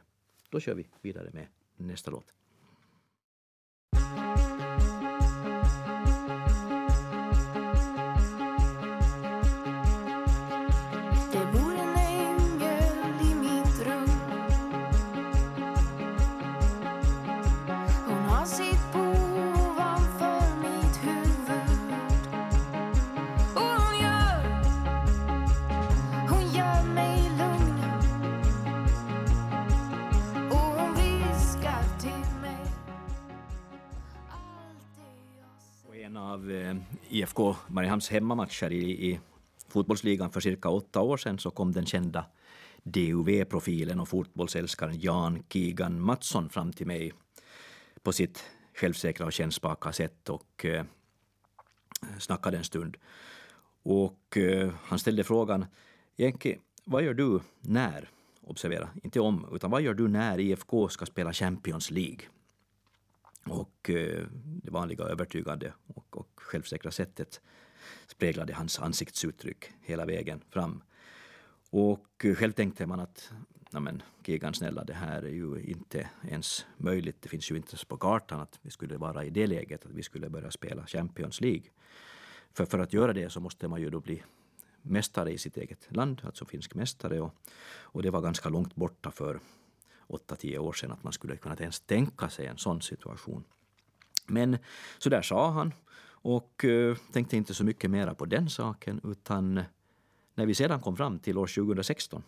då 0.50 0.60
kör 0.60 0.74
vi 0.74 0.88
vidare 1.00 1.30
med 1.32 1.46
nästa 1.76 2.10
låt. 2.10 2.34
IFK 37.36 37.56
Mariehamns 37.68 38.08
hemmamatcher 38.08 38.72
i, 38.72 39.10
i 39.10 39.20
fotbollsligan 39.68 40.30
för 40.30 40.40
cirka 40.40 40.68
åtta 40.68 41.00
år 41.00 41.16
sedan 41.16 41.38
så 41.38 41.50
kom 41.50 41.72
den 41.72 41.86
kända 41.86 42.26
DUV-profilen 42.82 44.00
och 44.00 44.08
fotbollsälskaren 44.08 45.00
Jan 45.00 45.42
Kigan 45.48 46.00
Mattsson 46.00 46.48
fram 46.48 46.72
till 46.72 46.86
mig 46.86 47.12
på 48.02 48.12
sitt 48.12 48.44
självsäkra 48.74 49.26
och 49.26 49.32
kännspaka 49.32 49.92
sätt 49.92 50.28
och 50.28 50.64
eh, 50.64 50.84
snackade 52.18 52.56
en 52.56 52.64
stund. 52.64 52.96
Och 53.82 54.36
eh, 54.36 54.72
han 54.82 54.98
ställde 54.98 55.24
frågan, 55.24 55.66
Jenki, 56.16 56.58
vad 56.84 57.02
gör 57.02 57.14
du 57.14 57.40
när, 57.60 58.08
observera, 58.40 58.88
inte 59.02 59.20
om, 59.20 59.48
utan 59.52 59.70
vad 59.70 59.82
gör 59.82 59.94
du 59.94 60.08
när 60.08 60.40
IFK 60.40 60.88
ska 60.88 61.06
spela 61.06 61.32
Champions 61.32 61.90
League? 61.90 62.20
Och 63.48 63.90
eh, 63.90 64.26
det 64.62 64.70
vanliga 64.70 65.04
övertygande 65.04 65.72
och, 65.86 66.16
och 66.16 66.30
självsäkra 66.36 66.90
sättet 66.90 67.40
speglade 68.06 68.54
hans 68.54 68.78
ansiktsuttryck 68.78 69.72
hela 69.80 70.04
vägen 70.04 70.42
fram. 70.50 70.82
Och 71.70 72.24
eh, 72.24 72.34
själv 72.34 72.52
tänkte 72.52 72.86
man 72.86 73.00
att 73.00 73.32
men, 73.70 74.02
Kegan 74.26 74.54
snälla, 74.54 74.84
det 74.84 74.94
här 74.94 75.22
är 75.22 75.30
ju 75.30 75.62
inte 75.62 76.10
ens 76.28 76.66
möjligt. 76.76 77.22
Det 77.22 77.28
finns 77.28 77.50
ju 77.50 77.56
inte 77.56 77.70
ens 77.70 77.84
på 77.84 77.96
kartan 77.96 78.40
att 78.40 78.58
vi 78.62 78.70
skulle 78.70 78.96
vara 78.96 79.24
i 79.24 79.30
det 79.30 79.46
läget 79.46 79.86
att 79.86 79.92
vi 79.92 80.02
skulle 80.02 80.28
börja 80.28 80.50
spela 80.50 80.86
Champions 80.86 81.40
League. 81.40 81.64
För, 82.52 82.64
för 82.64 82.78
att 82.78 82.92
göra 82.92 83.12
det 83.12 83.30
så 83.30 83.40
måste 83.40 83.68
man 83.68 83.80
ju 83.80 83.90
då 83.90 84.00
bli 84.00 84.22
mästare 84.82 85.32
i 85.32 85.38
sitt 85.38 85.56
eget 85.56 85.96
land, 85.96 86.22
alltså 86.24 86.44
finsk 86.44 86.74
mästare. 86.74 87.20
Och, 87.20 87.34
och 87.68 88.02
det 88.02 88.10
var 88.10 88.20
ganska 88.20 88.48
långt 88.48 88.74
borta 88.74 89.10
för 89.10 89.40
8-10 90.08 90.58
år 90.58 90.72
sedan 90.72 90.92
att 90.92 91.04
man 91.04 91.12
skulle 91.12 91.36
kunna 91.36 91.54
ens 91.54 91.80
tänka 91.80 92.28
sig 92.28 92.46
en 92.46 92.58
sån 92.58 92.82
situation. 92.82 93.44
Men 94.26 94.58
så 94.98 95.08
där 95.08 95.22
sa 95.22 95.50
han 95.50 95.72
och 96.08 96.64
eh, 96.64 96.96
tänkte 97.12 97.36
inte 97.36 97.54
så 97.54 97.64
mycket 97.64 97.90
mera 97.90 98.14
på 98.14 98.24
den 98.24 98.50
saken 98.50 99.00
utan 99.04 99.60
när 100.34 100.46
vi 100.46 100.54
sedan 100.54 100.80
kom 100.80 100.96
fram 100.96 101.18
till 101.18 101.38
år 101.38 101.46
2016 101.46 102.22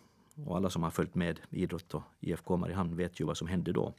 och 0.45 0.57
alla 0.57 0.69
som 0.69 0.83
har 0.83 0.89
följt 0.89 1.15
med 1.15 1.39
idrott 1.49 1.93
och 1.93 2.03
IFK 2.19 2.57
Mariehamn 2.57 2.95
vet 2.95 3.19
ju 3.19 3.25
vad 3.25 3.37
som 3.37 3.47
hände 3.47 3.71
då. 3.71 3.93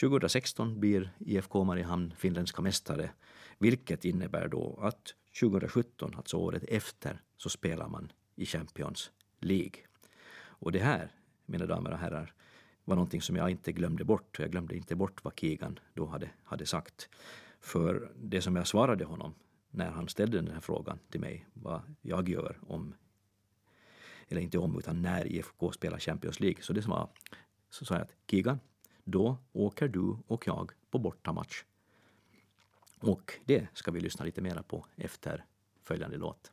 2016 0.00 0.80
blir 0.80 1.10
IFK 1.18 1.64
Mariehamn 1.64 2.14
finländska 2.18 2.62
mästare 2.62 3.10
vilket 3.58 4.04
innebär 4.04 4.48
då 4.48 4.78
att 4.82 5.14
2017, 5.40 6.14
alltså 6.16 6.36
året 6.36 6.64
efter, 6.68 7.22
så 7.36 7.48
spelar 7.48 7.88
man 7.88 8.12
i 8.36 8.46
Champions 8.46 9.10
League. 9.40 9.80
Och 10.34 10.72
det 10.72 10.78
här, 10.78 11.10
mina 11.46 11.66
damer 11.66 11.90
och 11.90 11.98
herrar, 11.98 12.34
var 12.84 12.96
någonting 12.96 13.22
som 13.22 13.36
jag 13.36 13.50
inte 13.50 13.72
glömde 13.72 14.04
bort. 14.04 14.38
Jag 14.38 14.50
glömde 14.50 14.76
inte 14.76 14.96
bort 14.96 15.24
vad 15.24 15.38
Keegan 15.38 15.78
då 15.94 16.06
hade, 16.06 16.30
hade 16.44 16.66
sagt. 16.66 17.08
För 17.60 18.12
det 18.16 18.42
som 18.42 18.56
jag 18.56 18.66
svarade 18.66 19.04
honom 19.04 19.34
när 19.70 19.90
han 19.90 20.08
ställde 20.08 20.36
den 20.40 20.54
här 20.54 20.60
frågan 20.60 20.98
till 21.10 21.20
mig, 21.20 21.46
vad 21.52 21.82
jag 22.02 22.28
gör 22.28 22.58
om, 22.66 22.94
eller 24.28 24.40
inte 24.40 24.58
om, 24.58 24.78
utan 24.78 25.02
när 25.02 25.26
IFK 25.26 25.72
spelar 25.72 25.98
Champions 25.98 26.40
League. 26.40 26.62
Så 26.62 26.72
det 26.72 26.82
som 26.82 26.90
var, 26.90 27.08
så 27.70 27.84
sa 27.84 27.94
jag 27.94 28.02
att 28.02 28.14
Keegan, 28.26 28.60
då 29.04 29.36
åker 29.52 29.88
du 29.88 30.16
och 30.26 30.46
jag 30.46 30.72
på 30.90 30.98
bortamatch. 30.98 31.64
Och 33.00 33.32
det 33.44 33.68
ska 33.74 33.90
vi 33.90 34.00
lyssna 34.00 34.24
lite 34.24 34.40
mera 34.40 34.62
på 34.62 34.86
efter 34.96 35.44
följande 35.82 36.16
låt. 36.16 36.52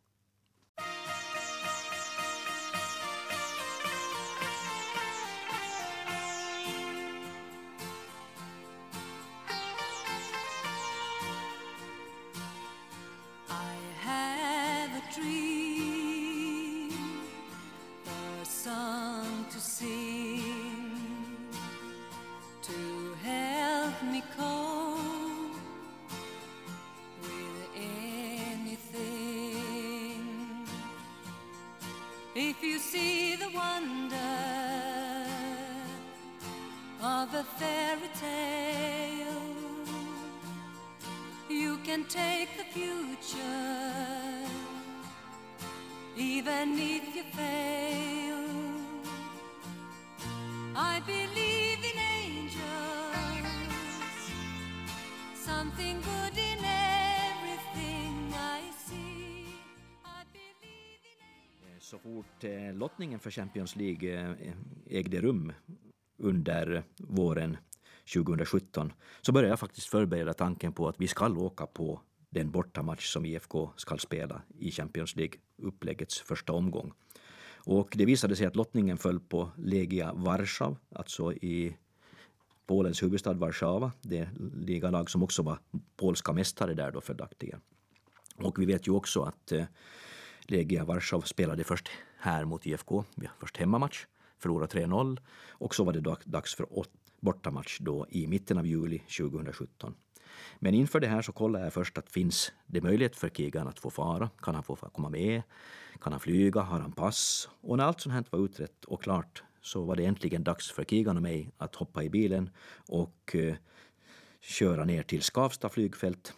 För 63.19 63.31
Champions 63.31 63.75
League 63.75 64.13
eh, 64.13 64.53
ägde 64.85 65.21
rum 65.21 65.53
under 66.17 66.83
våren 66.97 67.57
2017 68.13 68.93
så 69.21 69.31
började 69.31 69.49
jag 69.49 69.59
faktiskt 69.59 69.87
förbereda 69.87 70.33
tanken 70.33 70.73
på 70.73 70.87
att 70.87 71.01
vi 71.01 71.07
ska 71.07 71.29
åka 71.29 71.65
på 71.65 72.01
den 72.29 72.51
bortamatch 72.51 73.05
som 73.05 73.25
IFK 73.25 73.71
ska 73.75 73.97
spela 73.97 74.41
i 74.57 74.71
Champions 74.71 75.15
League-uppläggets 75.15 76.23
första 76.23 76.53
omgång. 76.53 76.93
Och 77.55 77.93
det 77.95 78.05
visade 78.05 78.35
sig 78.35 78.45
att 78.45 78.55
lottningen 78.55 78.97
föll 78.97 79.19
på 79.19 79.51
Legia 79.57 80.13
Warszaw, 80.13 80.77
alltså 80.95 81.33
i 81.33 81.77
Polens 82.65 83.03
huvudstad 83.03 83.33
Warszawa, 83.33 83.91
det 84.01 84.29
ligalag 84.53 85.09
som 85.09 85.23
också 85.23 85.43
var 85.43 85.59
polska 85.95 86.33
mästare 86.33 86.73
där 86.73 86.91
då 86.91 87.01
följaktligen. 87.01 87.61
Och 88.35 88.59
vi 88.59 88.65
vet 88.65 88.87
ju 88.87 88.91
också 88.91 89.21
att 89.21 89.51
eh, 89.51 89.65
Legia 90.51 90.85
Warszaw 90.85 91.27
spelade 91.27 91.63
först 91.63 91.89
här 92.17 92.45
mot 92.45 92.65
IFK, 92.65 93.03
först 93.39 93.57
hemmamatch, 93.57 94.05
förlorade 94.37 94.79
3-0 94.79 95.19
och 95.49 95.75
så 95.75 95.83
var 95.83 95.93
det 95.93 96.15
dags 96.25 96.55
för 96.55 96.67
bortamatch 97.19 97.77
då 97.79 98.05
i 98.09 98.27
mitten 98.27 98.57
av 98.57 98.67
juli 98.67 98.99
2017. 98.99 99.95
Men 100.59 100.73
inför 100.73 100.99
det 100.99 101.07
här 101.07 101.21
så 101.21 101.31
kollade 101.31 101.63
jag 101.63 101.73
först 101.73 101.97
att 101.97 102.09
finns 102.09 102.51
det 102.65 102.81
möjlighet 102.81 103.15
för 103.15 103.29
Kigan 103.29 103.67
att 103.67 103.79
få 103.79 103.89
fara? 103.89 104.29
Kan 104.41 104.55
han 104.55 104.63
få 104.63 104.75
komma 104.75 105.09
med? 105.09 105.41
Kan 106.01 106.13
han 106.13 106.19
flyga? 106.19 106.61
Har 106.61 106.79
han 106.79 106.91
pass? 106.91 107.49
Och 107.61 107.77
när 107.77 107.83
allt 107.83 108.01
sånt 108.01 108.13
här 108.13 108.25
var 108.29 108.45
utrett 108.45 108.85
och 108.85 109.03
klart 109.03 109.43
så 109.61 109.83
var 109.83 109.95
det 109.95 110.05
äntligen 110.05 110.43
dags 110.43 110.71
för 110.71 110.83
Kigan 110.83 111.17
och 111.17 111.23
mig 111.23 111.51
att 111.57 111.75
hoppa 111.75 112.03
i 112.03 112.09
bilen 112.09 112.49
och 112.87 113.35
eh, 113.35 113.55
köra 114.41 114.85
ner 114.85 115.03
till 115.03 115.21
Skavsta 115.21 115.69
flygfält 115.69 116.33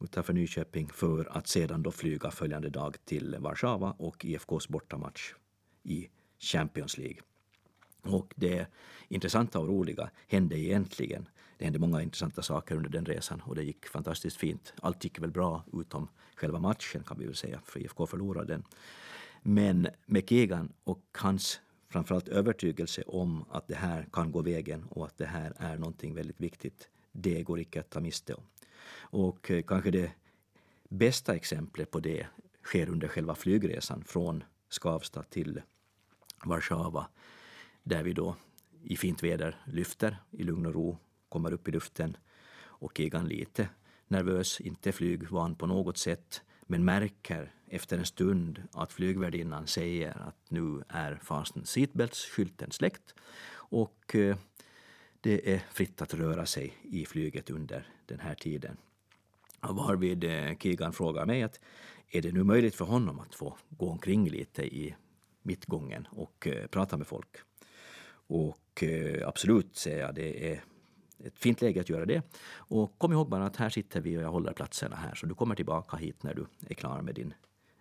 utanför 0.00 0.32
Nyköping 0.32 0.88
för 0.88 1.36
att 1.36 1.46
sedan 1.46 1.82
då 1.82 1.90
flyga 1.90 2.30
följande 2.30 2.70
dag 2.70 2.96
till 3.04 3.36
Warszawa 3.38 3.94
och 3.98 4.24
IFKs 4.24 4.68
bortamatch 4.68 5.34
i 5.82 6.08
Champions 6.38 6.98
League. 6.98 7.18
Och 8.02 8.34
det 8.36 8.66
intressanta 9.08 9.58
och 9.58 9.68
roliga 9.68 10.10
hände 10.28 10.58
egentligen. 10.58 11.28
Det 11.58 11.64
hände 11.64 11.78
många 11.78 12.02
intressanta 12.02 12.42
saker 12.42 12.76
under 12.76 12.90
den 12.90 13.06
resan 13.06 13.40
och 13.40 13.54
det 13.54 13.62
gick 13.62 13.86
fantastiskt 13.86 14.36
fint. 14.36 14.72
Allt 14.82 15.04
gick 15.04 15.18
väl 15.18 15.30
bra 15.30 15.64
utom 15.72 16.08
själva 16.34 16.58
matchen 16.58 17.02
kan 17.04 17.18
vi 17.18 17.26
väl 17.26 17.36
säga, 17.36 17.60
för 17.64 17.80
IFK 17.80 18.06
förlorade 18.06 18.52
den. 18.52 18.64
Men 19.42 19.88
med 20.06 20.28
Kegan 20.28 20.72
och 20.84 21.02
hans 21.12 21.60
framförallt 21.88 22.28
övertygelse 22.28 23.02
om 23.02 23.44
att 23.50 23.68
det 23.68 23.74
här 23.74 24.08
kan 24.12 24.32
gå 24.32 24.42
vägen 24.42 24.84
och 24.84 25.06
att 25.06 25.18
det 25.18 25.26
här 25.26 25.52
är 25.56 25.76
någonting 25.76 26.14
väldigt 26.14 26.40
viktigt, 26.40 26.88
det 27.12 27.42
går 27.42 27.60
icke 27.60 27.80
att 27.80 27.90
ta 27.90 28.00
miste 28.00 28.34
om. 28.34 28.42
Och 29.10 29.50
eh, 29.50 29.62
kanske 29.62 29.90
det 29.90 30.12
bästa 30.88 31.34
exemplet 31.34 31.90
på 31.90 32.00
det 32.00 32.26
sker 32.62 32.88
under 32.88 33.08
själva 33.08 33.34
flygresan 33.34 34.04
från 34.04 34.44
Skavsta 34.68 35.22
till 35.22 35.62
Warszawa 36.44 37.08
där 37.82 38.02
vi 38.02 38.12
då 38.12 38.36
i 38.82 38.96
fint 38.96 39.22
väder 39.22 39.56
lyfter 39.66 40.16
i 40.30 40.42
lugn 40.42 40.66
och 40.66 40.74
ro, 40.74 40.98
kommer 41.28 41.52
upp 41.52 41.68
i 41.68 41.70
luften 41.70 42.16
och 42.60 43.00
Egan 43.00 43.28
lite 43.28 43.68
nervös, 44.08 44.60
inte 44.60 44.92
flygvan 44.92 45.54
på 45.54 45.66
något 45.66 45.98
sätt, 45.98 46.42
men 46.62 46.84
märker 46.84 47.52
efter 47.66 47.98
en 47.98 48.06
stund 48.06 48.62
att 48.72 48.92
flygvärdinnan 48.92 49.66
säger 49.66 50.28
att 50.28 50.50
nu 50.50 50.82
är 50.88 51.20
fasten 51.22 51.64
seatbelts-skylten 51.64 52.70
släckt 52.70 53.14
och 53.50 54.14
eh, 54.14 54.36
det 55.20 55.54
är 55.54 55.58
fritt 55.70 56.02
att 56.02 56.14
röra 56.14 56.46
sig 56.46 56.74
i 56.82 57.06
flyget 57.06 57.50
under 57.50 57.92
den 58.06 58.20
här 58.20 58.34
tiden. 58.34 58.76
Varvid 59.60 60.22
Kigan 60.22 60.56
Keegan 60.56 60.92
frågar 60.92 61.26
mig 61.26 61.42
att 61.42 61.60
är 62.10 62.22
det 62.22 62.32
nu 62.32 62.44
möjligt 62.44 62.74
för 62.74 62.84
honom 62.84 63.20
att 63.20 63.34
få 63.34 63.56
gå 63.68 63.90
omkring 63.90 64.28
lite 64.28 64.62
i 64.62 64.94
mittgången 65.42 66.08
och 66.10 66.46
eh, 66.46 66.66
prata 66.66 66.96
med 66.96 67.06
folk? 67.06 67.36
Och 68.10 68.82
eh, 68.82 69.28
absolut, 69.28 69.76
säger 69.76 70.00
jag, 70.00 70.14
det 70.14 70.52
är 70.52 70.64
ett 71.24 71.38
fint 71.38 71.60
läge 71.60 71.80
att 71.80 71.88
göra 71.88 72.06
det. 72.06 72.22
Och 72.50 72.98
kom 72.98 73.12
ihåg 73.12 73.28
bara 73.28 73.46
att 73.46 73.56
här 73.56 73.70
sitter 73.70 74.00
vi 74.00 74.18
och 74.18 74.22
jag 74.22 74.30
håller 74.30 74.52
platserna 74.52 74.96
här, 74.96 75.14
så 75.14 75.26
du 75.26 75.34
kommer 75.34 75.54
tillbaka 75.54 75.96
hit 75.96 76.22
när 76.22 76.34
du 76.34 76.46
är 76.68 76.74
klar 76.74 77.02
med 77.02 77.14
din 77.14 77.34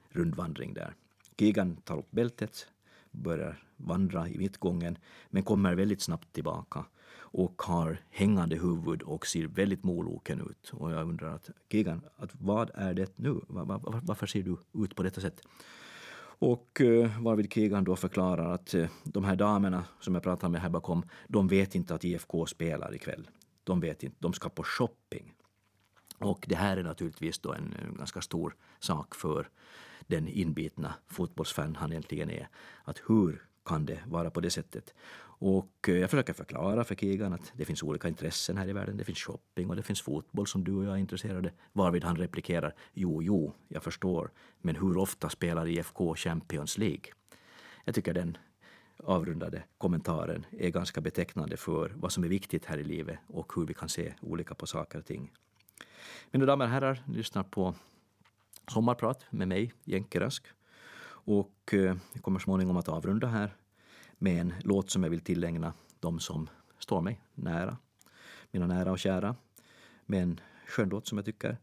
rundvandring 0.10 0.74
där. 0.74 0.94
Kigan 1.40 1.76
tar 1.76 1.98
upp 1.98 2.12
bältet, 2.12 2.68
börjar 3.12 3.64
vandra 3.78 4.30
i 4.30 4.38
mittgången, 4.38 4.98
men 5.30 5.44
kommer 5.44 5.76
väldigt 5.76 6.02
snabbt 6.02 6.34
tillbaka 6.34 6.86
och 7.20 7.62
har 7.62 8.02
hängande 8.10 8.56
huvud 8.56 9.02
och 9.02 9.28
ser 9.28 9.48
väldigt 9.48 9.84
moloken 9.84 10.42
ut. 10.42 10.70
Och 10.74 10.92
jag 10.92 11.08
undrar 11.08 11.36
att 11.36 11.50
Kegan, 11.72 12.02
att 12.18 12.32
vad 12.34 12.72
är 12.74 12.94
det 12.94 13.18
nu? 13.18 13.42
Varför 13.48 14.28
ser 14.28 14.44
du 14.44 14.58
ut 14.84 14.96
på 14.96 15.04
detta 15.04 15.22
sätt? 15.22 15.42
Och 16.40 16.82
eh, 16.82 17.24
varvid 17.24 17.54
Kegan 17.54 17.84
då 17.84 17.96
förklarar 17.96 18.54
att 18.54 18.74
eh, 18.74 18.90
de 19.04 19.24
här 19.24 19.36
damerna 19.36 19.86
som 20.00 20.14
jag 20.14 20.24
pratar 20.24 20.50
med 20.50 20.62
här 20.62 20.70
bakom, 20.70 21.04
de 21.28 21.48
vet 21.48 21.76
inte 21.76 21.96
att 21.96 22.04
IFK 22.04 22.46
spelar 22.46 22.96
ikväll. 22.96 23.28
De 23.64 23.80
vet 23.80 24.04
inte, 24.04 24.18
de 24.20 24.34
ska 24.34 24.50
på 24.50 24.64
shopping. 24.64 25.34
Och 26.20 26.46
det 26.48 26.56
här 26.56 26.78
är 26.78 26.84
naturligtvis 26.84 27.40
då 27.40 27.54
en, 27.54 27.74
ganska 27.98 28.22
stor 28.22 28.56
sak 28.80 29.16
för 29.16 29.50
den 30.08 30.28
inbitna 30.28 30.94
fotbollsfan 31.08 31.76
han 31.76 31.92
egentligen 31.92 32.30
är. 32.30 32.50
Att 32.84 33.02
hur 33.08 33.44
kan 33.66 33.86
det 33.86 34.00
vara 34.08 34.30
på 34.30 34.42
det 34.42 34.50
sättet? 34.50 34.94
Och 35.40 35.90
eh, 35.90 35.98
jag 35.98 36.10
försöker 36.10 36.34
förklara 36.34 36.84
för 36.84 36.96
Kegan 36.96 37.34
att 37.34 37.52
det 37.54 37.66
finns 37.66 37.84
olika 37.84 38.08
intressen 38.08 38.58
här 38.58 38.70
i 38.70 38.74
världen. 38.74 38.98
Det 38.98 39.04
finns 39.04 39.20
shopping 39.20 39.70
och 39.70 39.76
det 39.76 39.84
finns 39.84 40.02
fotboll 40.02 40.48
som 40.48 40.64
du 40.64 40.76
och 40.76 40.84
jag 40.84 40.94
är 40.94 40.98
intresserade. 40.98 41.52
Varvid 41.74 42.04
han 42.04 42.16
replikerar 42.16 42.76
jo, 42.94 43.24
jo, 43.24 43.54
jag 43.68 43.84
förstår. 43.84 44.32
Men 44.62 44.76
hur 44.76 44.98
ofta 44.98 45.30
spelar 45.30 45.68
IFK 45.68 46.16
Champions 46.16 46.78
League? 46.78 47.06
Jag 47.86 47.96
tycker 47.96 48.14
den 48.14 48.38
avrundade 49.04 49.64
kommentaren 49.78 50.46
är 50.52 50.70
ganska 50.70 51.02
betecknande 51.02 51.58
för 51.58 51.94
vad 51.96 52.12
som 52.12 52.24
är 52.24 52.28
viktigt 52.28 52.66
här 52.66 52.78
i 52.78 52.84
livet 52.84 53.20
och 53.28 53.54
hur 53.56 53.66
vi 53.66 53.74
kan 53.74 53.90
se 53.90 54.14
olika 54.22 54.56
på 54.56 54.68
saker 54.68 55.00
och 55.00 55.06
ting. 55.06 55.32
Mina 56.32 56.46
damer 56.46 56.66
och 56.66 56.72
herrar, 56.72 57.04
lyssnar 57.08 57.44
på 57.44 57.76
Sommarprat 58.72 59.26
med 59.30 59.48
mig, 59.48 59.74
Jenke 59.84 60.20
Rask. 60.20 60.48
Och 61.28 61.74
eh, 61.74 61.96
jag 62.14 62.22
kommer 62.22 62.40
småningom 62.40 62.78
att 62.78 62.90
avrunda 62.90 63.28
här 63.28 63.56
med 64.18 64.42
en 64.42 64.54
låt 64.64 64.90
som 64.90 65.04
jag 65.04 65.10
vill 65.10 65.20
tillägna 65.20 65.74
de 66.00 66.20
som 66.20 66.50
står 66.80 67.02
mig 67.02 67.22
nära, 67.34 67.78
mina 68.52 68.68
nära 68.68 68.92
och 68.92 69.00
kära. 69.00 69.36
Med 70.06 70.24
en 70.24 70.40
skön 70.68 70.90
låt 70.90 71.08
som 71.08 71.18
jag 71.18 71.26
tycker. 71.26 71.58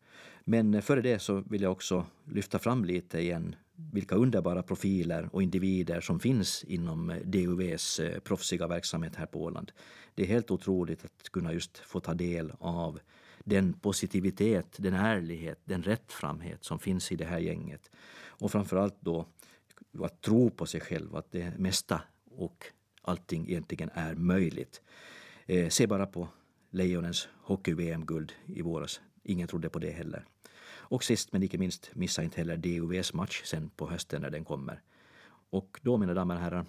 Men 0.44 0.74
eh, 0.74 0.80
före 0.80 1.02
det 1.02 1.18
så 1.18 1.40
vill 1.40 1.62
jag 1.62 1.72
också 1.72 2.06
lyfta 2.24 2.58
fram 2.58 2.84
lite 2.84 3.18
igen 3.18 3.56
vilka 3.76 4.14
underbara 4.14 4.62
profiler 4.62 5.28
och 5.32 5.42
individer 5.42 6.00
som 6.00 6.20
finns 6.20 6.64
inom 6.64 7.10
eh, 7.10 7.16
DUVs 7.24 8.00
proffsiga 8.24 8.66
verksamhet 8.66 9.16
här 9.16 9.26
på 9.26 9.42
Åland. 9.42 9.72
Det 10.14 10.22
är 10.22 10.26
helt 10.26 10.50
otroligt 10.50 11.04
att 11.04 11.28
kunna 11.30 11.52
just 11.52 11.78
få 11.78 12.00
ta 12.00 12.14
del 12.14 12.52
av 12.58 13.00
den 13.44 13.72
positivitet, 13.72 14.76
den 14.78 14.94
ärlighet, 14.94 15.60
den 15.64 15.82
rättframhet 15.82 16.64
som 16.64 16.78
finns 16.78 17.12
i 17.12 17.16
det 17.16 17.24
här 17.24 17.38
gänget. 17.38 17.90
Och 18.26 18.52
framförallt 18.52 18.96
då 19.00 19.26
att 20.02 20.20
tro 20.20 20.50
på 20.50 20.66
sig 20.66 20.80
själv, 20.80 21.16
att 21.16 21.32
det 21.32 21.58
mesta 21.58 22.02
och 22.30 22.64
allting 23.02 23.48
egentligen 23.48 23.90
är 23.94 24.14
möjligt. 24.14 24.82
Eh, 25.46 25.68
se 25.68 25.86
bara 25.86 26.06
på 26.06 26.28
Lejonens 26.70 27.28
hockey-VM-guld 27.42 28.32
i 28.46 28.62
våras. 28.62 29.00
Ingen 29.22 29.48
trodde 29.48 29.68
på 29.68 29.78
det 29.78 29.90
heller. 29.90 30.24
Och 30.66 31.04
sist 31.04 31.32
men 31.32 31.42
icke 31.42 31.58
minst, 31.58 31.90
missa 31.94 32.22
inte 32.22 32.36
heller 32.36 32.56
DUVs 32.56 33.12
match 33.12 33.42
sen 33.44 33.68
på 33.68 33.90
hösten 33.90 34.22
när 34.22 34.30
den 34.30 34.44
kommer. 34.44 34.82
Och 35.50 35.80
då, 35.82 35.96
mina 35.96 36.14
damer 36.14 36.34
och 36.34 36.40
herrar, 36.40 36.66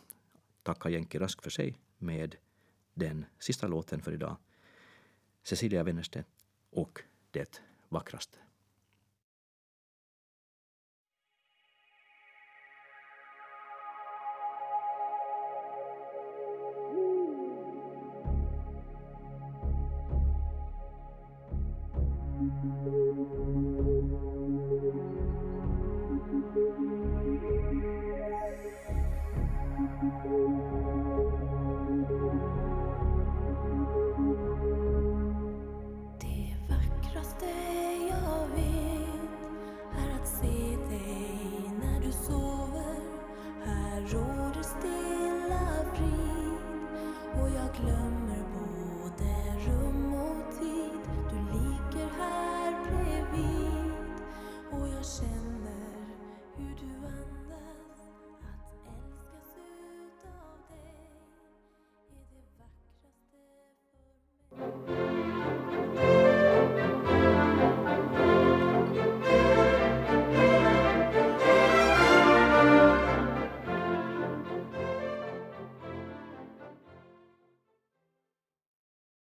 tackar 0.63 0.89
Jenke 0.89 1.19
Rask 1.19 1.41
för 1.41 1.49
sig 1.49 1.77
med 1.97 2.35
den 2.93 3.25
sista 3.39 3.67
låten 3.67 4.01
för 4.01 4.11
idag. 4.11 4.37
Cecilia 5.43 5.83
Wennerstedt 5.83 6.34
och 6.75 7.01
Det 7.31 7.61
vackraste. 7.89 8.37